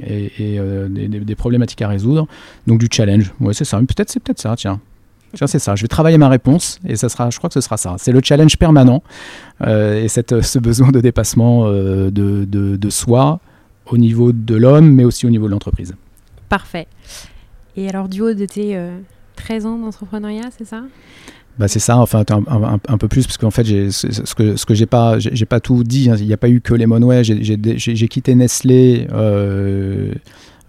et, 0.06 0.60
des, 0.89 1.08
des, 1.08 1.36
problématiques 1.36 1.82
à 1.82 1.88
résoudre, 1.88 2.28
donc 2.67 2.80
du 2.80 2.88
challenge. 2.91 3.34
Ouais, 3.39 3.54
c'est 3.54 3.65
ça. 3.65 3.80
Peut-être 3.80 4.10
c'est 4.10 4.22
peut-être 4.22 4.39
ça, 4.39 4.56
tiens 4.58 4.82
c'est 5.34 5.60
ça. 5.60 5.76
Je 5.76 5.82
vais 5.84 5.88
travailler 5.88 6.17
ma 6.17 6.30
réponse 6.30 6.80
et 6.88 6.96
ça 6.96 7.10
sera, 7.10 7.30
je 7.30 7.38
crois 7.38 7.50
que 7.50 7.54
ce 7.54 7.62
sera 7.62 7.78
ça. 7.78 7.96
C'est 7.98 8.12
le 8.12 8.22
challenge 8.24 8.58
permanent 8.58 9.04
euh, 9.62 10.04
et 10.04 10.08
cette, 10.08 10.41
ce 10.41 10.60
besoin 10.60 10.91
de 10.91 11.00
dépassement 11.00 11.65
euh, 11.65 12.12
de, 12.12 12.46
de, 12.46 12.89
soi 12.89 13.39
au 13.88 13.98
niveau 13.98 14.32
de 14.32 14.56
l'homme, 14.56 14.91
mais 14.91 15.04
aussi 15.04 15.26
au 15.26 15.30
niveau 15.30 15.48
de 15.48 15.52
l'entreprise. 15.52 15.96
Parfait. 16.50 16.88
Et 17.76 17.88
alors, 17.88 18.10
du 18.10 18.22
haut 18.22 18.34
de 18.34 18.46
tes 18.46 18.78
13 19.36 19.66
ans 19.66 19.78
d'entrepreneuriat, 19.78 20.49
c'est 20.58 20.66
ça? 20.66 20.84
Bah 21.60 21.68
c'est 21.68 21.80
ça, 21.80 21.97
enfin 21.97 22.24
un, 22.30 22.80
un, 22.88 22.97
peu 22.97 23.10
plus, 23.10 23.28
parce 23.28 23.38
qu'en 23.38 23.51
fait, 23.51 23.66
ce 23.91 24.36
que, 24.36 24.55
ce 24.55 24.66
que 24.66 24.74
j'ai 24.74 24.86
pas, 24.86 25.20
j'ai 25.20 25.45
pas 25.45 25.60
tout 25.60 25.84
dit, 25.84 26.10
hein. 26.10 26.16
il 26.18 26.26
n'y 26.26 26.34
a 26.34 26.38
pas 26.38 26.49
eu 26.49 26.62
que 26.62 26.74
les 26.74 26.86
Monway, 26.86 27.24
j'ai 27.24 28.08
quitté 28.08 28.36
Nestlé 28.36 29.08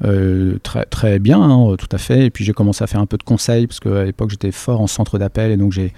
euh, 0.05 0.59
très, 0.62 0.84
très 0.84 1.18
bien, 1.18 1.40
hein, 1.40 1.76
tout 1.78 1.88
à 1.92 1.98
fait. 1.98 2.26
Et 2.26 2.30
puis 2.30 2.44
j'ai 2.44 2.53
commencé 2.53 2.82
à 2.82 2.86
faire 2.86 3.00
un 3.00 3.07
peu 3.07 3.18
de 3.18 3.22
conseil, 3.22 3.66
parce 3.66 3.80
qu'à 3.80 4.05
l'époque 4.05 4.30
j'étais 4.30 4.53
fort 4.53 4.80
en 4.80 4.86
centre 4.86 5.18
d'appel, 5.18 5.50
et 5.50 5.57
donc 5.57 5.72
j'ai 5.72 5.92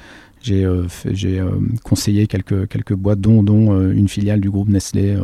j'ai 0.45 0.65
euh, 0.65 0.87
euh, 1.07 1.51
conseillé 1.83 2.27
quelques, 2.27 2.93
boîtes, 2.93 3.21
dont, 3.21 3.43
dont 3.43 3.73
euh, 3.73 3.93
une 3.93 4.09
filiale 4.09 4.41
du 4.41 4.51
groupe 4.51 4.69
Nestlé, 4.69 5.17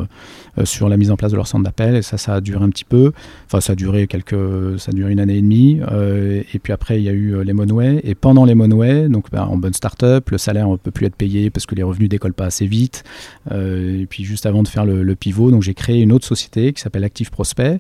sur 0.65 0.89
la 0.89 0.97
mise 0.97 1.11
en 1.11 1.17
place 1.17 1.31
de 1.31 1.37
leur 1.37 1.47
centre 1.47 1.65
d'appel. 1.65 1.95
Et 1.95 2.03
ça, 2.03 2.17
ça 2.19 2.35
a 2.35 2.41
duré 2.41 2.65
un 2.65 2.71
petit 2.71 2.85
peu. 2.85 3.13
Enfin, 3.47 3.61
ça 3.61 3.73
a 3.73 3.77
duré, 3.77 4.07
quelques, 4.07 4.79
ça 4.79 4.91
a 4.91 4.95
duré 4.95 5.13
une 5.13 5.21
année 5.21 5.37
et 5.37 5.43
demie. 5.43 5.81
et 5.81 6.59
puis 6.59 6.73
après, 6.73 7.01
il 7.01 7.05
y 7.05 7.09
a 7.09 7.13
eu 7.13 7.43
les 7.45 7.53
Monway. 7.53 8.01
Et 8.05 8.15
pendant 8.15 8.45
les 8.45 8.55
Monway, 8.55 9.09
donc 9.09 9.31
bah, 9.31 9.47
en 9.47 9.57
bonne 9.57 9.75
start-up, 9.75 10.31
le 10.31 10.39
salaire 10.39 10.69
ne 10.69 10.77
peut 10.77 10.91
plus 10.91 11.07
être 11.07 11.17
payé 11.17 11.51
parce 11.51 11.67
que 11.67 11.75
les 11.75 11.83
revenus 11.83 12.09
décollent 12.09 12.35
pas 12.35 12.47
assez 12.47 12.67
vite. 12.67 13.05
et 13.51 14.07
puis 14.09 14.25
juste 14.25 14.47
avant 14.47 14.63
de 14.63 14.69
faire 14.69 14.85
le, 14.85 15.15
pivot, 15.15 15.61
j'ai 15.61 15.75
créé 15.75 16.01
une 16.01 16.13
autre 16.13 16.27
société 16.27 16.73
qui 16.73 16.81
s'appelle 16.81 17.05
Active 17.05 17.31
Prospect, 17.31 17.79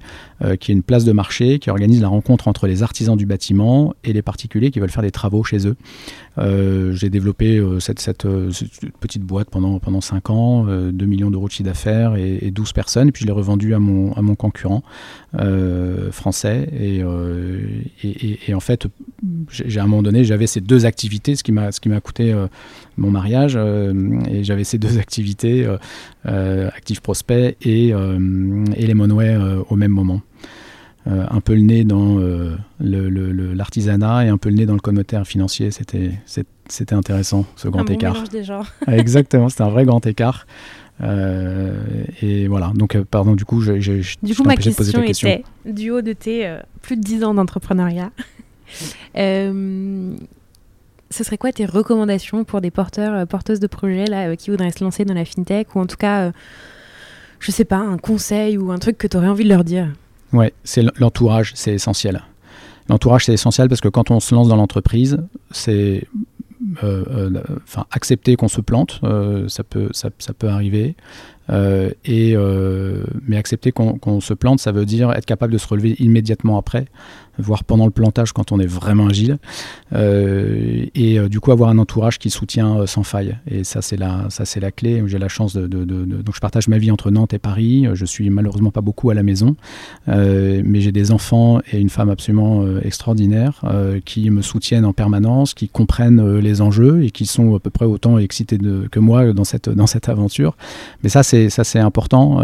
qui 0.59 0.73
est 0.73 0.75
une 0.75 0.83
place 0.83 1.05
de 1.05 1.13
marché 1.13 1.59
qui 1.59 1.71
organise 1.71 2.01
la 2.01 2.09
rencontre 2.09 2.49
entre 2.49 2.67
les 2.67 2.83
artisans 2.83 3.17
du 3.17 3.27
bâtiment 3.27 3.95
et 4.05 4.13
les 4.13 4.23
particuliers 4.23 4.71
qui 4.71 4.81
veulent 4.81 4.91
faire 4.91 5.03
des 5.03 5.11
travaux 5.11 5.43
chez 5.45 5.67
eux. 5.67 5.77
J'ai 6.39 7.11
développé 7.11 7.59
euh, 7.59 7.81
cette, 7.81 8.25
euh, 8.25 8.51
cette, 8.51 8.97
petite 9.01 9.23
boîte 9.23 9.51
pendant, 9.51 9.79
pendant 9.79 10.01
5 10.01 10.31
ans, 10.31 10.65
2 10.65 10.71
euh, 10.71 11.07
millions 11.07 11.31
d'euros 11.31 11.49
de 11.49 11.53
chiffre 11.53 11.69
d'affaires 11.69 12.17
et, 12.17 12.51
12 12.51 12.73
personnes. 12.73 13.09
Et 13.09 13.13
puis 13.13 13.23
je 13.23 13.27
l'ai 13.27 13.33
revendu 13.33 13.75
à 13.75 13.79
mon, 13.79 14.35
concurrent 14.35 14.83
français. 16.13 16.69
Et, 16.79 17.03
et, 18.49 18.55
en 18.55 18.61
fait, 18.61 18.87
à 18.87 19.81
un 19.81 19.87
moment 19.87 20.03
donné, 20.03 20.25
j'avais 20.25 20.47
ces 20.47 20.61
deux 20.61 20.87
activités, 20.87 21.37
ce 21.37 21.43
qui 21.43 21.53
m'a 21.53 22.01
coûté 22.01 22.35
mon 22.97 23.11
mariage. 23.11 23.57
et 23.57 24.45
j'avais 24.45 24.65
ces 24.65 24.79
deux 24.79 24.99
activités, 25.05 25.67
Active 26.25 27.01
Prospect 27.01 27.57
et, 27.63 27.89
et 27.89 28.87
les 28.87 28.95
Monway 28.95 29.37
au 29.69 29.77
même 29.77 29.93
moment. 29.93 30.23
Un 31.11 31.41
peu 31.41 31.55
le 31.55 31.63
nez 31.63 31.85
dans 31.85 32.19
l'artisanat 32.79 34.27
et 34.27 34.29
un 34.29 34.39
peu 34.39 34.49
le 34.49 34.57
nez 34.57 34.67
dans 34.67 34.75
le 34.75 34.81
communautaire 34.81 35.27
financier. 35.27 35.71
C'était 35.71 36.95
intéressant, 36.95 37.45
ce 37.57 37.69
grand 37.69 37.89
un 37.89 37.93
écart. 37.93 38.25
des 38.29 38.45
genres. 38.45 38.67
Exactement, 38.87 39.49
c'était 39.49 39.63
un 39.63 39.71
vrai 39.71 39.85
grand 39.85 40.07
écart. 40.07 40.47
Euh, 41.03 42.05
et 42.21 42.47
voilà, 42.47 42.73
donc 42.75 42.95
euh, 42.95 43.05
pardon, 43.09 43.35
du 43.35 43.45
coup, 43.45 43.61
j'ai 43.63 44.03
Du 44.23 44.35
coup, 44.35 44.43
ma 44.45 44.57
question, 44.57 45.03
était, 45.03 45.45
du 45.65 45.91
haut 45.91 46.03
de 46.03 46.13
tes 46.13 46.47
euh, 46.47 46.59
plus 46.83 46.97
de 46.97 47.03
10 47.03 47.25
ans 47.25 47.35
d'entrepreneuriat, 47.35 48.11
ce 49.15 50.15
serait 51.25 51.39
quoi 51.39 51.53
tes 51.53 51.65
recommandations 51.65 52.45
pour 52.45 52.61
des 52.61 52.71
porteurs, 52.71 53.27
porteuses 53.27 53.61
de 53.61 53.67
projets 53.67 54.07
là, 54.07 54.37
qui 54.37 54.51
voudraient 54.51 54.71
se 54.71 54.85
lancer 54.85 55.05
dans 55.05 55.15
la 55.15 55.25
fintech 55.25 55.75
ou 55.75 55.81
en 55.81 55.87
tout 55.87 55.97
cas, 55.97 56.33
je 57.41 57.51
sais 57.51 57.65
pas, 57.65 57.79
un 57.79 57.97
conseil 57.97 58.59
ou 58.59 58.71
un 58.71 58.79
truc 58.79 58.99
que 58.99 59.07
tu 59.07 59.17
aurais 59.17 59.29
envie 59.29 59.45
de 59.45 59.49
leur 59.49 59.65
dire? 59.65 59.89
Ouais, 60.33 60.53
c'est 60.65 60.85
l'entourage, 60.99 61.53
c'est 61.55 61.73
essentiel. 61.73 62.23
L'entourage, 62.89 63.27
c'est 63.27 63.35
essentiel 63.35 63.69
parce 63.69 63.81
que 63.81 63.89
quand 63.89 64.11
on 64.11 64.21
se 64.21 64.35
lance 64.35 64.49
dans 64.49 64.57
l'entreprise, 64.57 65.19
c'est 65.51 66.07
euh, 66.83 67.05
euh, 67.11 67.43
enfin, 67.65 67.87
accepter 67.91 68.37
qu'on 68.37 68.49
se 68.49 68.61
plante, 68.61 69.01
euh, 69.03 69.49
ça, 69.49 69.65
peut, 69.65 69.89
ça, 69.93 70.11
ça, 70.19 70.35
peut 70.35 70.49
arriver. 70.49 70.95
et, 72.05 72.37
mais 73.27 73.37
accepter 73.37 73.73
qu'on 73.73 74.21
se 74.21 74.35
plante, 74.35 74.61
ça 74.61 74.71
veut 74.71 74.85
dire 74.85 75.11
être 75.13 75.27
capable 75.27 75.53
de 75.53 75.59
se 75.59 75.67
relever 75.67 75.97
immédiatement 75.99 76.59
après 76.59 76.87
voire 77.41 77.65
pendant 77.65 77.85
le 77.85 77.91
plantage 77.91 78.33
quand 78.33 78.53
on 78.53 78.61
est 78.61 78.67
vraiment 78.67 79.09
agile. 79.09 79.39
Euh, 79.93 80.87
et 80.95 81.19
euh, 81.19 81.29
du 81.29 81.41
coup, 81.41 81.53
avoir 81.53 81.71
un 81.71 81.79
entourage 81.79 82.19
qui 82.19 82.31
soutient 82.31 82.81
euh, 82.81 82.87
sans 82.87 83.03
faille. 83.03 83.37
Et 83.51 83.65
ça, 83.65 83.83
c'est 83.83 83.97
la, 83.97 84.27
ça, 84.31 84.45
c'est 84.45 84.61
la 84.61 84.71
clé. 84.71 85.03
J'ai 85.07 85.19
la 85.19 85.29
chance 85.29 85.55
de, 85.55 85.67
Donc, 85.67 86.35
je 86.35 86.41
partage 86.41 86.69
ma 86.69 86.79
vie 86.79 86.91
entre 86.91 87.11
Nantes 87.11 87.35
et 87.35 87.39
Paris. 87.39 87.87
Je 87.95 88.05
suis 88.05 88.31
malheureusement 88.31 88.71
pas 88.71 88.81
beaucoup 88.81 89.11
à 89.11 89.15
la 89.15 89.23
maison, 89.23 89.57
mais 90.07 90.81
j'ai 90.81 90.93
des 90.93 91.11
enfants 91.13 91.61
et 91.73 91.79
une 91.79 91.91
femme 91.91 92.11
absolument 92.11 92.65
extraordinaire 92.83 93.63
qui 94.05 94.31
me 94.31 94.43
soutiennent 94.43 94.85
en 94.85 94.93
permanence, 94.93 95.55
qui 95.55 95.69
comprennent 95.69 96.39
les 96.39 96.61
enjeux 96.61 97.03
et 97.05 97.11
qui 97.11 97.27
sont 97.27 97.55
à 97.57 97.61
peu 97.61 97.71
près 97.71 97.87
autant 97.87 98.19
excités 98.19 98.59
que 98.59 98.99
moi 98.99 99.33
dans 99.33 99.45
cette, 99.45 99.69
dans 99.69 99.87
cette 99.87 100.09
aventure. 100.09 100.57
Mais 101.03 101.09
ça, 101.09 101.23
c'est, 101.23 101.51
ça, 101.51 101.65
c'est 101.65 101.79
important 101.79 102.41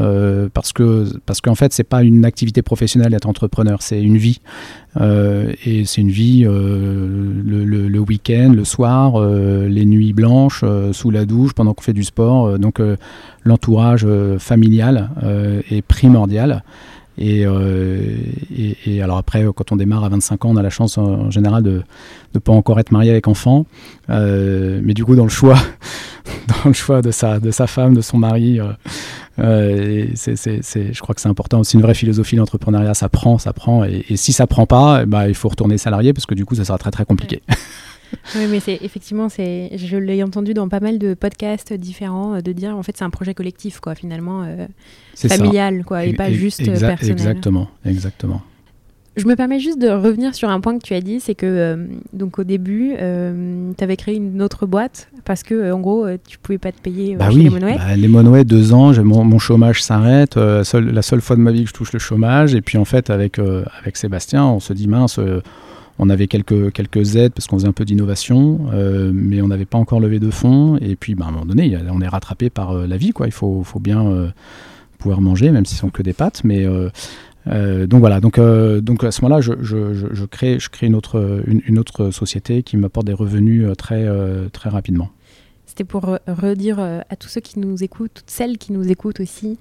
parce 0.53 0.73
que 0.73 1.07
parce 1.27 1.41
qu'en 1.41 1.55
fait, 1.55 1.73
c'est 1.73 1.85
pas 1.85 2.03
une 2.03 2.25
activité 2.25 2.63
professionnelle 2.63 3.13
d'être 3.13 3.29
entrepreneur, 3.29 3.83
c'est 3.83 4.03
une 4.03 4.17
vie. 4.17 4.41
Euh, 5.01 5.53
et 5.65 5.85
c'est 5.85 6.01
une 6.01 6.11
vie 6.11 6.45
euh, 6.47 7.43
le, 7.45 7.99
week-end, 7.99 8.53
le 8.55 8.65
soir, 8.65 9.15
euh, 9.17 9.69
les 9.69 9.85
nuits 9.85 10.13
blanches, 10.13 10.65
sous 10.93 11.11
la 11.11 11.25
douche, 11.25 11.53
pendant 11.55 11.75
qu'on 11.75 11.83
fait 11.83 11.93
du 11.93 12.05
sport. 12.05 12.59
donc 12.59 12.81
l'entourage 13.45 14.07
familial 14.39 15.11
est 15.71 15.83
primordial. 15.83 16.63
Et, 17.19 17.45
alors 19.03 19.17
après, 19.17 19.45
quand 19.55 19.73
on 19.73 19.77
démarre 19.77 20.05
à 20.05 20.09
25 20.09 20.45
ans, 20.45 20.51
on 20.51 20.57
a 20.57 20.63
la 20.63 20.71
chance 20.71 20.99
en, 20.99 21.31
général 21.31 21.63
de 21.63 21.83
ne 22.35 22.39
pas 22.39 22.53
encore 22.53 22.79
être 22.81 22.93
marié 22.93 23.11
avec 23.11 23.29
enfant. 23.29 23.67
mais 24.09 24.95
du 24.95 25.05
coup, 25.05 25.17
dans 25.17 25.25
le 25.25 25.31
choix, 25.31 25.57
dans 26.49 26.69
le 26.69 26.75
choix 26.75 27.03
de 27.03 27.11
sa, 27.11 27.41
de 27.41 27.51
sa 27.51 27.67
femme, 27.67 27.95
de 27.95 28.01
son 28.01 28.19
mari, 28.19 28.61
c'est, 29.37 30.93
je 30.93 31.01
crois 31.01 31.15
que 31.15 31.21
c'est 31.21 31.29
important. 31.29 31.63
C'est 31.65 31.75
une 31.75 31.83
vraie 31.83 31.95
philosophie 31.95 32.37
l'entrepreneuriat. 32.37 32.95
Ça 32.95 33.09
prend, 33.09 33.39
ça 33.39 33.53
prend. 33.53 33.85
Et, 33.85 34.17
si 34.17 34.33
ça 34.33 34.47
prend 34.47 34.67
pas, 34.67 35.07
ben, 35.07 35.27
il 35.27 35.35
faut 35.35 35.49
retourner 35.49 35.79
salarié 35.79 36.13
parce 36.13 36.27
que 36.27 36.35
du 36.35 36.45
coup, 36.45 36.55
ça 36.55 36.65
sera 36.65 36.79
très 36.79 36.91
très 36.91 37.05
compliqué. 37.05 37.43
oui, 38.37 38.47
mais 38.49 38.61
c'est 38.61 38.79
effectivement, 38.83 39.29
c'est, 39.29 39.71
je 39.77 39.97
l'ai 39.97 40.23
entendu 40.23 40.55
dans 40.55 40.69
pas 40.69 40.81
mal 40.81 40.99
de 40.99 41.15
podcasts 41.15 41.73
différents 41.73 42.35
euh, 42.35 42.41
de 42.41 42.53
dire 42.53 42.77
en 42.77 42.83
fait 42.83 42.97
c'est 42.97 43.05
un 43.05 43.11
projet 43.11 43.35
collectif 43.35 43.81
quoi, 43.81 43.95
finalement 43.95 44.45
euh, 44.45 44.67
familial 45.15 45.85
quoi, 45.85 46.05
et, 46.05 46.13
pas 46.13 46.31
juste 46.31 46.65
personnel. 46.65 47.13
Exactement, 47.13 47.69
exactement. 47.85 48.43
Je 49.17 49.27
me 49.27 49.35
permets 49.35 49.61
juste 49.61 49.79
de 49.81 49.89
revenir 49.89 50.35
sur 50.35 50.51
un 50.51 50.61
point 50.61 50.77
que 50.79 50.83
tu 50.83 50.93
as 50.93 51.01
dit, 51.01 51.21
c'est 51.21 51.35
que 51.35 51.47
euh, 51.47 51.87
donc 52.13 52.39
au 52.39 52.45
début, 52.45 52.95
euh, 53.01 53.73
tu 53.77 53.83
avais 53.83 53.97
créé 53.97 54.17
une 54.17 54.43
autre 54.43 54.67
boîte 54.67 55.09
parce 55.25 55.43
que 55.43 55.55
euh, 55.55 55.75
en 55.75 55.81
gros, 55.81 56.07
tu 56.29 56.37
pouvais 56.39 56.59
pas 56.59 56.71
te 56.71 56.81
payer 56.81 57.17
bah 57.17 57.31
chez 57.31 57.39
les 57.39 57.51
Monouais. 57.51 57.77
Bah, 57.77 57.97
les 57.97 58.09
Monouais, 58.09 58.45
deux 58.45 58.75
ans, 58.75 58.93
mon, 59.03 59.25
mon, 59.25 59.39
chômage 59.39 59.83
s'arrête. 59.83 60.37
la 60.37 61.03
seule 61.03 61.23
fois 61.23 61.37
de 61.37 61.41
ma 61.41 61.51
vie 61.51 61.63
que 61.63 61.71
je 61.71 61.75
touche 61.75 61.95
le 61.95 61.99
chômage. 61.99 62.55
Et 62.55 62.61
puis 62.61 62.77
en 62.77 62.85
fait, 62.85 63.09
avec 63.09 63.39
avec 63.39 63.97
Sébastien, 63.97 64.45
on 64.45 64.61
se 64.61 64.75
dit 64.75 64.87
mince. 64.87 65.19
on 65.99 66.11
avait 66.11 66.27
quelques, 66.27 66.73
quelques 66.73 67.17
aides 67.17 67.33
parce 67.33 67.47
qu'on 67.47 67.57
faisait 67.57 67.69
un 67.69 67.73
peu 67.73 67.87
d'innovation, 67.87 68.61
mais 69.15 69.41
on 69.41 69.49
n'avait 69.49 69.65
pas 69.65 69.79
encore 69.79 70.01
levé 70.01 70.19
de 70.19 70.31
fonds. 70.31 70.77
Et 70.83 70.95
puis, 70.95 71.15
bah, 71.15 71.25
à 71.25 71.29
un 71.29 71.33
moment 71.33 71.47
donné, 71.47 71.75
on 71.91 72.03
est 72.03 72.09
rattrapé 72.09 72.51
par 72.51 72.75
la 72.75 72.97
vie. 72.99 73.13
Quoi. 73.13 73.27
Il 73.27 73.33
faut, 73.33 73.63
faut 73.65 73.81
bien 73.81 74.31
pouvoir 74.97 75.21
manger, 75.21 75.51
même 75.51 75.65
si 75.65 75.75
ce 75.75 75.81
sont 75.81 75.91
que 75.91 76.03
des 76.03 76.13
pâtes. 76.13 76.43
Mais, 76.45 76.65
euh, 76.65 76.89
donc 77.47 78.01
voilà, 78.01 78.21
donc, 78.21 78.39
euh, 78.39 78.81
donc 78.81 79.05
à 79.05 79.11
ce 79.11 79.23
moment-là, 79.23 79.41
je, 79.41 79.53
je, 79.61 79.95
je, 79.95 80.25
crée, 80.25 80.59
je 80.59 80.69
crée 80.69 80.87
une, 80.87 80.95
autre, 80.95 81.43
une, 81.47 81.79
autre 81.79 82.11
société 82.11 82.63
qui 82.63 82.77
m'apporte 82.77 83.07
des 83.07 83.13
revenus 83.13 83.67
euh, 83.67 83.75
très, 83.75 84.07
très 84.51 84.69
rapidement. 84.69 85.11
C'était 85.67 85.85
pour 85.85 86.19
redire 86.27 86.79
à 86.81 87.17
tous 87.17 87.29
ceux 87.29 87.41
qui 87.41 87.59
nous 87.59 87.83
écoutent, 87.83 88.13
toutes 88.15 88.31
celles 88.31 88.57
qui 88.57 88.73
nous 88.73 88.91
écoutent 88.91 89.21
aussi, 89.21 89.59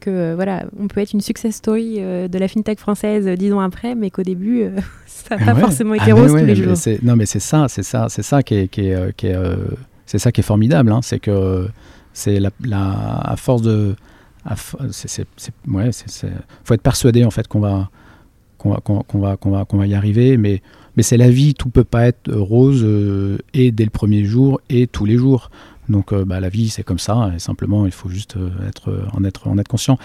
que 0.00 0.34
voilà, 0.34 0.66
on 0.78 0.86
peut 0.86 1.00
être 1.00 1.12
une 1.12 1.20
success 1.20 1.56
story 1.56 1.98
de 1.98 2.38
la 2.38 2.46
fintech 2.46 2.78
française 2.78 3.26
dix 3.26 3.52
ans 3.52 3.60
après, 3.60 3.94
mais 3.94 4.10
qu'au 4.10 4.22
début, 4.22 4.64
ça 5.06 5.36
n'a 5.36 5.54
pas 5.54 5.60
forcément 5.60 5.94
été 5.94 6.12
ah, 6.12 6.14
rose 6.14 6.30
tous 6.30 6.36
les 6.36 6.54
jours. 6.54 6.74
Non, 7.02 7.16
mais 7.16 7.26
c'est 7.26 7.40
ça, 7.40 7.66
c'est 7.68 7.82
ça, 7.82 8.08
c'est 8.08 8.22
ça 8.22 8.42
qui 8.42 8.54
est, 8.54 8.68
qui 8.68 8.88
est, 8.88 9.16
qui 9.16 9.26
est 9.26 9.36
c'est 10.04 10.18
ça 10.18 10.30
qui 10.30 10.40
est 10.40 10.44
formidable, 10.44 10.92
hein, 10.92 11.00
c'est 11.02 11.18
que 11.18 11.66
c'est 12.12 12.38
la, 12.38 12.50
la, 12.64 13.18
à 13.24 13.36
force 13.36 13.62
de 13.62 13.96
c'est, 14.90 15.26
ouais, 15.68 15.90
faut 16.64 16.74
être 16.74 16.82
persuadé 16.82 17.24
en 17.24 17.30
fait 17.30 17.48
qu'on 17.48 17.60
va, 17.60 17.90
qu'on 18.58 18.70
va, 18.70 18.80
qu'on 18.80 19.18
va, 19.18 19.36
qu'on 19.36 19.50
va, 19.50 19.66
va 19.70 19.86
y 19.86 19.94
arriver, 19.94 20.36
mais, 20.36 20.62
mais 20.96 21.02
c'est 21.02 21.16
la 21.16 21.30
vie, 21.30 21.54
tout 21.54 21.68
peut 21.68 21.84
pas 21.84 22.06
être 22.06 22.32
rose 22.32 22.82
euh, 22.84 23.38
et 23.54 23.72
dès 23.72 23.84
le 23.84 23.90
premier 23.90 24.24
jour 24.24 24.60
et 24.68 24.86
tous 24.86 25.04
les 25.04 25.16
jours. 25.16 25.50
Donc 25.88 26.12
euh, 26.12 26.24
bah, 26.24 26.40
la 26.40 26.48
vie 26.48 26.68
c'est 26.68 26.82
comme 26.82 26.98
ça, 26.98 27.32
et 27.34 27.38
simplement 27.38 27.86
il 27.86 27.92
faut 27.92 28.08
juste 28.08 28.36
euh, 28.36 28.50
être, 28.68 29.06
en, 29.12 29.24
être, 29.24 29.48
en 29.48 29.58
être 29.58 29.68
conscient 29.68 29.98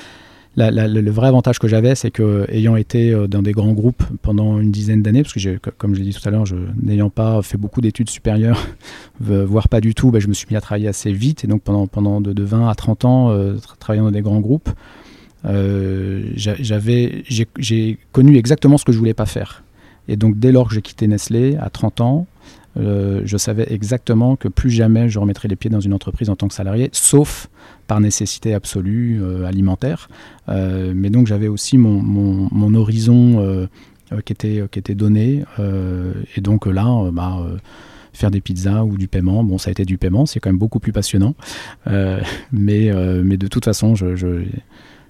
le 0.58 1.10
vrai 1.12 1.28
avantage 1.28 1.60
que 1.60 1.68
j'avais, 1.68 1.96
c'est 1.96 2.12
que 2.12 2.46
ayant 2.50 2.76
été 2.76 3.12
euh, 3.12 3.28
dans 3.28 3.42
des 3.42 3.54
grands 3.54 3.74
groupes 3.74 4.04
pendant 4.22 4.60
une 4.60 4.72
dizaine 4.72 5.02
d'années, 5.02 5.24
parce 5.24 5.34
que 5.34 5.58
comme 5.78 5.96
je 5.96 6.00
l'ai 6.00 6.10
dit 6.10 6.14
tout 6.14 6.28
à 6.28 6.32
l'heure, 6.32 6.46
n'ayant 6.82 7.10
pas 7.10 7.42
fait 7.42 7.58
beaucoup 7.58 7.82
d'études 7.82 8.10
supérieures, 8.10 8.68
voire 9.20 9.70
pas 9.70 9.82
du 9.82 9.96
tout, 9.96 10.12
bah, 10.12 10.20
je 10.20 10.28
me 10.28 10.34
suis 10.34 10.48
mis 10.50 10.58
à 10.58 10.62
travailler 10.62 10.88
assez 10.88 11.12
vite. 11.12 11.44
Et 11.44 11.48
donc 11.48 11.62
pendant, 11.62 11.88
pendant 11.88 12.22
de, 12.22 12.44
20 12.44 12.70
à 12.70 12.76
30 12.76 13.06
ans, 13.06 13.32
euh, 13.32 13.56
travaillant 13.80 14.06
dans 14.06 14.12
des 14.12 14.22
grands 14.22 14.42
groupes, 14.42 14.70
euh, 15.46 16.24
j'ai 16.36 17.98
connu 18.12 18.38
exactement 18.38 18.78
ce 18.78 18.86
que 18.86 18.92
je 18.92 18.98
voulais 18.98 19.14
pas 19.14 19.26
faire. 19.26 19.64
Et 20.08 20.18
donc 20.18 20.38
dès 20.38 20.52
lors 20.52 20.68
que 20.68 20.76
j'ai 20.76 20.82
quitté 20.82 21.08
Nestlé 21.08 21.56
à 21.58 21.70
30 21.70 22.02
ans, 22.02 22.28
euh, 22.78 23.22
je 23.26 23.38
savais 23.38 23.68
exactement 23.72 24.36
que 24.36 24.48
plus 24.48 24.70
jamais 24.70 25.10
je 25.10 25.20
remettrais 25.20 25.48
les 25.48 25.56
pieds 25.56 25.70
dans 25.70 25.80
une 25.80 25.94
entreprise 25.94 26.30
en 26.30 26.36
tant 26.36 26.48
que 26.48 26.54
salarié, 26.54 26.90
sauf 26.94 27.50
par 27.88 28.00
nécessité 28.00 28.54
absolue 28.54 29.20
euh, 29.22 29.46
alimentaire. 29.46 30.10
Euh, 30.50 30.94
mais 30.96 31.10
donc 31.10 31.28
j'avais 31.28 31.48
aussi 31.48 31.78
mon, 31.78 32.74
horizon 32.76 33.68
qui, 34.26 34.34
était, 34.34 34.64
qui 34.72 34.80
était 34.80 34.96
donné. 34.96 35.44
et 36.36 36.42
donc 36.42 36.66
là, 36.66 37.10
bah, 37.12 37.38
faire 38.14 38.32
des 38.32 38.42
pizzas 38.42 38.84
ou 38.84 38.98
du 38.98 39.08
paiement, 39.08 39.44
bon, 39.44 39.58
ça 39.58 39.70
a 39.70 39.72
été 39.72 39.86
du 39.86 39.98
paiement, 39.98 40.26
c'est 40.26 40.40
quand 40.40 40.50
même 40.50 40.60
beaucoup 40.60 40.80
plus 40.80 40.94
passionnant. 40.94 41.36
mais, 42.52 42.92
mais 43.24 43.38
de 43.38 43.48
toute 43.48 43.66
façon, 43.66 43.96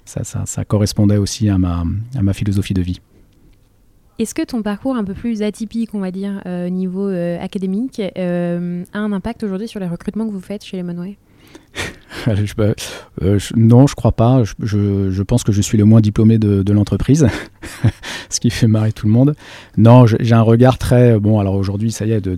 ça, 0.04 0.64
correspondait 0.64 1.18
aussi 1.18 1.48
à 1.48 1.58
ma 1.58 2.32
philosophie 2.32 2.74
de 2.74 2.82
vie. 2.82 3.00
Est-ce 4.18 4.34
que 4.34 4.42
ton 4.42 4.62
parcours 4.62 4.94
un 4.96 5.04
peu 5.04 5.14
plus 5.14 5.42
atypique, 5.42 5.94
on 5.94 6.00
va 6.00 6.10
dire, 6.10 6.42
au 6.46 6.68
niveau 6.68 7.08
académique, 7.08 8.00
a 8.00 8.20
un 8.20 9.12
impact 9.12 9.42
aujourd'hui 9.42 9.68
sur 9.68 9.80
les 9.80 9.88
recrutements 9.88 10.26
que 10.26 10.32
vous 10.32 10.40
faites 10.40 10.64
chez 10.64 10.76
les 10.76 10.82
Monway? 10.82 11.16
Euh, 13.22 13.38
non, 13.56 13.86
je 13.86 13.94
crois 13.94 14.12
pas. 14.12 14.42
Je, 14.60 15.22
pense 15.22 15.44
que 15.44 15.52
je 15.52 15.60
suis 15.60 15.76
le 15.76 15.84
moins 15.84 16.00
diplômé 16.00 16.38
de, 16.38 16.72
l'entreprise, 16.72 17.26
ce 18.30 18.40
qui 18.40 18.50
fait 18.50 18.66
marrer 18.66 18.92
tout 18.92 19.06
le 19.06 19.12
monde. 19.12 19.34
Non, 19.76 20.06
j'ai 20.06 20.34
un 20.34 20.42
regard 20.42 20.78
très 20.78 21.18
bon. 21.18 21.40
Alors 21.40 21.54
aujourd'hui, 21.54 21.90
ça 21.90 22.06
y 22.06 22.12
est, 22.12 22.28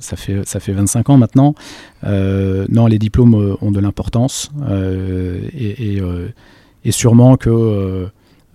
ça 0.00 0.16
fait 0.16 0.46
ça 0.46 0.60
fait 0.60 0.72
25 0.72 1.10
ans 1.10 1.16
maintenant. 1.16 1.54
Euh, 2.04 2.66
non, 2.68 2.86
les 2.86 2.98
diplômes 2.98 3.34
euh, 3.34 3.56
ont 3.60 3.70
de 3.70 3.80
l'importance 3.80 4.50
et, 5.54 6.00
sûrement 6.90 7.36
que 7.36 8.08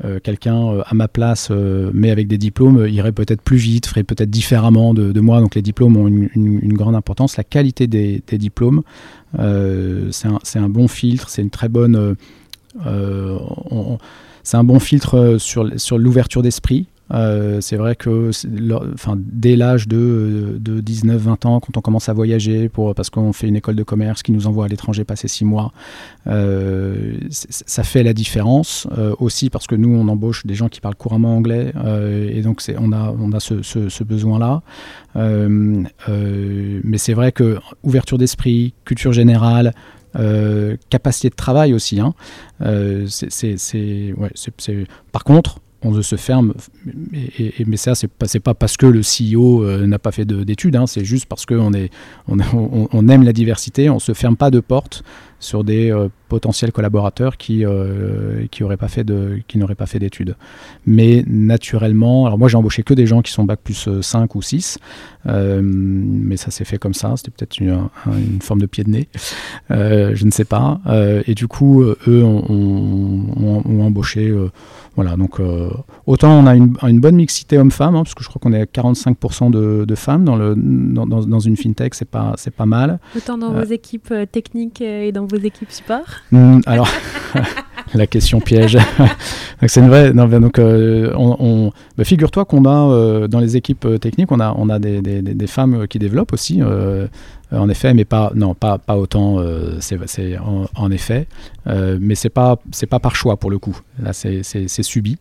euh, 0.05 0.19
quelqu'un 0.21 0.55
euh, 0.55 0.83
à 0.85 0.93
ma 0.93 1.07
place, 1.07 1.47
euh, 1.49 1.89
mais 1.91 2.11
avec 2.11 2.27
des 2.27 2.37
diplômes, 2.37 2.87
irait 2.87 3.11
peut-être 3.11 3.41
plus 3.41 3.57
vite, 3.57 3.87
ferait 3.87 4.03
peut-être 4.03 4.29
différemment 4.29 4.93
de, 4.93 5.19
moi. 5.19 5.41
Donc 5.41 5.55
les 5.55 5.63
diplômes 5.63 5.97
ont 5.97 6.07
une, 6.07 6.73
grande 6.73 6.95
importance. 6.95 7.35
La 7.35 7.43
qualité 7.43 7.87
des, 7.87 8.21
diplômes, 8.33 8.83
c'est 9.33 10.59
un, 10.59 10.69
bon 10.69 10.87
filtre, 10.87 11.29
c'est 11.29 11.41
une 11.41 11.49
très 11.49 11.69
bonne... 11.69 12.15
c'est 14.43 14.57
un 14.57 14.63
bon 14.63 14.79
filtre 14.79 15.37
sur, 15.39 15.67
sur 15.79 15.97
l'ouverture 15.97 16.43
d'esprit. 16.43 16.85
Euh, 17.13 17.61
c'est 17.61 17.77
vrai 17.77 17.95
que 17.95 18.31
enfin, 18.93 19.15
dès 19.17 19.55
l'âge 19.55 19.87
de, 19.87 20.57
de 20.59 20.81
19-20 20.81 21.47
ans, 21.47 21.59
quand 21.59 21.77
on 21.77 21.81
commence 21.81 22.09
à 22.09 22.13
voyager, 22.13 22.69
parce 22.95 23.09
qu'on 23.09 23.33
fait 23.33 23.47
une 23.47 23.55
école 23.55 23.75
de 23.75 23.83
commerce 23.83 24.23
qui 24.23 24.31
nous 24.31 24.47
envoie 24.47 24.65
à 24.65 24.67
l'étranger 24.67 25.03
passer 25.03 25.27
6 25.27 25.45
mois, 25.45 25.71
euh, 26.27 27.17
ça 27.29 27.83
fait 27.83 28.03
la 28.03 28.13
différence. 28.13 28.87
Euh, 28.97 29.13
aussi 29.19 29.49
parce 29.49 29.67
que 29.67 29.75
nous, 29.75 29.95
on 29.95 30.07
embauche 30.07 30.45
des 30.45 30.55
gens 30.55 30.69
qui 30.69 30.81
parlent 30.81 30.95
couramment 30.95 31.35
anglais, 31.35 31.73
et 32.29 32.41
donc 32.41 32.61
on 32.77 32.91
a, 32.91 33.39
ce, 33.39 34.03
besoin-là. 34.03 34.61
mais 35.15 36.97
c'est 36.97 37.13
vrai 37.13 37.31
que 37.31 37.59
ouverture 37.83 38.17
d'esprit, 38.17 38.73
culture 38.85 39.13
générale, 39.13 39.73
capacité 40.89 41.29
de 41.29 41.35
travail 41.35 41.73
aussi. 41.73 41.99
Hein, 41.99 42.13
c'est, 43.07 44.15
Par 45.11 45.23
contre, 45.23 45.59
on 45.87 46.01
se 46.01 46.15
ferme. 46.15 46.53
Et, 47.13 47.53
mais 47.65 47.77
ça, 47.77 47.95
c'est 47.95 48.07
pas, 48.07 48.27
pas 48.43 48.53
parce 48.53 48.77
que 48.77 48.85
le 48.85 49.01
CEO 49.01 49.63
euh, 49.63 49.87
n'a 49.87 49.99
pas 49.99 50.11
fait 50.11 50.25
d'études, 50.25 50.75
hein, 50.75 50.87
c'est 50.87 51.05
juste 51.05 51.25
parce 51.25 51.45
qu'on 51.45 51.71
on, 52.27 53.07
aime 53.07 53.23
la 53.23 53.33
diversité, 53.33 53.89
on 53.89 53.99
se 53.99 54.13
ferme 54.13 54.37
pas 54.37 54.51
de 54.51 54.59
porte 54.59 55.03
sur 55.39 55.63
des 55.63 55.91
euh, 55.91 56.09
potentiels 56.29 56.71
collaborateurs 56.71 57.37
qui 57.37 57.65
euh, 57.65 58.45
qui 58.51 58.63
pas 58.63 58.87
fait 58.87 59.03
de 59.03 59.39
qui 59.47 59.57
n'auraient 59.57 59.75
pas 59.75 59.85
fait 59.85 59.99
d'études. 59.99 60.35
Mais 60.85 61.23
naturellement, 61.27 62.25
alors 62.25 62.37
moi 62.37 62.47
j'ai 62.47 62.57
embauché 62.57 62.83
que 62.83 62.93
des 62.93 63.05
gens 63.05 63.21
qui 63.21 63.31
sont 63.31 63.43
bac 63.43 63.59
plus 63.63 63.89
5 64.01 64.35
ou 64.35 64.41
6, 64.41 64.77
mais 65.25 66.37
ça 66.37 66.51
s'est 66.51 66.65
fait 66.65 66.77
comme 66.77 66.93
ça, 66.93 67.13
c'était 67.17 67.31
peut-être 67.31 67.59
une, 67.59 67.89
forme 68.41 68.61
de 68.61 68.65
pied 68.65 68.83
de 68.83 68.89
nez, 68.89 69.07
je 69.69 70.25
ne 70.25 70.31
sais 70.31 70.45
pas. 70.45 70.79
et 71.25 71.33
du 71.33 71.47
coup, 71.47 71.83
eux 71.83 72.23
ont, 72.23 73.63
ont 73.65 73.81
embauché 73.81 74.33
voilà, 74.97 75.15
donc 75.15 75.39
euh, 75.39 75.69
autant 76.07 76.31
on 76.31 76.47
a 76.47 76.55
une, 76.55 76.99
bonne 76.99 77.17
mixité 77.17 77.59
homme-femme, 77.59 77.95
hein, 77.95 78.01
parce 78.01 78.15
que 78.15 78.23
je 78.23 78.29
crois 78.29 78.39
qu'on 78.41 78.51
est 78.51 78.61
à 78.61 78.65
45% 78.65 79.51
de, 79.51 79.95
femmes 79.95 80.25
dans, 80.25 80.35
le, 80.35 80.55
dans, 80.55 81.39
une 81.39 81.55
fintech, 81.55 81.93
c'est 81.93 82.09
pas, 82.09 82.33
c'est 82.35 82.53
pas 82.53 82.65
mal. 82.65 82.99
Autant 83.15 83.37
dans 83.37 83.51
vos 83.51 83.59
euh, 83.59 83.75
équipes 83.75 84.09
euh, 84.09 84.25
techniques 84.25 84.81
et 84.81 85.11
dans 85.11 85.26
vos 85.27 85.37
équipes 85.37 85.71
support 85.71 86.05
hmm, 86.31 86.59
Alors, 86.65 86.89
la 87.93 88.07
question 88.07 88.39
piège. 88.39 88.77
c'est 89.67 89.79
une 89.79 89.89
vraie. 89.89 90.13
donc 90.13 90.59
on, 90.59 91.71
bah, 91.97 92.03
figure-toi 92.03 92.45
qu'on 92.45 92.65
a 92.65 93.27
dans 93.27 93.39
les 93.39 93.57
équipes 93.57 93.87
techniques, 93.99 94.31
on 94.31 94.39
a, 94.39 94.53
on 94.57 94.69
a 94.69 94.79
des, 94.79 95.01
des, 95.01 95.21
des 95.21 95.47
femmes 95.47 95.87
qui 95.87 95.99
développent 95.99 96.33
aussi. 96.33 96.61
Euh, 97.53 97.57
en 97.57 97.69
effet, 97.69 97.93
mais 97.93 98.03
pas, 98.03 98.31
non, 98.35 98.53
pas, 98.53 98.77
pas 98.77 98.97
autant, 98.97 99.39
euh, 99.39 99.77
c'est, 99.79 99.97
en, 100.37 100.91
effet, 100.91 101.27
euh, 101.67 101.97
mais 102.01 102.15
c'est 102.15 102.29
pas, 102.29 102.59
c'est 102.71 102.87
pas 102.87 102.99
par 102.99 103.15
choix 103.15 103.37
pour 103.37 103.49
le 103.49 103.57
coup. 103.57 103.79
Là, 104.01 104.11
c'est, 104.11 104.43
subi. 104.83 105.17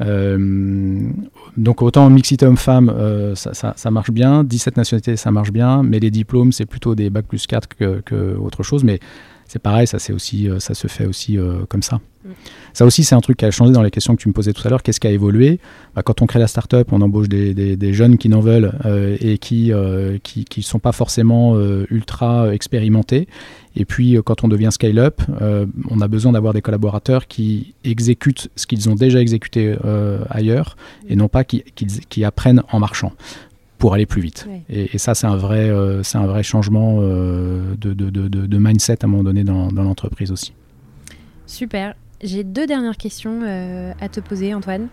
donc 0.00 1.82
autant 1.82 2.10
mixité 2.10 2.44
homme-femme, 2.44 2.92
ça, 3.36 3.74
ça, 3.76 3.90
marche 3.90 4.10
bien, 4.10 4.42
17 4.42 4.76
nationalités, 4.76 5.16
ça 5.16 5.30
marche 5.30 5.52
bien, 5.52 5.84
mais 5.84 6.00
les 6.00 6.10
diplômes, 6.10 6.50
c'est 6.50 6.66
plutôt 6.66 6.96
des 6.96 7.08
bac 7.08 7.26
plus 7.26 7.46
4 7.46 7.68
que, 7.68 8.00
que 8.00 8.36
autre 8.36 8.64
chose. 8.64 8.82
Mais 8.82 8.98
c'est 9.50 9.58
pareil, 9.58 9.88
ça, 9.88 9.98
aussi, 10.14 10.48
euh, 10.48 10.60
ça 10.60 10.74
se 10.74 10.86
fait 10.86 11.06
aussi 11.06 11.36
euh, 11.36 11.64
comme 11.68 11.82
ça. 11.82 11.96
Mm. 12.24 12.28
Ça 12.72 12.86
aussi, 12.86 13.02
c'est 13.02 13.16
un 13.16 13.20
truc 13.20 13.38
qui 13.38 13.44
a 13.44 13.50
changé 13.50 13.72
dans 13.72 13.82
les 13.82 13.90
questions 13.90 14.14
que 14.14 14.22
tu 14.22 14.28
me 14.28 14.32
posais 14.32 14.52
tout 14.52 14.64
à 14.64 14.70
l'heure. 14.70 14.84
Qu'est-ce 14.84 15.00
qui 15.00 15.08
a 15.08 15.10
évolué? 15.10 15.58
Bah, 15.96 16.04
Quand 16.04 16.22
on 16.22 16.26
crée 16.26 16.38
la 16.38 16.46
startup, 16.46 16.92
on 16.92 17.00
embauche 17.00 17.28
des, 17.28 17.92
jeunes 17.92 18.16
qui 18.16 18.28
n'en 18.28 18.38
veulent 18.38 18.72
euh, 18.84 19.16
et 19.20 19.38
qui 19.38 19.70
ne 19.70 20.18
qui, 20.18 20.62
sont 20.62 20.78
pas 20.78 20.92
forcément 20.92 21.58
ultra 21.90 22.54
expérimentés. 22.54 23.26
Et 23.74 23.84
puis, 23.84 24.16
quand 24.24 24.44
on 24.44 24.48
devient 24.48 24.68
scale-up, 24.70 25.20
on 25.90 26.00
a 26.00 26.08
besoin 26.08 26.30
d'avoir 26.30 26.54
des 26.54 26.62
collaborateurs 26.62 27.26
qui 27.26 27.74
exécutent 27.82 28.50
ce 28.54 28.68
qu'ils 28.68 28.88
ont 28.88 28.94
déjà 28.94 29.20
exécuté 29.20 29.74
ailleurs 30.28 30.76
et 31.08 31.16
non 31.16 31.28
pas 31.28 31.42
qui, 31.42 31.64
qui 32.08 32.24
apprennent 32.24 32.62
en 32.70 32.78
marchant 32.78 33.12
pour 33.80 33.94
aller 33.94 34.06
plus 34.06 34.20
vite. 34.20 34.46
Et, 34.68 34.98
ça, 34.98 35.14
c'est 35.14 35.26
un 35.26 35.36
vrai, 35.36 35.70
euh, 35.70 36.02
c'est 36.04 36.18
un 36.18 36.26
vrai 36.26 36.42
changement 36.42 36.98
euh, 37.00 37.74
de, 37.76 37.94
de, 37.94 38.10
de, 38.10 38.28
de, 38.28 38.58
mindset 38.58 39.02
à 39.02 39.06
un 39.06 39.08
moment 39.08 39.24
donné 39.24 39.42
dans, 39.42 39.72
dans 39.72 39.82
l'entreprise 39.82 40.30
aussi. 40.30 40.52
Super. 41.46 41.94
J'ai 42.22 42.44
deux 42.44 42.66
dernières 42.66 42.98
questions 42.98 43.40
euh, 43.42 43.92
à 43.98 44.10
te 44.10 44.20
poser, 44.20 44.52
Antoine. 44.52 44.88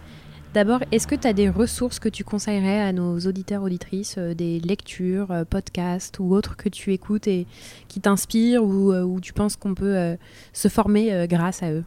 D'abord, 0.54 0.80
est-ce 0.94 1.06
que 1.06 1.16
tu 1.16 1.28
as 1.28 1.34
des 1.34 1.50
ressources 1.50 2.00
que 2.00 2.08
tu 2.08 2.24
conseillerais 2.24 2.80
à 2.80 2.94
nos 2.94 3.20
auditeurs, 3.20 3.62
auditrices, 3.62 4.18
des 4.18 4.62
lectures, 4.62 5.44
podcasts 5.50 6.18
ou 6.20 6.34
autres 6.34 6.56
que 6.56 6.70
tu 6.70 6.94
écoutes 6.94 7.28
et 7.28 7.46
qui 7.90 8.00
t'inspirent 8.00 8.64
ou 8.64 8.94
où 8.94 9.20
tu 9.20 9.34
penses 9.34 9.58
qu'on 9.58 9.76
peut 9.76 10.16
se 10.54 10.68
former 10.70 11.28
grâce 11.28 11.62
à 11.62 11.72
eux? 11.72 11.84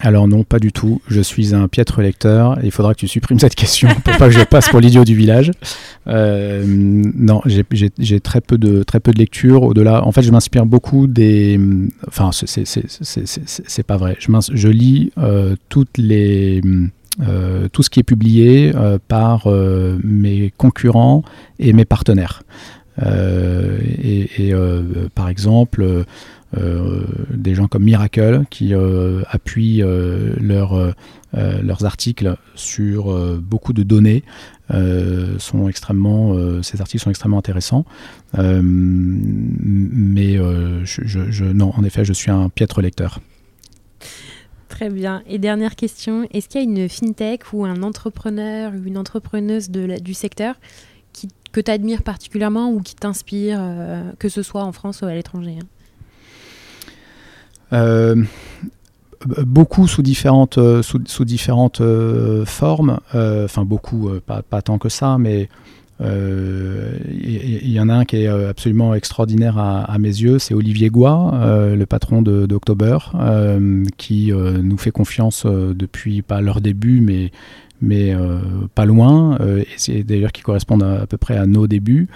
Alors 0.00 0.26
non, 0.26 0.42
pas 0.42 0.58
du 0.58 0.72
tout. 0.72 1.00
Je 1.08 1.20
suis 1.20 1.54
un 1.54 1.68
piètre 1.68 2.00
lecteur. 2.02 2.58
Il 2.62 2.72
faudra 2.72 2.94
que 2.94 3.00
tu 3.00 3.08
supprimes 3.08 3.38
cette 3.38 3.54
question 3.54 3.88
pour 4.04 4.16
pas 4.16 4.28
que 4.28 4.34
je 4.34 4.42
passe 4.42 4.68
pour 4.68 4.80
l'idiot 4.80 5.04
du 5.04 5.14
village. 5.14 5.52
Euh, 6.08 6.64
non, 6.66 7.40
j'ai 7.46 8.20
très 8.20 8.40
peu 8.40 8.58
de 8.58 8.82
très 8.82 9.00
peu 9.00 9.12
de. 9.12 9.24
Au-delà, 9.52 10.04
en 10.04 10.12
fait, 10.12 10.22
je 10.22 10.30
m'inspire 10.30 10.66
beaucoup 10.66 11.06
des. 11.06 11.60
Enfin, 12.08 12.30
c'est 12.32 13.82
pas 13.86 13.96
vrai. 13.96 14.16
Je, 14.18 14.28
je 14.52 14.68
lis 14.68 15.12
euh, 15.18 15.54
toutes 15.68 15.96
les 15.96 16.60
euh, 17.22 17.68
tout 17.68 17.82
ce 17.84 17.90
qui 17.90 18.00
est 18.00 18.04
publié 18.04 18.72
par 19.06 19.46
mes 20.02 20.52
concurrents 20.56 21.22
et 21.60 21.72
mes 21.72 21.84
partenaires. 21.84 22.42
et, 23.00 24.52
par 25.14 25.28
exemple 25.28 26.04
des 26.56 27.54
gens 27.54 27.68
comme 27.68 27.84
Miracle 27.84 28.44
qui 28.50 28.74
euh, 28.74 29.22
appuient 29.28 29.82
euh, 29.82 30.34
leurs 30.40 31.84
articles 31.84 32.36
sur 32.54 33.38
beaucoup 33.40 33.72
de 33.72 33.82
données. 33.82 34.22
sont 35.38 35.68
extrêmement, 35.68 36.36
ces 36.62 36.80
articles 36.80 37.02
sont 37.02 37.10
extrêmement 37.10 37.38
intéressants. 37.38 37.84
mais 38.32 40.38
non, 40.38 41.72
en 41.76 41.84
effet, 41.84 42.04
je 42.04 42.12
suis 42.12 42.30
un 42.30 42.48
piètre 42.48 42.80
lecteur. 42.80 43.20
Très 44.68 44.90
bien. 44.90 45.22
Et 45.28 45.38
dernière 45.38 45.76
question, 45.76 46.26
est-ce 46.32 46.48
qu'il 46.48 46.60
y 46.60 46.64
a 46.64 46.68
une 46.68 46.88
fintech 46.88 47.52
ou 47.52 47.64
un 47.64 47.82
entrepreneur 47.82 48.72
ou 48.72 48.86
une 48.86 48.98
entrepreneuse 48.98 49.70
de 49.70 50.00
du 50.00 50.14
secteur 50.14 50.56
qui, 51.12 51.28
que 51.52 51.60
tu 51.60 51.70
admires 51.70 52.02
particulièrement 52.02 52.72
ou 52.72 52.80
qui 52.80 52.96
t'inspire, 52.96 53.60
que 54.18 54.28
ce 54.28 54.42
soit 54.42 54.64
en 54.64 54.72
France 54.72 55.02
ou 55.02 55.06
à 55.06 55.14
l'étranger 55.14 55.58
hein? 55.60 55.66
euh, 55.66 55.73
beaucoup 59.46 59.88
sous 59.88 60.02
différentes, 60.02 60.58
euh, 60.58 60.82
sous, 60.82 61.24
différentes 61.24 61.80
euh, 61.80 62.44
formes, 62.44 62.98
enfin 63.12 63.64
beaucoup, 63.64 64.10
pas, 64.26 64.42
pas, 64.42 64.62
tant 64.62 64.78
que 64.78 64.88
ça, 64.88 65.16
mais 65.18 65.48
il 66.00 67.70
y, 67.70 67.80
en 67.80 67.88
a 67.88 67.94
un 67.94 68.04
qui 68.04 68.16
est 68.16 68.26
absolument 68.26 68.94
extraordinaire 68.94 69.58
à, 69.58 69.96
mes 69.98 70.08
yeux, 70.08 70.38
c'est 70.38 70.52
Olivier 70.52 70.90
Goua, 70.90 71.72
le 71.74 71.84
patron 71.86 72.20
d'October, 72.20 72.98
qui 73.96 74.32
nous 74.32 74.76
fait 74.76 74.90
confiance 74.90 75.46
depuis 75.46 76.20
pas 76.22 76.40
leur 76.40 76.60
début, 76.60 77.00
mais, 77.00 77.30
mais 77.80 78.14
pas 78.74 78.86
loin, 78.86 79.38
et 79.40 79.66
c'est 79.76 80.02
d'ailleurs 80.02 80.32
qui 80.32 80.42
correspond 80.42 80.80
à, 80.80 81.06
peu 81.06 81.16
près 81.16 81.36
à 81.36 81.46
nos 81.46 81.66
débuts. 81.66 82.08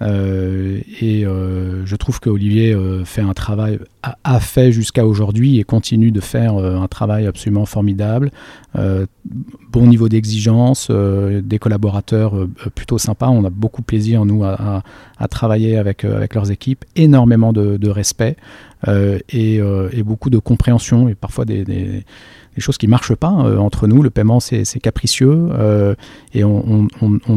et 0.00 1.24
je 1.24 1.96
trouve 1.96 2.20
que 2.20 2.30
Olivier 2.30 2.76
fait 3.04 3.20
un 3.20 3.34
travail, 3.34 3.78
a, 4.02 4.40
fait 4.40 4.72
jusqu'à 4.72 5.06
aujourd'hui 5.06 5.60
et 5.60 5.64
continue 5.64 6.10
de 6.10 6.20
faire 6.20 6.56
un 6.56 6.88
travail 6.88 7.26
absolument 7.26 7.66
formidable. 7.66 8.30
bon 8.74 9.86
niveau 9.86 10.08
d'exigence, 10.08 10.90
des 10.90 11.58
collaborateurs 11.58 12.34
plutôt 12.74 12.98
sympas. 12.98 13.28
On 13.28 13.44
a 13.44 13.50
beaucoup 13.50 13.82
plaisir, 13.82 14.24
nous, 14.24 14.44
à, 14.44 14.82
travailler 15.30 15.76
avec, 15.76 16.04
avec 16.04 16.34
leurs 16.34 16.50
équipes. 16.50 16.84
Énormément 16.96 17.52
de, 17.52 17.88
respect 17.88 18.36
et, 18.88 19.60
beaucoup 20.04 20.30
de 20.30 20.38
compréhension 20.38 21.08
et 21.08 21.14
parfois 21.14 21.44
des 21.44 22.04
choses 22.60 22.78
qui 22.78 22.86
marchent 22.86 23.14
pas 23.14 23.32
euh, 23.32 23.56
entre 23.56 23.86
nous. 23.86 24.02
Le 24.02 24.10
paiement, 24.10 24.40
c'est 24.40 24.64
capricieux 24.80 25.48
euh, 25.52 25.94
et 26.34 26.44
on, 26.44 26.88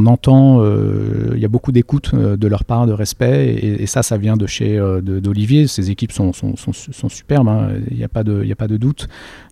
entend, 0.05 0.61
euh, 0.61 1.31
il 1.33 1.39
y 1.39 1.45
a 1.45 1.47
beaucoup 1.47 1.71
d'écoute 1.71 2.13
de 2.13 2.47
leur 2.47 2.65
part, 2.65 2.85
de 2.87 2.93
respect, 2.93 3.55
et, 3.55 3.85
ça, 3.87 4.03
ça 4.03 4.17
vient 4.17 4.37
de 4.37 4.47
chez 4.47 4.77
d'Olivier. 5.01 5.67
Ses 5.67 5.91
équipes 5.91 6.11
sont, 6.11 6.33
sont, 6.33 6.55
sont, 6.55 7.09
superbes, 7.09 7.47
hein. 7.47 7.69
il 7.89 7.97
n'y 7.97 8.03
a, 8.03 8.09
pas 8.09 8.23
de, 8.23 8.45
a 8.49 8.55
pas 8.55 8.67
de 8.67 8.77
doute, 8.77 9.07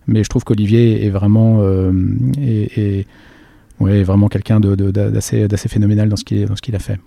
mais 0.06 0.24
je 0.24 0.28
trouve 0.28 0.44
qu'Olivier 0.44 1.04
est 1.06 1.10
vraiment, 1.10 1.62
est, 2.40 3.06
ouais, 3.80 4.02
vraiment 4.02 4.28
quelqu'un 4.28 4.60
d'assez 4.60 5.68
phénoménal 5.68 6.08
dans 6.08 6.16
ce 6.16 6.24
qu'il 6.24 6.76
a 6.76 6.78
fait. 6.78 6.98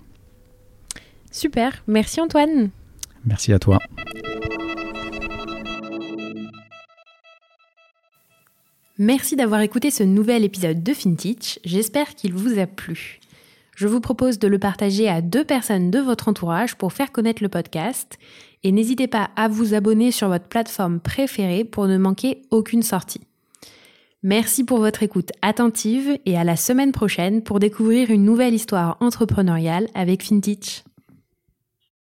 Super, 1.30 1.84
merci 1.86 2.20
Antoine. 2.20 2.70
Merci 3.24 3.52
à 3.52 3.58
toi. 3.58 3.78
Merci 9.00 9.36
d'avoir 9.36 9.60
écouté 9.60 9.92
ce 9.92 10.02
nouvel 10.02 10.42
épisode 10.42 10.82
de 10.82 10.92
FinTech, 10.92 11.60
j'espère 11.64 12.16
qu'il 12.16 12.34
vous 12.34 12.58
a 12.58 12.66
plu. 12.66 13.20
Je 13.76 13.86
vous 13.86 14.00
propose 14.00 14.40
de 14.40 14.48
le 14.48 14.58
partager 14.58 15.08
à 15.08 15.22
deux 15.22 15.44
personnes 15.44 15.92
de 15.92 16.00
votre 16.00 16.26
entourage 16.26 16.74
pour 16.74 16.92
faire 16.92 17.12
connaître 17.12 17.40
le 17.40 17.48
podcast 17.48 18.18
et 18.64 18.72
n'hésitez 18.72 19.06
pas 19.06 19.30
à 19.36 19.46
vous 19.46 19.72
abonner 19.74 20.10
sur 20.10 20.26
votre 20.26 20.48
plateforme 20.48 20.98
préférée 20.98 21.62
pour 21.62 21.86
ne 21.86 21.96
manquer 21.96 22.42
aucune 22.50 22.82
sortie. 22.82 23.20
Merci 24.24 24.64
pour 24.64 24.78
votre 24.78 25.04
écoute 25.04 25.30
attentive 25.42 26.18
et 26.26 26.36
à 26.36 26.42
la 26.42 26.56
semaine 26.56 26.90
prochaine 26.90 27.44
pour 27.44 27.60
découvrir 27.60 28.10
une 28.10 28.24
nouvelle 28.24 28.54
histoire 28.54 28.96
entrepreneuriale 28.98 29.86
avec 29.94 30.24
FinTech. 30.24 30.82